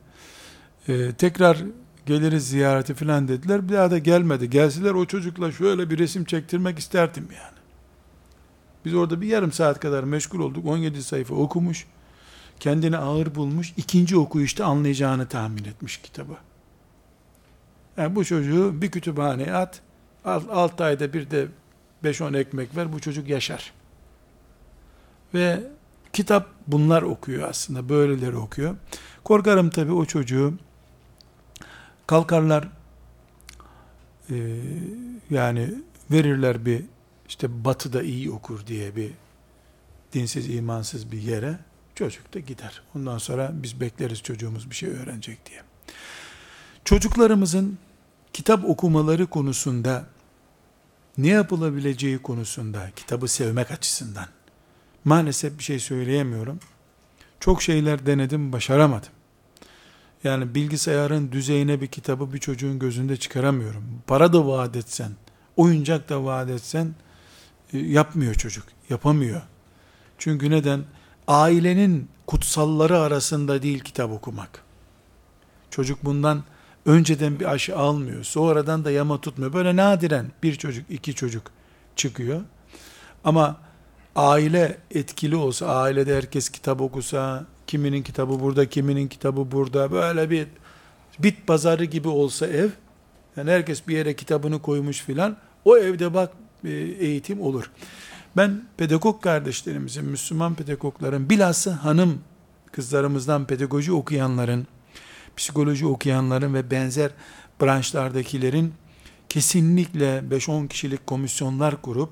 Ee, 0.88 1.12
tekrar 1.12 1.58
geliriz 2.06 2.48
ziyareti 2.48 2.94
falan 2.94 3.28
dediler. 3.28 3.68
Bir 3.68 3.74
daha 3.74 3.90
da 3.90 3.98
gelmedi. 3.98 4.50
Gelseler 4.50 4.90
o 4.90 5.06
çocukla 5.06 5.52
şöyle 5.52 5.90
bir 5.90 5.98
resim 5.98 6.24
çektirmek 6.24 6.78
isterdim 6.78 7.28
yani. 7.30 7.58
Biz 8.84 8.94
orada 8.94 9.20
bir 9.20 9.26
yarım 9.26 9.52
saat 9.52 9.80
kadar 9.80 10.04
meşgul 10.04 10.40
olduk. 10.40 10.66
17 10.66 11.02
sayfa 11.02 11.34
okumuş. 11.34 11.86
Kendini 12.60 12.96
ağır 12.96 13.34
bulmuş. 13.34 13.72
ikinci 13.76 14.16
okuyuşta 14.16 14.64
anlayacağını 14.64 15.28
tahmin 15.28 15.64
etmiş 15.64 15.96
kitabı. 15.96 16.36
Yani 17.96 18.16
bu 18.16 18.24
çocuğu 18.24 18.82
bir 18.82 18.90
kütüphaneye 18.90 19.54
at. 19.54 19.80
6 20.24 20.84
ayda 20.84 21.12
bir 21.12 21.30
de 21.30 21.48
5-10 22.04 22.38
ekmek 22.38 22.76
ver. 22.76 22.92
Bu 22.92 23.00
çocuk 23.00 23.28
yaşar. 23.28 23.72
Ve 25.34 25.60
kitap 26.12 26.48
bunlar 26.66 27.02
okuyor 27.02 27.48
aslında. 27.48 27.88
Böyleleri 27.88 28.36
okuyor. 28.36 28.76
Korkarım 29.24 29.70
tabi 29.70 29.92
o 29.92 30.04
çocuğu 30.04 30.54
kalkarlar 32.06 32.68
e, 34.30 34.36
yani 35.30 35.74
verirler 36.10 36.66
bir 36.66 36.84
işte 37.28 37.64
batıda 37.64 38.02
iyi 38.02 38.30
okur 38.30 38.66
diye 38.66 38.96
bir 38.96 39.10
dinsiz 40.12 40.54
imansız 40.54 41.12
bir 41.12 41.22
yere 41.22 41.58
çocuk 41.94 42.34
da 42.34 42.38
gider. 42.40 42.82
Ondan 42.96 43.18
sonra 43.18 43.50
biz 43.52 43.80
bekleriz 43.80 44.22
çocuğumuz 44.22 44.70
bir 44.70 44.74
şey 44.74 44.88
öğrenecek 44.88 45.46
diye. 45.46 45.65
Çocuklarımızın 46.86 47.78
kitap 48.32 48.64
okumaları 48.64 49.26
konusunda 49.26 50.06
ne 51.18 51.28
yapılabileceği 51.28 52.18
konusunda 52.18 52.90
kitabı 52.96 53.28
sevmek 53.28 53.70
açısından 53.70 54.26
maalesef 55.04 55.58
bir 55.58 55.64
şey 55.64 55.78
söyleyemiyorum. 55.78 56.60
Çok 57.40 57.62
şeyler 57.62 58.06
denedim, 58.06 58.52
başaramadım. 58.52 59.08
Yani 60.24 60.54
bilgisayarın 60.54 61.32
düzeyine 61.32 61.80
bir 61.80 61.86
kitabı 61.86 62.32
bir 62.32 62.38
çocuğun 62.38 62.78
gözünde 62.78 63.16
çıkaramıyorum. 63.16 63.84
Para 64.06 64.32
da 64.32 64.46
vaat 64.46 64.76
etsen, 64.76 65.10
oyuncak 65.56 66.08
da 66.08 66.24
vaat 66.24 66.50
etsen 66.50 66.94
e, 67.72 67.78
yapmıyor 67.78 68.34
çocuk, 68.34 68.64
yapamıyor. 68.90 69.42
Çünkü 70.18 70.50
neden? 70.50 70.84
Ailenin 71.26 72.08
kutsalları 72.26 72.98
arasında 72.98 73.62
değil 73.62 73.80
kitap 73.80 74.10
okumak. 74.10 74.62
Çocuk 75.70 76.04
bundan 76.04 76.44
önceden 76.86 77.40
bir 77.40 77.52
aşı 77.52 77.76
almıyor, 77.76 78.24
sonradan 78.24 78.84
da 78.84 78.90
yama 78.90 79.20
tutmuyor. 79.20 79.52
Böyle 79.52 79.76
nadiren 79.76 80.26
bir 80.42 80.54
çocuk, 80.54 80.90
iki 80.90 81.14
çocuk 81.14 81.50
çıkıyor. 81.96 82.40
Ama 83.24 83.56
aile 84.16 84.78
etkili 84.90 85.36
olsa, 85.36 85.66
ailede 85.66 86.16
herkes 86.16 86.48
kitap 86.48 86.80
okusa, 86.80 87.46
kiminin 87.66 88.02
kitabı 88.02 88.40
burada, 88.40 88.68
kiminin 88.68 89.08
kitabı 89.08 89.52
burada, 89.52 89.92
böyle 89.92 90.30
bir 90.30 90.46
bit 91.18 91.46
pazarı 91.46 91.84
gibi 91.84 92.08
olsa 92.08 92.46
ev, 92.46 92.68
yani 93.36 93.50
herkes 93.50 93.88
bir 93.88 93.96
yere 93.96 94.16
kitabını 94.16 94.62
koymuş 94.62 95.00
filan, 95.00 95.36
o 95.64 95.78
evde 95.78 96.14
bak 96.14 96.32
e, 96.64 96.70
eğitim 96.70 97.40
olur. 97.40 97.70
Ben 98.36 98.62
pedagog 98.76 99.22
kardeşlerimizin, 99.22 100.04
Müslüman 100.04 100.54
pedagogların, 100.54 101.30
bilhassa 101.30 101.84
hanım 101.84 102.18
kızlarımızdan 102.72 103.46
pedagoji 103.46 103.92
okuyanların, 103.92 104.66
psikoloji 105.36 105.86
okuyanların 105.86 106.54
ve 106.54 106.70
benzer 106.70 107.10
branşlardakilerin 107.62 108.74
kesinlikle 109.28 110.18
5-10 110.30 110.68
kişilik 110.68 111.06
komisyonlar 111.06 111.82
kurup 111.82 112.10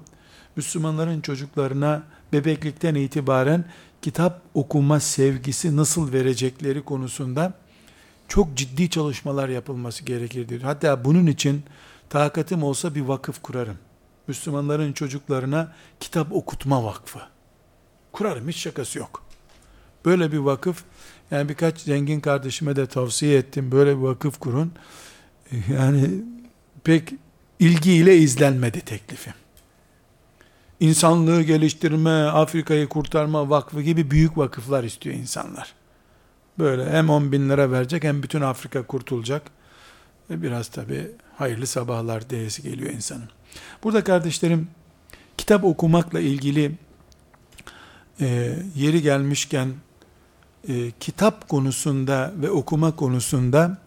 Müslümanların 0.57 1.21
çocuklarına 1.21 2.03
bebeklikten 2.33 2.95
itibaren 2.95 3.65
kitap 4.03 4.43
okuma 4.55 5.01
sevgisi 5.01 5.77
nasıl 5.77 6.13
verecekleri 6.13 6.85
konusunda 6.85 7.53
çok 8.29 8.57
ciddi 8.57 8.91
çalışmalar 8.91 9.49
yapılması 9.49 10.05
gerekir 10.05 10.49
diyor. 10.49 10.61
Hatta 10.61 11.05
bunun 11.05 11.27
için 11.27 11.63
takatım 12.11 12.63
olsa 12.63 12.95
bir 12.95 13.01
vakıf 13.01 13.43
kurarım. 13.43 13.79
Müslümanların 14.29 14.93
çocuklarına 14.93 15.73
kitap 16.01 16.33
okutma 16.33 16.85
vakfı. 16.85 17.21
Kurarım 18.13 18.49
hiç 18.49 18.57
şakası 18.57 18.99
yok. 18.99 19.24
Böyle 20.05 20.33
bir 20.33 20.39
vakıf 20.39 20.85
yani 21.31 21.49
birkaç 21.49 21.81
zengin 21.81 22.21
kardeşime 22.21 22.77
de 22.77 22.87
tavsiye 22.87 23.39
ettim. 23.39 23.73
Böyle 23.73 23.97
bir 23.97 24.03
vakıf 24.03 24.39
kurun. 24.39 24.73
Yani 25.73 26.11
pek 26.85 27.15
ilgiyle 27.59 28.17
izlenmedi 28.17 28.81
teklifim. 28.81 29.33
İnsanlığı 30.81 31.43
geliştirme, 31.43 32.11
Afrika'yı 32.11 32.89
kurtarma 32.89 33.51
vakfı 33.51 33.83
gibi 33.83 34.11
büyük 34.11 34.39
vakıflar 34.39 34.85
istiyor 34.85 35.17
insanlar. 35.17 35.75
Böyle 36.59 36.91
hem 36.91 37.11
10 37.11 37.33
bin 37.33 37.49
lira 37.49 37.71
verecek 37.71 38.05
hem 38.05 38.23
bütün 38.23 38.41
Afrika 38.41 38.87
kurtulacak. 38.87 39.43
Ve 40.31 40.43
biraz 40.43 40.69
tabi 40.69 41.11
hayırlı 41.37 41.67
sabahlar 41.67 42.31
diyesi 42.31 42.63
geliyor 42.63 42.91
insanın. 42.91 43.29
Burada 43.85 44.05
kardeşlerim 44.05 44.69
kitap 45.39 45.65
okumakla 45.65 46.21
ilgili 46.21 46.73
e, 48.21 48.57
yeri 48.75 49.03
gelmişken 49.03 49.75
e, 50.69 50.91
kitap 51.01 51.49
konusunda 51.49 52.33
ve 52.37 52.51
okuma 52.51 52.97
konusunda 52.97 53.79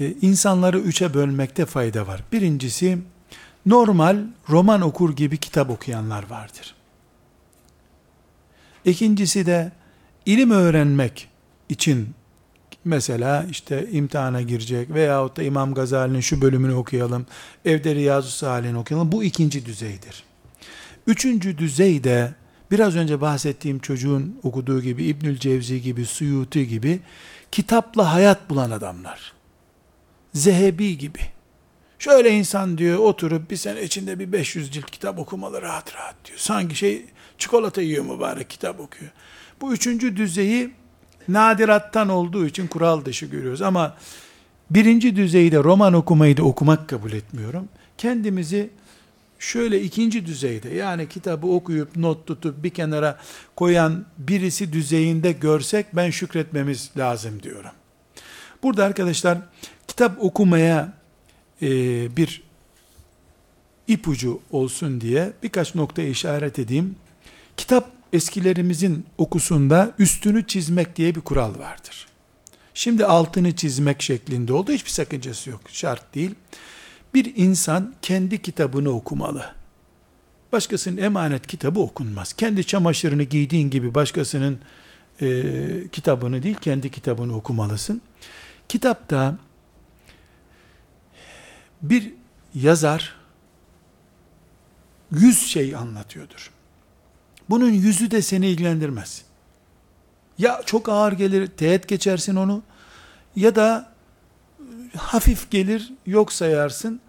e, 0.00 0.14
insanları 0.22 0.78
üçe 0.78 1.14
bölmekte 1.14 1.66
fayda 1.66 2.06
var. 2.06 2.24
Birincisi 2.32 2.98
normal 3.66 4.18
roman 4.48 4.80
okur 4.80 5.16
gibi 5.16 5.36
kitap 5.36 5.70
okuyanlar 5.70 6.30
vardır. 6.30 6.74
İkincisi 8.84 9.46
de 9.46 9.72
ilim 10.26 10.50
öğrenmek 10.50 11.28
için 11.68 12.08
mesela 12.84 13.46
işte 13.50 13.88
imtihana 13.90 14.42
girecek 14.42 14.90
veyahut 14.90 15.36
da 15.36 15.42
İmam 15.42 15.74
Gazali'nin 15.74 16.20
şu 16.20 16.40
bölümünü 16.40 16.74
okuyalım, 16.74 17.26
evde 17.64 17.94
Riyazu 17.94 18.30
Salih'ini 18.30 18.78
okuyalım. 18.78 19.12
Bu 19.12 19.24
ikinci 19.24 19.66
düzeydir. 19.66 20.24
Üçüncü 21.06 21.58
düzeyde 21.58 22.34
biraz 22.70 22.96
önce 22.96 23.20
bahsettiğim 23.20 23.78
çocuğun 23.78 24.38
okuduğu 24.42 24.82
gibi 24.82 25.04
İbnül 25.04 25.38
Cevzi 25.38 25.82
gibi, 25.82 26.06
Suyuti 26.06 26.68
gibi 26.68 27.00
kitapla 27.52 28.14
hayat 28.14 28.50
bulan 28.50 28.70
adamlar. 28.70 29.32
Zehebi 30.34 30.98
gibi. 30.98 31.20
Şöyle 31.98 32.30
insan 32.30 32.78
diyor 32.78 32.98
oturup 32.98 33.50
bir 33.50 33.56
sene 33.56 33.82
içinde 33.82 34.18
bir 34.18 34.32
500 34.32 34.72
cilt 34.72 34.90
kitap 34.90 35.18
okumalı 35.18 35.62
rahat 35.62 35.96
rahat 35.96 36.14
diyor. 36.24 36.38
Sanki 36.38 36.74
şey 36.74 37.04
çikolata 37.38 37.82
yiyor 37.82 38.04
mübarek 38.04 38.50
kitap 38.50 38.80
okuyor. 38.80 39.10
Bu 39.60 39.72
üçüncü 39.72 40.16
düzeyi 40.16 40.70
nadirattan 41.28 42.08
olduğu 42.08 42.46
için 42.46 42.66
kural 42.66 43.04
dışı 43.04 43.26
görüyoruz. 43.26 43.62
Ama 43.62 43.96
birinci 44.70 45.16
düzeyde 45.16 45.58
roman 45.58 45.92
okumayı 45.92 46.36
da 46.36 46.42
okumak 46.42 46.88
kabul 46.88 47.12
etmiyorum. 47.12 47.68
Kendimizi 47.98 48.70
şöyle 49.40 49.82
ikinci 49.82 50.26
düzeyde 50.26 50.68
yani 50.68 51.08
kitabı 51.08 51.46
okuyup 51.46 51.96
not 51.96 52.26
tutup 52.26 52.64
bir 52.64 52.70
kenara 52.70 53.18
koyan 53.56 54.06
birisi 54.18 54.72
düzeyinde 54.72 55.32
görsek 55.32 55.86
ben 55.96 56.10
şükretmemiz 56.10 56.90
lazım 56.96 57.42
diyorum. 57.42 57.70
Burada 58.62 58.84
arkadaşlar 58.84 59.38
kitap 59.88 60.24
okumaya 60.24 60.92
e, 61.62 61.68
bir 62.16 62.42
ipucu 63.88 64.40
olsun 64.50 65.00
diye 65.00 65.32
birkaç 65.42 65.74
nokta 65.74 66.02
işaret 66.02 66.58
edeyim. 66.58 66.96
Kitap 67.56 67.90
eskilerimizin 68.12 69.06
okusunda 69.18 69.94
üstünü 69.98 70.46
çizmek 70.46 70.96
diye 70.96 71.14
bir 71.14 71.20
kural 71.20 71.58
vardır. 71.58 72.06
Şimdi 72.74 73.06
altını 73.06 73.56
çizmek 73.56 74.02
şeklinde 74.02 74.52
oldu. 74.52 74.72
Hiçbir 74.72 74.90
sakıncası 74.90 75.50
yok. 75.50 75.60
Şart 75.68 76.14
değil. 76.14 76.34
Bir 77.14 77.36
insan 77.36 77.94
kendi 78.02 78.42
kitabını 78.42 78.90
okumalı. 78.90 79.44
Başkasının 80.52 80.96
emanet 80.96 81.46
kitabı 81.46 81.80
okunmaz. 81.80 82.32
Kendi 82.32 82.66
çamaşırını 82.66 83.22
giydiğin 83.22 83.70
gibi 83.70 83.94
başkasının 83.94 84.58
e, 85.20 85.42
kitabını 85.92 86.42
değil, 86.42 86.56
kendi 86.60 86.90
kitabını 86.90 87.36
okumalısın. 87.36 88.02
Kitapta 88.68 89.38
bir 91.82 92.12
yazar 92.54 93.16
yüz 95.12 95.46
şey 95.46 95.76
anlatıyordur. 95.76 96.50
Bunun 97.50 97.70
yüzü 97.70 98.10
de 98.10 98.22
seni 98.22 98.46
ilgilendirmez. 98.46 99.24
Ya 100.38 100.62
çok 100.66 100.88
ağır 100.88 101.12
gelir, 101.12 101.46
teğet 101.46 101.88
geçersin 101.88 102.36
onu 102.36 102.62
ya 103.36 103.54
da 103.54 103.89
hafif 104.96 105.50
gelir, 105.50 105.92
yok 106.06 106.32
sayarsın. 106.32 107.00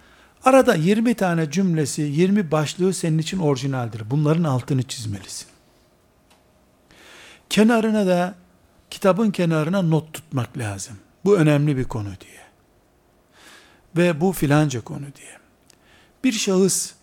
Arada 0.45 0.75
20 0.75 1.15
tane 1.15 1.51
cümlesi, 1.51 2.01
20 2.01 2.51
başlığı 2.51 2.93
senin 2.93 3.17
için 3.17 3.39
orijinaldir. 3.39 4.11
Bunların 4.11 4.43
altını 4.43 4.83
çizmelisin. 4.83 5.47
Kenarına 7.49 8.07
da 8.07 8.35
kitabın 8.89 9.31
kenarına 9.31 9.81
not 9.81 10.13
tutmak 10.13 10.57
lazım. 10.57 10.97
Bu 11.25 11.37
önemli 11.37 11.77
bir 11.77 11.83
konu 11.83 12.07
diye. 12.07 12.41
Ve 13.97 14.21
bu 14.21 14.31
filanca 14.31 14.81
konu 14.81 15.05
diye. 15.15 15.37
Bir 16.23 16.31
şahıs 16.31 16.93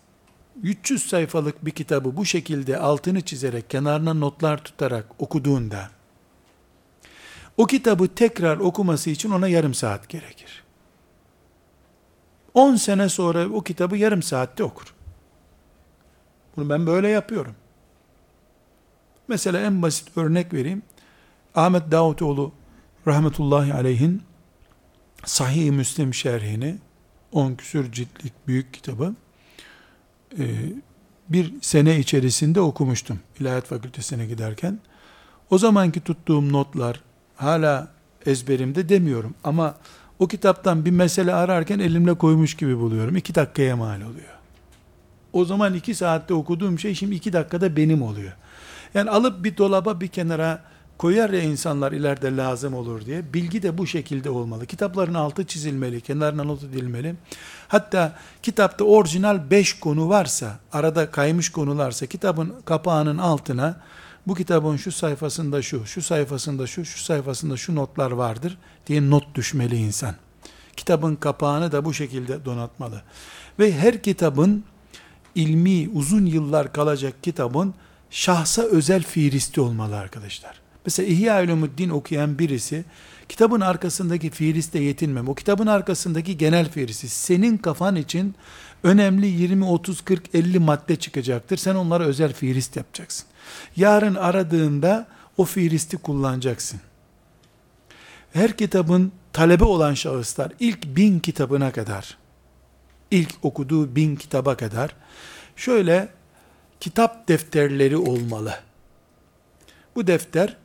300 0.63 1.09
sayfalık 1.09 1.65
bir 1.65 1.71
kitabı 1.71 2.17
bu 2.17 2.25
şekilde 2.25 2.77
altını 2.77 3.21
çizerek, 3.21 3.69
kenarına 3.69 4.13
notlar 4.13 4.63
tutarak 4.63 5.05
okuduğunda, 5.19 5.89
o 7.57 7.65
kitabı 7.65 8.07
tekrar 8.07 8.57
okuması 8.57 9.09
için 9.09 9.31
ona 9.31 9.47
yarım 9.47 9.73
saat 9.73 10.09
gerekir. 10.09 10.63
10 12.53 12.75
sene 12.75 13.09
sonra 13.09 13.49
o 13.49 13.63
kitabı 13.63 13.97
yarım 13.97 14.23
saatte 14.23 14.63
okur. 14.63 14.93
Bunu 16.57 16.69
ben 16.69 16.87
böyle 16.87 17.07
yapıyorum. 17.07 17.55
Mesela 19.27 19.59
en 19.59 19.81
basit 19.81 20.17
örnek 20.17 20.53
vereyim. 20.53 20.81
Ahmet 21.55 21.91
Davutoğlu 21.91 22.51
rahmetullahi 23.07 23.73
aleyhin 23.73 24.23
Sahih 25.25 25.71
Müslim 25.71 26.13
şerhini 26.13 26.77
10 27.31 27.55
küsür 27.55 27.91
ciltlik 27.91 28.33
büyük 28.47 28.73
kitabı 28.73 29.15
e, 30.39 30.45
bir 31.29 31.53
sene 31.61 31.99
içerisinde 31.99 32.61
okumuştum. 32.61 33.19
İlahiyat 33.39 33.65
Fakültesine 33.65 34.25
giderken. 34.25 34.79
O 35.49 35.57
zamanki 35.57 36.01
tuttuğum 36.01 36.53
notlar 36.53 37.03
hala 37.35 37.87
ezberimde 38.25 38.89
demiyorum 38.89 39.35
ama 39.43 39.75
o 40.19 40.27
kitaptan 40.27 40.85
bir 40.85 40.91
mesele 40.91 41.33
ararken 41.33 41.79
elimle 41.79 42.13
koymuş 42.13 42.53
gibi 42.57 42.77
buluyorum. 42.77 43.15
İki 43.15 43.35
dakikaya 43.35 43.75
mal 43.75 44.01
oluyor. 44.01 44.39
O 45.33 45.45
zaman 45.45 45.73
iki 45.73 45.95
saatte 45.95 46.33
okuduğum 46.33 46.79
şey 46.79 46.95
şimdi 46.95 47.15
iki 47.15 47.33
dakikada 47.33 47.75
benim 47.75 48.01
oluyor. 48.01 48.31
Yani 48.93 49.09
alıp 49.09 49.43
bir 49.43 49.57
dolaba 49.57 50.01
bir 50.01 50.07
kenara 50.07 50.61
koyar 50.97 51.29
ya 51.29 51.41
insanlar 51.41 51.91
ileride 51.91 52.37
lazım 52.37 52.73
olur 52.73 53.05
diye. 53.05 53.33
Bilgi 53.33 53.63
de 53.63 53.77
bu 53.77 53.87
şekilde 53.87 54.29
olmalı. 54.29 54.65
Kitapların 54.65 55.13
altı 55.13 55.45
çizilmeli, 55.45 56.01
kenarına 56.01 56.43
not 56.43 56.63
edilmeli. 56.63 57.15
Hatta 57.67 58.15
kitapta 58.43 58.83
orijinal 58.83 59.51
beş 59.51 59.79
konu 59.79 60.09
varsa, 60.09 60.59
arada 60.73 61.11
kaymış 61.11 61.51
konularsa 61.51 62.05
kitabın 62.05 62.53
kapağının 62.65 63.17
altına 63.17 63.81
bu 64.27 64.35
kitabın 64.35 64.77
şu 64.77 64.91
sayfasında 64.91 65.61
şu, 65.61 65.85
şu 65.85 66.01
sayfasında 66.01 66.67
şu, 66.67 66.85
şu 66.85 66.99
sayfasında 67.03 67.57
şu 67.57 67.75
notlar 67.75 68.11
vardır 68.11 68.57
diye 68.87 69.09
not 69.09 69.35
düşmeli 69.35 69.75
insan. 69.75 70.15
Kitabın 70.77 71.15
kapağını 71.15 71.71
da 71.71 71.85
bu 71.85 71.93
şekilde 71.93 72.45
donatmalı. 72.45 73.01
Ve 73.59 73.73
her 73.73 74.03
kitabın 74.03 74.63
ilmi 75.35 75.89
uzun 75.93 76.25
yıllar 76.25 76.73
kalacak 76.73 77.23
kitabın 77.23 77.73
şahsa 78.09 78.61
özel 78.61 79.03
fihristi 79.03 79.61
olmalı 79.61 79.97
arkadaşlar. 79.97 80.61
Mesela 80.85 81.07
İhya 81.07 81.43
Ulumuddin 81.43 81.89
okuyan 81.89 82.39
birisi 82.39 82.85
kitabın 83.29 83.61
arkasındaki 83.61 84.29
fiiliste 84.29 84.79
yetinmem. 84.79 85.29
O 85.29 85.35
kitabın 85.35 85.67
arkasındaki 85.67 86.37
genel 86.37 86.71
fiilisti 86.71 87.09
senin 87.09 87.57
kafan 87.57 87.95
için 87.95 88.35
önemli 88.83 89.27
20, 89.27 89.65
30, 89.65 90.01
40, 90.01 90.35
50 90.35 90.59
madde 90.59 90.95
çıkacaktır. 90.95 91.57
Sen 91.57 91.75
onlara 91.75 92.03
özel 92.03 92.33
fiilist 92.33 92.75
yapacaksın. 92.75 93.27
Yarın 93.75 94.15
aradığında 94.15 95.07
o 95.37 95.45
fiilisti 95.45 95.97
kullanacaksın. 95.97 96.81
Her 98.33 98.57
kitabın 98.57 99.11
talebe 99.33 99.63
olan 99.63 99.93
şahıslar 99.93 100.51
ilk 100.59 100.85
bin 100.85 101.19
kitabına 101.19 101.71
kadar, 101.71 102.17
ilk 103.11 103.35
okuduğu 103.41 103.95
bin 103.95 104.15
kitaba 104.15 104.57
kadar 104.57 104.95
şöyle 105.55 106.09
kitap 106.79 107.27
defterleri 107.27 107.97
olmalı. 107.97 108.59
Bu 109.95 110.07
defter 110.07 110.57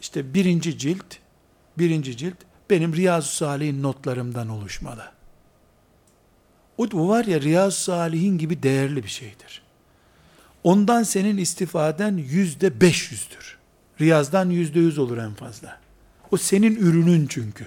işte 0.00 0.34
birinci 0.34 0.78
cilt, 0.78 1.16
birinci 1.78 2.16
cilt 2.16 2.36
benim 2.70 2.96
Riyazu 2.96 3.28
Salih'in 3.28 3.82
notlarımdan 3.82 4.48
oluşmalı. 4.48 5.19
O 6.80 7.08
var 7.08 7.24
ya 7.24 7.40
Riyazu 7.40 7.76
Salih'in 7.76 8.38
gibi 8.38 8.62
değerli 8.62 9.02
bir 9.02 9.08
şeydir. 9.08 9.62
Ondan 10.64 11.02
senin 11.02 11.36
istifaden 11.36 12.16
yüzde 12.16 12.80
beş 12.80 13.12
yüzdür. 13.12 13.58
Riyazdan 14.00 14.50
yüzde 14.50 14.80
yüz 14.80 14.98
olur 14.98 15.18
en 15.18 15.34
fazla. 15.34 15.78
O 16.30 16.36
senin 16.36 16.76
ürünün 16.76 17.26
çünkü. 17.26 17.66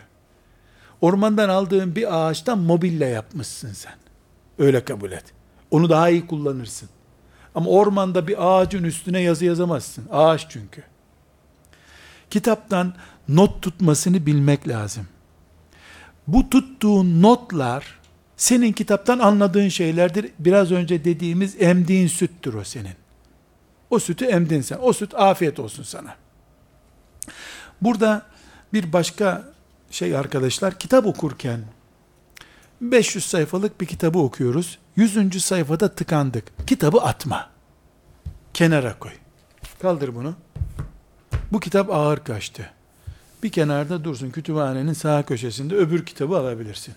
Ormandan 1.01 1.49
aldığın 1.49 1.95
bir 1.95 2.15
ağaçtan 2.17 2.59
mobilya 2.59 3.09
yapmışsın 3.09 3.73
sen. 3.73 3.93
Öyle 4.57 4.85
kabul 4.85 5.11
et. 5.11 5.23
Onu 5.71 5.89
daha 5.89 6.09
iyi 6.09 6.27
kullanırsın. 6.27 6.89
Ama 7.55 7.69
ormanda 7.69 8.27
bir 8.27 8.35
ağacın 8.47 8.83
üstüne 8.83 9.21
yazı 9.21 9.45
yazamazsın. 9.45 10.05
Ağaç 10.11 10.45
çünkü. 10.49 10.83
Kitaptan 12.29 12.93
not 13.27 13.61
tutmasını 13.61 14.25
bilmek 14.25 14.67
lazım. 14.67 15.07
Bu 16.27 16.49
tuttuğun 16.49 17.21
notlar 17.21 18.02
senin 18.43 18.71
kitaptan 18.71 19.19
anladığın 19.19 19.69
şeylerdir. 19.69 20.31
Biraz 20.39 20.71
önce 20.71 21.05
dediğimiz 21.05 21.61
emdiğin 21.61 22.07
süttür 22.07 22.53
o 22.53 22.63
senin. 22.63 22.95
O 23.89 23.99
sütü 23.99 24.25
emdin 24.25 24.61
sen. 24.61 24.77
O 24.81 24.93
süt 24.93 25.13
afiyet 25.15 25.59
olsun 25.59 25.83
sana. 25.83 26.15
Burada 27.81 28.25
bir 28.73 28.93
başka 28.93 29.43
şey 29.91 30.17
arkadaşlar, 30.17 30.79
kitap 30.79 31.05
okurken 31.05 31.59
500 32.81 33.25
sayfalık 33.25 33.81
bir 33.81 33.85
kitabı 33.85 34.19
okuyoruz. 34.19 34.79
100. 34.95 35.43
sayfada 35.43 35.95
tıkandık. 35.95 36.67
Kitabı 36.67 37.01
atma. 37.01 37.49
Kenara 38.53 38.99
koy. 38.99 39.11
Kaldır 39.81 40.15
bunu. 40.15 40.35
Bu 41.51 41.59
kitap 41.59 41.89
ağır 41.89 42.23
kaçtı. 42.23 42.69
Bir 43.43 43.51
kenarda 43.51 44.03
dursun. 44.03 44.31
Kütüphanenin 44.31 44.93
sağ 44.93 45.23
köşesinde 45.23 45.75
öbür 45.75 46.05
kitabı 46.05 46.37
alabilirsin. 46.37 46.93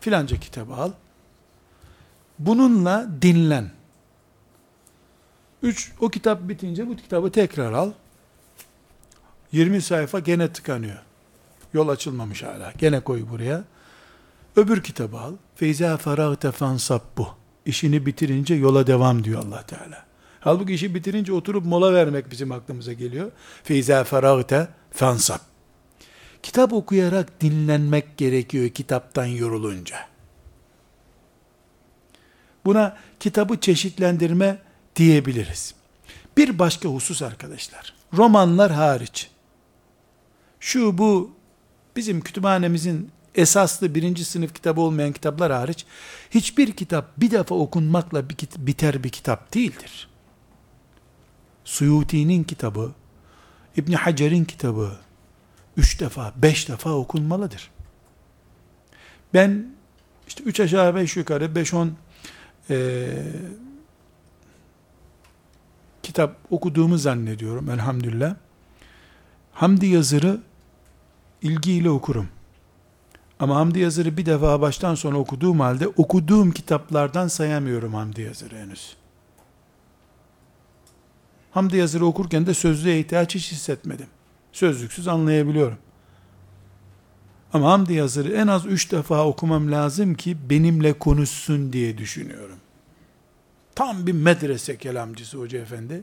Filanca 0.00 0.36
kitabı 0.36 0.74
al. 0.74 0.92
Bununla 2.38 3.08
dinlen. 3.22 3.70
Üç, 5.62 5.92
o 6.00 6.08
kitap 6.08 6.48
bitince 6.48 6.88
bu 6.88 6.96
kitabı 6.96 7.30
tekrar 7.30 7.72
al. 7.72 7.92
20 9.52 9.82
sayfa 9.82 10.18
gene 10.18 10.52
tıkanıyor. 10.52 10.98
Yol 11.74 11.88
açılmamış 11.88 12.42
hala. 12.42 12.72
Gene 12.78 13.00
koy 13.00 13.28
buraya. 13.30 13.64
Öbür 14.56 14.82
kitabı 14.82 15.18
al. 15.18 15.32
Feyza 15.56 15.96
feragte 15.96 16.50
bu. 17.16 17.28
İşini 17.66 18.06
bitirince 18.06 18.54
yola 18.54 18.86
devam 18.86 19.24
diyor 19.24 19.44
allah 19.44 19.62
Teala. 19.62 20.04
Halbuki 20.40 20.74
işi 20.74 20.94
bitirince 20.94 21.32
oturup 21.32 21.64
mola 21.64 21.94
vermek 21.94 22.30
bizim 22.30 22.52
aklımıza 22.52 22.92
geliyor. 22.92 23.30
Feyza 23.64 24.04
feragte 24.04 24.68
fansab. 24.90 25.49
Kitap 26.42 26.72
okuyarak 26.72 27.40
dinlenmek 27.40 28.16
gerekiyor 28.16 28.68
kitaptan 28.68 29.26
yorulunca. 29.26 29.96
Buna 32.64 32.96
kitabı 33.20 33.60
çeşitlendirme 33.60 34.58
diyebiliriz. 34.96 35.74
Bir 36.36 36.58
başka 36.58 36.88
husus 36.88 37.22
arkadaşlar. 37.22 37.94
Romanlar 38.16 38.72
hariç. 38.72 39.30
Şu 40.60 40.98
bu 40.98 41.30
bizim 41.96 42.20
kütüphanemizin 42.20 43.10
esaslı 43.34 43.94
birinci 43.94 44.24
sınıf 44.24 44.54
kitabı 44.54 44.80
olmayan 44.80 45.12
kitaplar 45.12 45.52
hariç 45.52 45.86
hiçbir 46.30 46.72
kitap 46.72 47.20
bir 47.20 47.30
defa 47.30 47.54
okunmakla 47.54 48.28
biter 48.56 49.04
bir 49.04 49.08
kitap 49.08 49.54
değildir. 49.54 50.08
Suyuti'nin 51.64 52.44
kitabı, 52.44 52.92
İbni 53.76 53.96
Hacer'in 53.96 54.44
kitabı 54.44 54.96
üç 55.76 56.00
defa, 56.00 56.32
beş 56.36 56.68
defa 56.68 56.90
okunmalıdır. 56.90 57.70
Ben 59.34 59.66
işte 60.28 60.44
üç 60.44 60.60
aşağı 60.60 60.94
beş 60.94 61.16
yukarı 61.16 61.54
beş 61.54 61.74
on 61.74 61.92
e, 62.70 63.08
kitap 66.02 66.36
okuduğumu 66.50 66.98
zannediyorum 66.98 67.70
elhamdülillah. 67.70 68.34
Hamdi 69.52 69.86
yazırı 69.86 70.40
ilgiyle 71.42 71.90
okurum. 71.90 72.28
Ama 73.40 73.56
Hamdi 73.56 73.78
Yazır'ı 73.78 74.16
bir 74.16 74.26
defa 74.26 74.60
baştan 74.60 74.94
sona 74.94 75.18
okuduğum 75.18 75.60
halde 75.60 75.88
okuduğum 75.88 76.50
kitaplardan 76.50 77.28
sayamıyorum 77.28 77.94
Hamdi 77.94 78.22
Yazır'ı 78.22 78.56
henüz. 78.56 78.96
Hamdi 81.50 81.76
Yazır'ı 81.76 82.06
okurken 82.06 82.46
de 82.46 82.54
sözlüğe 82.54 83.00
ihtiyaç 83.00 83.34
hiç 83.34 83.52
hissetmedim. 83.52 84.06
Sözlüksüz 84.52 85.08
anlayabiliyorum. 85.08 85.78
Ama 87.52 87.72
Hamdi 87.72 87.92
Yazır'ı 87.92 88.32
en 88.32 88.46
az 88.46 88.66
üç 88.66 88.92
defa 88.92 89.26
okumam 89.26 89.72
lazım 89.72 90.14
ki 90.14 90.36
benimle 90.50 90.92
konuşsun 90.92 91.72
diye 91.72 91.98
düşünüyorum. 91.98 92.56
Tam 93.74 94.06
bir 94.06 94.12
medrese 94.12 94.76
kelamcısı 94.76 95.38
hoca 95.38 95.58
efendi. 95.58 96.02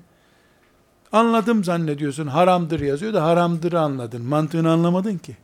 Anladım 1.12 1.64
zannediyorsun 1.64 2.28
haramdır 2.28 2.80
yazıyor 2.80 3.14
da 3.14 3.24
haramdır 3.24 3.74
anladın. 3.74 4.22
Mantığını 4.22 4.72
anlamadın 4.72 5.18
ki. 5.18 5.38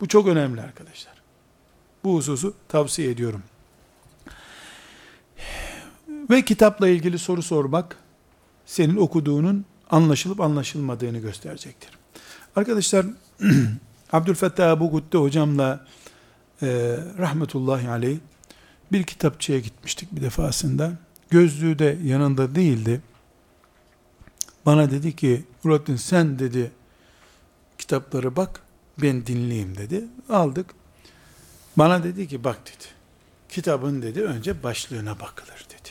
Bu 0.00 0.08
çok 0.08 0.28
önemli 0.28 0.60
arkadaşlar. 0.60 1.14
Bu 2.04 2.14
hususu 2.14 2.54
tavsiye 2.68 3.10
ediyorum. 3.10 3.42
Ve 6.08 6.44
kitapla 6.44 6.88
ilgili 6.88 7.18
soru 7.18 7.42
sormak 7.42 7.96
senin 8.66 8.96
okuduğunun 8.96 9.64
anlaşılıp 9.92 10.40
anlaşılmadığını 10.40 11.18
gösterecektir. 11.18 11.90
Arkadaşlar 12.56 13.06
Abdülfettah 14.12 14.70
Abu 14.70 14.90
Gutte 14.90 15.18
hocamla 15.18 15.86
e, 16.62 16.96
rahmetullahi 17.18 17.88
aleyh 17.88 18.18
bir 18.92 19.02
kitapçıya 19.02 19.58
gitmiştik 19.58 20.16
bir 20.16 20.22
defasında. 20.22 20.92
Gözlüğü 21.30 21.78
de 21.78 21.98
yanında 22.04 22.54
değildi. 22.54 23.02
Bana 24.66 24.90
dedi 24.90 25.16
ki 25.16 25.44
Murattin 25.64 25.96
sen 25.96 26.38
dedi 26.38 26.72
kitapları 27.78 28.36
bak 28.36 28.60
ben 29.02 29.26
dinleyeyim 29.26 29.76
dedi. 29.76 30.04
Aldık. 30.28 30.74
Bana 31.76 32.04
dedi 32.04 32.28
ki 32.28 32.44
bak 32.44 32.58
dedi. 32.66 32.84
Kitabın 33.48 34.02
dedi 34.02 34.22
önce 34.22 34.62
başlığına 34.62 35.20
bakılır 35.20 35.66
dedi. 35.70 35.88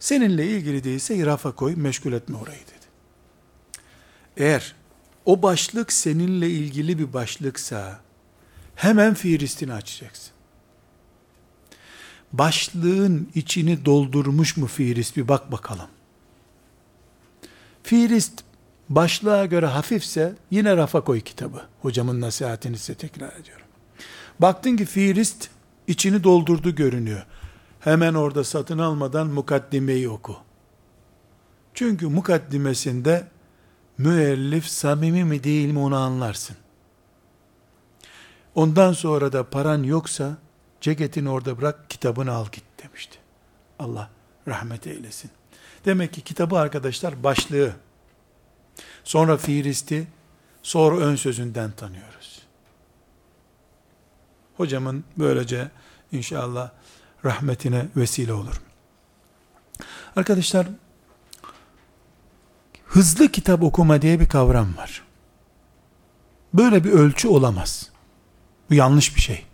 Seninle 0.00 0.46
ilgili 0.46 0.84
değilse 0.84 1.26
rafa 1.26 1.52
koy 1.52 1.76
meşgul 1.76 2.12
etme 2.12 2.36
orayı 2.36 2.60
dedi. 2.60 2.77
Eğer 4.38 4.74
o 5.24 5.42
başlık 5.42 5.92
seninle 5.92 6.50
ilgili 6.50 6.98
bir 6.98 7.12
başlıksa 7.12 8.00
hemen 8.74 9.14
fiilistini 9.14 9.72
açacaksın. 9.72 10.32
Başlığın 12.32 13.28
içini 13.34 13.84
doldurmuş 13.84 14.56
mu 14.56 14.66
fiilist 14.66 15.16
bir 15.16 15.28
bak 15.28 15.52
bakalım. 15.52 15.88
Fiilist 17.82 18.44
başlığa 18.88 19.46
göre 19.46 19.66
hafifse 19.66 20.34
yine 20.50 20.76
rafa 20.76 21.00
koy 21.04 21.20
kitabı. 21.20 21.62
Hocamın 21.82 22.20
nasihatini 22.20 22.78
size 22.78 22.94
tekrar 22.94 23.32
ediyorum. 23.32 23.66
Baktın 24.40 24.76
ki 24.76 24.84
fiilist 24.84 25.48
içini 25.86 26.24
doldurdu 26.24 26.74
görünüyor. 26.74 27.26
Hemen 27.80 28.14
orada 28.14 28.44
satın 28.44 28.78
almadan 28.78 29.26
mukaddimeyi 29.26 30.08
oku. 30.08 30.36
Çünkü 31.74 32.06
mukaddimesinde 32.06 33.26
müellif 33.98 34.66
samimi 34.66 35.24
mi 35.24 35.44
değil 35.44 35.70
mi 35.70 35.78
onu 35.78 35.96
anlarsın. 35.96 36.56
Ondan 38.54 38.92
sonra 38.92 39.32
da 39.32 39.50
paran 39.50 39.82
yoksa 39.82 40.36
ceketini 40.80 41.30
orada 41.30 41.58
bırak 41.58 41.90
kitabını 41.90 42.32
al 42.32 42.46
git 42.52 42.64
demişti. 42.82 43.18
Allah 43.78 44.10
rahmet 44.48 44.86
eylesin. 44.86 45.30
Demek 45.84 46.12
ki 46.12 46.20
kitabı 46.20 46.58
arkadaşlar 46.58 47.22
başlığı, 47.22 47.72
sonra 49.04 49.36
fiilisti, 49.36 50.06
sonra 50.62 50.96
ön 50.96 51.16
sözünden 51.16 51.70
tanıyoruz. 51.70 52.42
Hocamın 54.56 55.04
böylece 55.18 55.70
inşallah 56.12 56.70
rahmetine 57.24 57.86
vesile 57.96 58.32
olur. 58.32 58.62
Arkadaşlar, 60.16 60.66
hızlı 62.88 63.28
kitap 63.28 63.62
okuma 63.62 64.02
diye 64.02 64.20
bir 64.20 64.28
kavram 64.28 64.76
var. 64.76 65.02
Böyle 66.54 66.84
bir 66.84 66.90
ölçü 66.90 67.28
olamaz. 67.28 67.90
Bu 68.70 68.74
yanlış 68.74 69.16
bir 69.16 69.20
şey. 69.20 69.44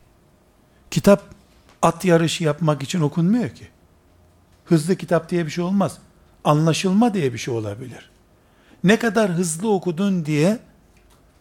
Kitap 0.91 1.23
at 1.83 2.05
yarışı 2.05 2.45
yapmak 2.45 2.83
için 2.83 3.01
okunmuyor 3.01 3.49
ki. 3.51 3.69
Hızlı 4.65 4.97
kitap 4.97 5.31
diye 5.31 5.47
bir 5.47 5.51
şey 5.51 5.65
olmaz. 5.65 5.99
Anlaşılma 6.45 7.15
diye 7.15 7.33
bir 7.33 7.39
şey 7.39 7.55
olabilir. 7.55 8.11
Ne 8.85 8.99
kadar 8.99 9.31
hızlı 9.31 9.71
okudun 9.71 10.27
diye 10.27 10.59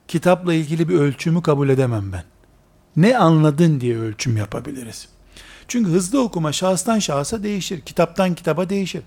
kitapla 0.08 0.54
ilgili 0.54 0.90
bir 0.90 0.96
ölçümü 0.96 1.42
kabul 1.42 1.70
edemem 1.70 2.12
ben. 2.12 2.24
Ne 2.96 3.18
anladın 3.18 3.82
diye 3.82 3.98
ölçüm 3.98 4.38
yapabiliriz. 4.38 5.08
Çünkü 5.68 5.92
hızlı 5.92 6.22
okuma 6.22 6.52
şahıstan 6.52 7.00
şahsa 7.00 7.44
değişir. 7.44 7.82
Kitaptan 7.82 8.36
kitaba 8.36 8.70
değişir. 8.70 9.04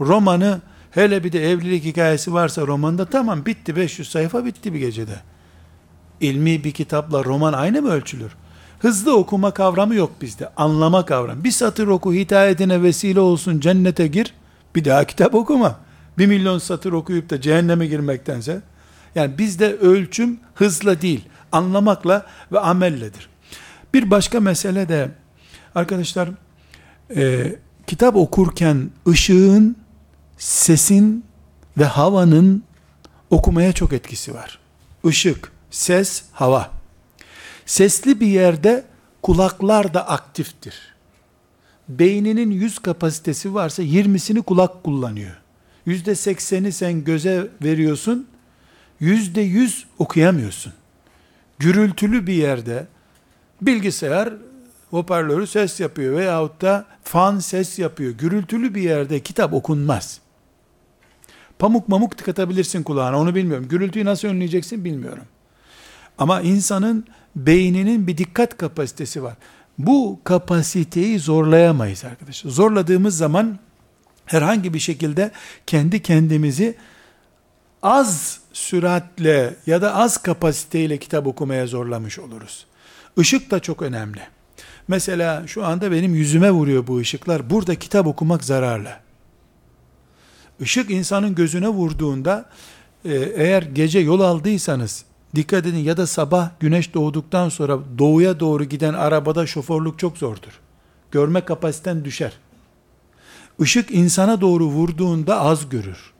Romanı 0.00 0.60
hele 0.94 1.24
bir 1.24 1.32
de 1.32 1.50
evlilik 1.50 1.84
hikayesi 1.84 2.32
varsa 2.32 2.66
romanda 2.66 3.04
tamam 3.04 3.46
bitti 3.46 3.76
500 3.76 4.10
sayfa 4.10 4.44
bitti 4.44 4.74
bir 4.74 4.78
gecede. 4.78 5.20
İlmi 6.20 6.64
bir 6.64 6.72
kitapla 6.72 7.24
roman 7.24 7.52
aynı 7.52 7.82
mı 7.82 7.90
ölçülür? 7.90 8.32
Hızlı 8.78 9.16
okuma 9.16 9.50
kavramı 9.50 9.94
yok 9.94 10.12
bizde. 10.20 10.48
Anlama 10.56 11.04
kavramı. 11.04 11.44
Bir 11.44 11.50
satır 11.50 11.86
oku 11.86 12.12
hidayetine 12.12 12.82
vesile 12.82 13.20
olsun 13.20 13.60
cennete 13.60 14.06
gir. 14.06 14.34
Bir 14.74 14.84
daha 14.84 15.04
kitap 15.04 15.34
okuma. 15.34 15.80
Bir 16.18 16.26
milyon 16.26 16.58
satır 16.58 16.92
okuyup 16.92 17.30
da 17.30 17.40
cehenneme 17.40 17.86
girmektense. 17.86 18.62
Yani 19.14 19.38
bizde 19.38 19.76
ölçüm 19.76 20.40
hızla 20.54 21.00
değil, 21.00 21.24
anlamakla 21.52 22.26
ve 22.52 22.60
amelledir. 22.60 23.28
Bir 23.94 24.10
başka 24.10 24.40
mesele 24.40 24.88
de 24.88 25.10
arkadaşlar 25.74 26.28
e, 27.16 27.52
kitap 27.86 28.16
okurken 28.16 28.90
ışığın, 29.08 29.76
sesin 30.44 31.24
ve 31.78 31.84
havanın 31.84 32.62
okumaya 33.30 33.72
çok 33.72 33.92
etkisi 33.92 34.34
var. 34.34 34.58
Işık, 35.04 35.52
ses, 35.70 36.22
hava. 36.32 36.70
Sesli 37.66 38.20
bir 38.20 38.26
yerde 38.26 38.84
kulaklar 39.22 39.94
da 39.94 40.08
aktiftir. 40.08 40.94
Beyninin 41.88 42.50
100 42.50 42.78
kapasitesi 42.78 43.54
varsa 43.54 43.82
20'sini 43.82 44.42
kulak 44.42 44.84
kullanıyor. 44.84 45.36
%80'i 45.86 46.72
sen 46.72 47.04
göze 47.04 47.48
veriyorsun, 47.62 48.26
%100 49.00 49.84
okuyamıyorsun. 49.98 50.72
Gürültülü 51.58 52.26
bir 52.26 52.34
yerde 52.34 52.86
bilgisayar 53.62 54.32
hoparlörü 54.90 55.46
ses 55.46 55.80
yapıyor 55.80 56.16
veyahut 56.16 56.62
da 56.62 56.86
fan 57.04 57.38
ses 57.38 57.78
yapıyor. 57.78 58.12
Gürültülü 58.12 58.74
bir 58.74 58.82
yerde 58.82 59.20
kitap 59.20 59.52
okunmaz. 59.52 60.23
Pamuk 61.64 61.88
mamuk 61.88 62.18
tıkatabilirsin 62.18 62.82
kulağına 62.82 63.20
onu 63.20 63.34
bilmiyorum. 63.34 63.68
Gürültüyü 63.68 64.04
nasıl 64.04 64.28
önleyeceksin 64.28 64.84
bilmiyorum. 64.84 65.24
Ama 66.18 66.40
insanın 66.40 67.06
beyninin 67.36 68.06
bir 68.06 68.18
dikkat 68.18 68.56
kapasitesi 68.56 69.22
var. 69.22 69.34
Bu 69.78 70.20
kapasiteyi 70.24 71.18
zorlayamayız 71.18 72.04
arkadaşlar. 72.04 72.50
Zorladığımız 72.50 73.16
zaman 73.16 73.58
herhangi 74.26 74.74
bir 74.74 74.78
şekilde 74.78 75.30
kendi 75.66 76.02
kendimizi 76.02 76.76
az 77.82 78.40
süratle 78.52 79.56
ya 79.66 79.82
da 79.82 79.94
az 79.94 80.16
kapasiteyle 80.16 80.98
kitap 80.98 81.26
okumaya 81.26 81.66
zorlamış 81.66 82.18
oluruz. 82.18 82.66
Işık 83.16 83.50
da 83.50 83.60
çok 83.60 83.82
önemli. 83.82 84.20
Mesela 84.88 85.46
şu 85.46 85.64
anda 85.64 85.92
benim 85.92 86.14
yüzüme 86.14 86.50
vuruyor 86.50 86.86
bu 86.86 86.98
ışıklar. 86.98 87.50
Burada 87.50 87.74
kitap 87.74 88.06
okumak 88.06 88.44
zararlı. 88.44 89.03
Işık 90.60 90.90
insanın 90.90 91.34
gözüne 91.34 91.68
vurduğunda 91.68 92.48
e, 93.04 93.14
eğer 93.14 93.62
gece 93.62 93.98
yol 93.98 94.20
aldıysanız 94.20 95.04
dikkat 95.34 95.66
edin 95.66 95.78
ya 95.78 95.96
da 95.96 96.06
sabah 96.06 96.50
güneş 96.60 96.94
doğduktan 96.94 97.48
sonra 97.48 97.78
doğuya 97.98 98.40
doğru 98.40 98.64
giden 98.64 98.94
arabada 98.94 99.46
şoförlük 99.46 99.98
çok 99.98 100.18
zordur. 100.18 100.60
Görme 101.10 101.44
kapasiten 101.44 102.04
düşer. 102.04 102.32
Işık 103.60 103.90
insana 103.90 104.40
doğru 104.40 104.64
vurduğunda 104.64 105.40
az 105.40 105.68
görür. 105.68 106.12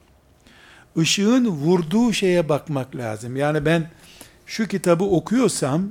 Işığın 0.95 1.45
vurduğu 1.47 2.13
şeye 2.13 2.49
bakmak 2.49 2.95
lazım. 2.95 3.35
Yani 3.35 3.65
ben 3.65 3.89
şu 4.45 4.67
kitabı 4.67 5.03
okuyorsam 5.03 5.89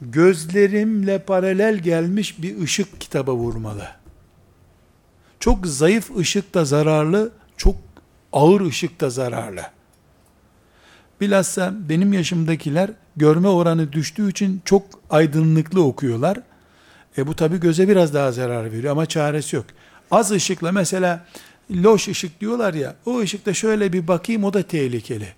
gözlerimle 0.00 1.18
paralel 1.18 1.78
gelmiş 1.78 2.42
bir 2.42 2.62
ışık 2.62 3.00
kitaba 3.00 3.34
vurmalı. 3.34 3.88
Çok 5.40 5.66
zayıf 5.66 6.16
ışık 6.16 6.54
da 6.54 6.64
zararlı, 6.64 7.32
çok 7.62 7.76
ağır 8.32 8.60
ışık 8.60 9.00
da 9.00 9.10
zararlı. 9.10 9.62
Bilhassa 11.20 11.74
benim 11.88 12.12
yaşımdakiler 12.12 12.90
görme 13.16 13.48
oranı 13.48 13.92
düştüğü 13.92 14.30
için 14.30 14.62
çok 14.64 14.82
aydınlıklı 15.10 15.84
okuyorlar. 15.84 16.38
E 17.18 17.26
bu 17.26 17.36
tabi 17.36 17.60
göze 17.60 17.88
biraz 17.88 18.14
daha 18.14 18.32
zarar 18.32 18.72
veriyor 18.72 18.92
ama 18.92 19.06
çaresi 19.06 19.56
yok. 19.56 19.66
Az 20.10 20.30
ışıkla 20.30 20.72
mesela 20.72 21.26
loş 21.70 22.08
ışık 22.08 22.40
diyorlar 22.40 22.74
ya, 22.74 22.96
o 23.06 23.20
ışıkta 23.20 23.54
şöyle 23.54 23.92
bir 23.92 24.08
bakayım 24.08 24.44
o 24.44 24.52
da 24.52 24.62
tehlikeli. 24.62 25.28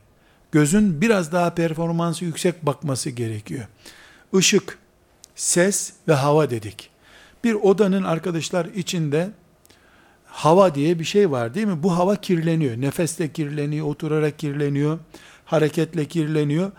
Gözün 0.52 1.00
biraz 1.00 1.32
daha 1.32 1.54
performansı 1.54 2.24
yüksek 2.24 2.66
bakması 2.66 3.10
gerekiyor. 3.10 3.66
Işık, 4.38 4.78
ses 5.34 5.92
ve 6.08 6.12
hava 6.12 6.50
dedik. 6.50 6.90
Bir 7.44 7.54
odanın 7.54 8.02
arkadaşlar 8.02 8.64
içinde 8.64 9.30
hava 10.34 10.74
diye 10.74 10.98
bir 10.98 11.04
şey 11.04 11.30
var 11.30 11.54
değil 11.54 11.66
mi? 11.66 11.82
Bu 11.82 11.96
hava 11.96 12.16
kirleniyor. 12.16 12.80
Nefesle 12.80 13.32
kirleniyor, 13.32 13.86
oturarak 13.86 14.38
kirleniyor, 14.38 14.98
hareketle 15.44 16.04
kirleniyor. 16.04 16.72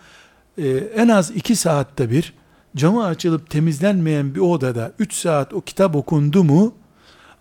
Ee, 0.57 0.69
en 0.95 1.07
az 1.07 1.31
iki 1.31 1.55
saatte 1.55 2.11
bir 2.11 2.33
camı 2.75 3.05
açılıp 3.05 3.49
temizlenmeyen 3.49 4.35
bir 4.35 4.39
odada 4.39 4.91
3 4.99 5.13
saat 5.13 5.53
o 5.53 5.61
kitap 5.61 5.95
okundu 5.95 6.43
mu 6.43 6.73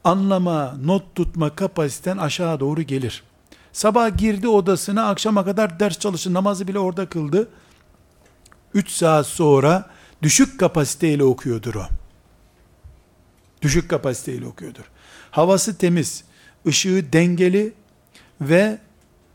anlama, 0.05 0.77
not 0.85 1.15
tutma 1.15 1.55
kapasiten 1.55 2.17
aşağı 2.17 2.61
doğru 2.61 2.83
gelir. 2.83 3.23
Sabah 3.73 4.17
girdi 4.17 4.49
odasına 4.49 5.09
akşama 5.09 5.45
kadar 5.45 5.81
ders 5.81 5.99
çalıştı, 5.99 6.35
namazı 6.35 6.69
bile 6.69 6.79
orada 6.79 7.07
kıldı. 7.07 7.49
3 8.75 8.91
saat 8.91 9.27
sonra 9.27 9.91
düşük 10.23 10.61
kapasiteyle 10.61 11.25
okuyordur 11.25 11.75
o. 11.75 11.87
Düşük 13.63 13.91
kapasiteyle 13.91 14.47
okuyordur. 14.47 14.94
Havası 15.35 15.79
temiz, 15.79 16.25
ışığı 16.67 17.13
dengeli 17.13 17.73
ve 18.41 18.79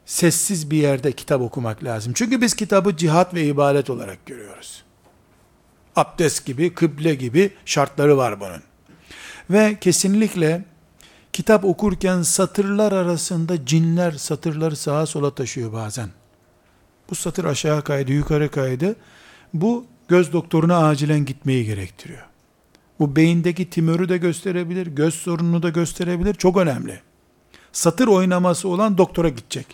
sessiz 0.05 0.71
bir 0.71 0.77
yerde 0.77 1.11
kitap 1.11 1.41
okumak 1.41 1.83
lazım. 1.83 2.13
Çünkü 2.15 2.41
biz 2.41 2.53
kitabı 2.53 2.97
cihat 2.97 3.33
ve 3.33 3.45
ibadet 3.45 3.89
olarak 3.89 4.25
görüyoruz. 4.25 4.83
Abdest 5.95 6.45
gibi, 6.45 6.73
kıble 6.73 7.15
gibi 7.15 7.53
şartları 7.65 8.17
var 8.17 8.39
bunun. 8.39 8.61
Ve 9.49 9.77
kesinlikle 9.81 10.65
kitap 11.33 11.65
okurken 11.65 12.21
satırlar 12.21 12.91
arasında 12.91 13.65
cinler 13.65 14.11
satırları 14.11 14.75
sağa 14.75 15.05
sola 15.05 15.35
taşıyor 15.35 15.73
bazen. 15.73 16.09
Bu 17.09 17.15
satır 17.15 17.45
aşağı 17.45 17.83
kaydı, 17.83 18.11
yukarı 18.11 18.51
kaydı. 18.51 18.95
Bu 19.53 19.85
göz 20.07 20.33
doktoruna 20.33 20.87
acilen 20.87 21.25
gitmeyi 21.25 21.65
gerektiriyor. 21.65 22.28
Bu 22.99 23.15
beyindeki 23.15 23.69
timörü 23.69 24.09
de 24.09 24.17
gösterebilir, 24.17 24.87
göz 24.87 25.13
sorununu 25.13 25.63
da 25.63 25.69
gösterebilir. 25.69 26.33
Çok 26.33 26.57
önemli. 26.57 26.99
Satır 27.71 28.07
oynaması 28.07 28.67
olan 28.67 28.97
doktora 28.97 29.29
gidecek. 29.29 29.67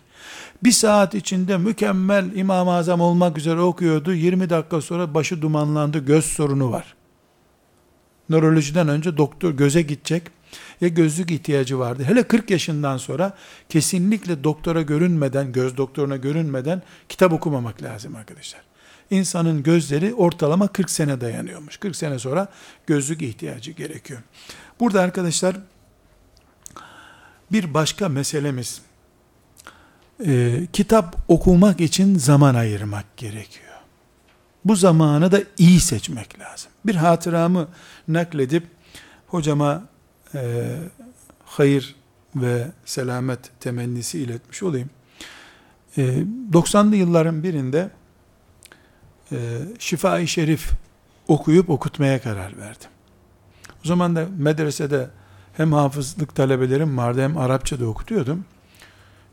Bir 0.64 0.72
saat 0.72 1.16
içinde 1.16 1.58
mükemmel 1.58 2.36
İmam-ı 2.36 2.72
Azam 2.72 3.02
olmak 3.02 3.38
üzere 3.38 3.60
okuyordu. 3.60 4.14
20 4.14 4.50
dakika 4.50 4.82
sonra 4.82 5.14
başı 5.14 5.42
dumanlandı, 5.42 6.06
göz 6.06 6.26
sorunu 6.26 6.72
var. 6.72 6.96
Nörolojiden 8.30 8.88
önce 8.88 9.18
doktor 9.18 9.52
göze 9.52 9.82
gidecek. 9.82 10.24
Ya 10.82 10.88
gözlük 10.88 11.32
ihtiyacı 11.32 11.80
vardı. 11.80 12.04
Hele 12.04 12.24
40 12.24 12.50
yaşından 12.50 12.98
sonra 12.98 13.34
kesinlikle 13.70 14.44
doktora 14.44 14.82
görünmeden, 14.82 15.52
göz 15.52 15.78
doktoruna 15.78 16.16
görünmeden 16.18 16.82
kitap 17.10 17.34
okumamak 17.34 17.84
lazım 17.84 18.16
arkadaşlar. 18.16 18.62
İnsanın 19.10 19.64
gözleri 19.64 20.14
ortalama 20.14 20.68
40 20.68 20.90
sene 20.90 21.22
dayanıyormuş. 21.22 21.78
40 21.78 21.96
sene 21.96 22.20
sonra 22.20 22.48
gözlük 22.88 23.22
ihtiyacı 23.22 23.72
gerekiyor. 23.72 24.22
Burada 24.80 25.02
arkadaşlar 25.02 25.56
bir 27.52 27.74
başka 27.74 28.10
meselemiz 28.10 28.82
e, 30.26 30.62
kitap 30.74 31.18
okumak 31.28 31.82
için 31.82 32.18
zaman 32.18 32.56
ayırmak 32.56 33.18
gerekiyor. 33.18 33.66
Bu 34.66 34.76
zamanı 34.76 35.32
da 35.32 35.42
iyi 35.58 35.80
seçmek 35.80 36.40
lazım. 36.40 36.72
Bir 36.86 36.96
hatıramı 36.96 37.68
nakledip 38.08 38.64
hocama 39.28 39.84
e, 40.36 40.66
hayır 41.46 41.96
ve 42.36 42.68
selamet 42.86 43.40
temennisi 43.60 44.20
iletmiş 44.20 44.64
olayım. 44.64 44.90
E, 45.98 46.02
90'lı 46.52 46.96
yılların 46.96 47.44
birinde 47.44 47.90
e, 49.32 49.38
Şifa-i 49.80 50.28
Şerif 50.28 50.72
okuyup 51.28 51.70
okutmaya 51.70 52.22
karar 52.22 52.58
verdim. 52.58 52.90
O 53.86 53.88
zaman 53.88 54.16
da 54.16 54.26
medresede 54.38 55.10
hem 55.54 55.74
hafızlık 55.74 56.36
talebelerim 56.36 56.98
vardı 56.98 57.22
hem 57.22 57.38
Arapça 57.38 57.80
da 57.80 57.86
okutuyordum. 57.86 58.46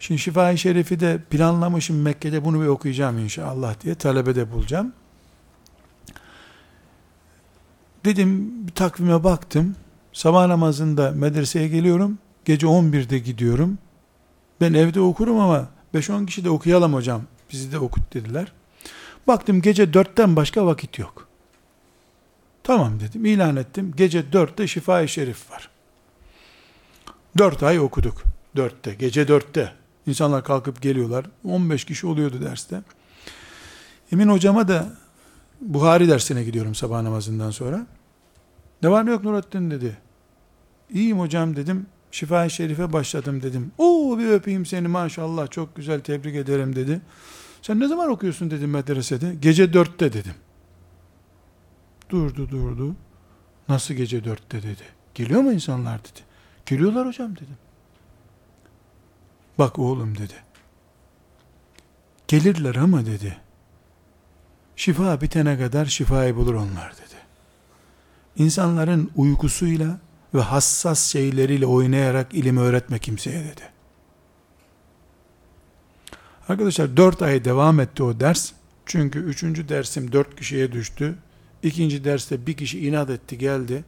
Şimdi 0.00 0.20
Şifa-i 0.20 0.58
Şerif'i 0.58 1.00
de 1.00 1.18
planlamışım 1.30 2.02
Mekke'de 2.02 2.44
bunu 2.44 2.62
bir 2.62 2.66
okuyacağım 2.66 3.18
inşallah 3.18 3.80
diye 3.80 3.94
talebede 3.94 4.52
bulacağım. 4.52 4.92
Dedim 8.04 8.50
bir 8.66 8.72
takvime 8.72 9.24
baktım. 9.24 9.76
Sabah 10.12 10.46
namazında 10.46 11.10
medreseye 11.10 11.68
geliyorum. 11.68 12.18
Gece 12.44 12.66
11'de 12.66 13.18
gidiyorum. 13.18 13.78
Ben 14.60 14.74
evde 14.74 15.00
okurum 15.00 15.40
ama 15.40 15.68
5-10 15.94 16.26
kişi 16.26 16.44
de 16.44 16.50
okuyalım 16.50 16.94
hocam. 16.94 17.22
Bizi 17.52 17.72
de 17.72 17.78
okut 17.78 18.14
dediler. 18.14 18.52
Baktım 19.26 19.62
gece 19.62 19.84
4'ten 19.84 20.36
başka 20.36 20.66
vakit 20.66 20.98
yok. 20.98 21.28
Tamam 22.62 23.00
dedim 23.00 23.24
ilan 23.24 23.56
ettim. 23.56 23.92
Gece 23.96 24.20
4'te 24.20 24.66
şifa-i 24.66 25.08
şerif 25.08 25.50
var. 25.50 25.70
4 27.38 27.62
ay 27.62 27.80
okuduk. 27.80 28.22
4'te 28.56 28.94
gece 28.94 29.22
4'te. 29.22 29.72
İnsanlar 30.06 30.44
kalkıp 30.44 30.82
geliyorlar. 30.82 31.26
15 31.44 31.84
kişi 31.84 32.06
oluyordu 32.06 32.42
derste. 32.42 32.82
Emin 34.12 34.28
hocama 34.28 34.68
da 34.68 34.86
Buhari 35.60 36.08
dersine 36.08 36.44
gidiyorum 36.44 36.74
sabah 36.74 37.02
namazından 37.02 37.50
sonra. 37.50 37.86
Ne 38.82 38.90
var 38.90 39.06
ne 39.06 39.10
yok 39.10 39.24
Nurattin 39.24 39.70
dedi. 39.70 39.98
İyiyim 40.90 41.20
hocam 41.20 41.56
dedim. 41.56 41.86
Şifa-i 42.10 42.50
Şerif'e 42.50 42.92
başladım 42.92 43.42
dedim. 43.42 43.72
Oo 43.78 44.18
bir 44.18 44.28
öpeyim 44.28 44.66
seni 44.66 44.88
maşallah 44.88 45.50
çok 45.50 45.76
güzel 45.76 46.00
tebrik 46.00 46.36
ederim 46.36 46.76
dedi. 46.76 47.00
Sen 47.62 47.80
ne 47.80 47.88
zaman 47.88 48.10
okuyorsun 48.10 48.50
dedim 48.50 48.70
medresede. 48.70 49.34
Gece 49.34 49.72
dörtte 49.72 50.12
dedim. 50.12 50.34
durdu 52.10 52.50
durdu. 52.50 52.94
Nasıl 53.68 53.94
gece 53.94 54.24
dörtte 54.24 54.62
dedi. 54.62 54.82
Geliyor 55.14 55.40
mu 55.40 55.52
insanlar 55.52 56.00
dedi. 56.00 56.20
Geliyorlar 56.66 57.06
hocam 57.06 57.36
dedim. 57.36 57.56
Bak 59.58 59.78
oğlum 59.78 60.18
dedi. 60.18 60.34
Gelirler 62.28 62.74
ama 62.74 63.06
dedi. 63.06 63.36
Şifa 64.76 65.20
bitene 65.20 65.58
kadar 65.58 65.86
şifayı 65.86 66.36
bulur 66.36 66.54
onlar 66.54 66.92
dedi. 66.92 67.16
İnsanların 68.36 69.10
uykusuyla 69.16 69.98
ve 70.34 70.40
hassas 70.40 71.12
şeyleriyle 71.12 71.66
oynayarak 71.66 72.34
ilim 72.34 72.56
öğretme 72.56 72.98
kimseye 72.98 73.44
dedi. 73.44 73.62
Arkadaşlar 76.48 76.96
dört 76.96 77.22
ay 77.22 77.44
devam 77.44 77.80
etti 77.80 78.02
o 78.02 78.20
ders. 78.20 78.52
Çünkü 78.86 79.18
üçüncü 79.18 79.68
dersim 79.68 80.12
dört 80.12 80.36
kişiye 80.36 80.72
düştü. 80.72 81.14
İkinci 81.62 82.04
derste 82.04 82.46
bir 82.46 82.56
kişi 82.56 82.86
inat 82.86 83.10
etti 83.10 83.38
geldi. 83.38 83.84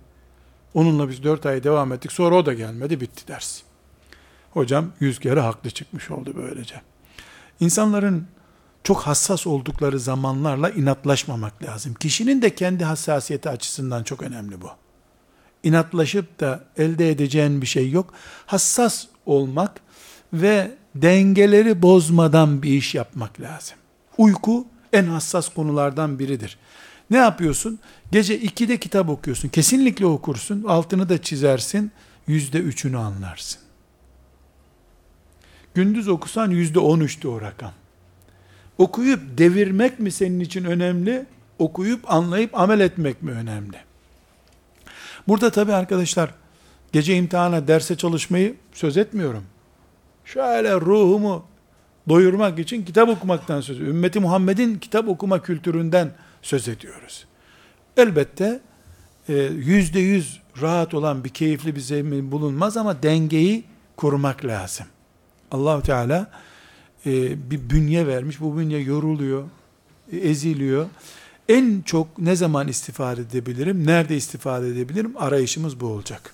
Onunla 0.75 1.09
biz 1.09 1.23
dört 1.23 1.47
ay 1.47 1.65
devam 1.65 1.93
ettik. 1.93 2.13
Sonra 2.13 2.35
o 2.35 2.47
da 2.47 2.53
gelmedi 2.53 3.01
bitti 3.01 3.29
ders. 3.29 3.61
Hocam 4.51 4.93
yüz 5.01 5.19
kere 5.19 5.41
haklı 5.41 5.71
çıkmış 5.71 6.11
oldu 6.11 6.33
böylece. 6.37 6.83
İnsanların 7.61 8.27
çok 8.85 9.01
hassas 9.01 9.47
oldukları 9.47 10.01
zamanlarla 10.01 10.71
inatlaşmamak 10.71 11.63
lazım. 11.63 11.95
Kişinin 11.95 12.43
de 12.43 12.55
kendi 12.55 12.85
hassasiyeti 12.85 13.49
açısından 13.49 14.03
çok 14.03 14.23
önemli 14.23 14.61
bu. 14.63 14.71
İnatlaşıp 15.63 16.41
da 16.41 16.65
elde 16.77 17.11
edeceğin 17.11 17.63
bir 17.63 17.67
şey 17.67 17.91
yok. 17.91 18.15
Hassas 18.47 19.07
olmak 19.27 19.81
ve 20.33 20.71
dengeleri 20.95 21.83
bozmadan 21.83 22.63
bir 22.63 22.73
iş 22.73 22.95
yapmak 22.95 23.41
lazım. 23.41 23.77
Uyku 24.19 24.67
en 24.93 25.05
hassas 25.05 25.49
konulardan 25.49 26.19
biridir. 26.19 26.59
Ne 27.11 27.17
yapıyorsun? 27.17 27.79
Gece 28.13 28.41
2'de 28.41 28.81
kitap 28.81 29.09
okuyorsun. 29.09 29.49
Kesinlikle 29.49 30.07
okursun. 30.07 30.65
Altını 30.65 31.09
da 31.09 31.23
çizersin. 31.23 31.93
Yüzde 32.27 32.59
üçünü 32.59 32.97
anlarsın. 32.97 33.61
Gündüz 35.75 36.09
okusan 36.09 36.51
yüzde 36.51 36.79
on 36.79 37.01
üçtü 37.01 37.29
o 37.29 37.41
rakam. 37.41 37.73
Okuyup 38.79 39.39
devirmek 39.39 40.01
mi 40.01 40.11
senin 40.11 40.41
için 40.41 40.65
önemli? 40.65 41.27
Okuyup 41.59 42.13
anlayıp 42.13 42.61
amel 42.61 42.81
etmek 42.81 43.23
mi 43.23 43.31
önemli? 43.31 43.77
Burada 45.29 45.51
tabi 45.51 45.73
arkadaşlar 45.73 46.35
gece 46.93 47.17
imtihana 47.17 47.69
derse 47.69 47.97
çalışmayı 47.97 48.55
söz 48.73 48.97
etmiyorum. 48.97 49.45
Şöyle 50.25 50.81
ruhumu 50.81 51.45
doyurmak 52.09 52.59
için 52.59 52.85
kitap 52.85 53.09
okumaktan 53.09 53.61
söz 53.61 53.77
ediyorum. 53.77 53.97
Ümmeti 53.97 54.21
Muhammed'in 54.21 54.79
kitap 54.79 55.09
okuma 55.09 55.43
kültüründen 55.43 56.11
söz 56.43 56.69
ediyoruz. 56.69 57.27
Elbette 57.97 58.61
e, 59.29 59.35
yüzde 59.43 60.01
yüz 60.01 60.41
rahat 60.63 60.95
olan 60.95 61.25
bir 61.25 61.29
keyifli 61.29 61.75
bir 61.77 61.81
zemin 61.81 62.33
bulunmaz 62.33 62.77
ama 62.77 63.03
dengeyi 63.03 63.65
kurmak 63.97 64.45
lazım. 64.45 64.87
Allahu 65.51 65.83
Teala 65.83 66.31
e, 67.07 67.51
bir 67.51 67.71
bünye 67.71 68.07
vermiş. 68.07 68.41
Bu 68.41 68.59
bünye 68.59 68.79
yoruluyor, 68.79 69.45
e, 70.13 70.17
eziliyor. 70.17 70.87
En 71.49 71.83
çok 71.83 72.19
ne 72.19 72.37
zaman 72.37 72.69
istifade 72.69 73.21
edebilirim? 73.21 73.87
Nerede 73.87 74.17
istifade 74.17 74.69
edebilirim? 74.69 75.15
Arayışımız 75.17 75.81
bu 75.81 75.87
olacak. 75.87 76.34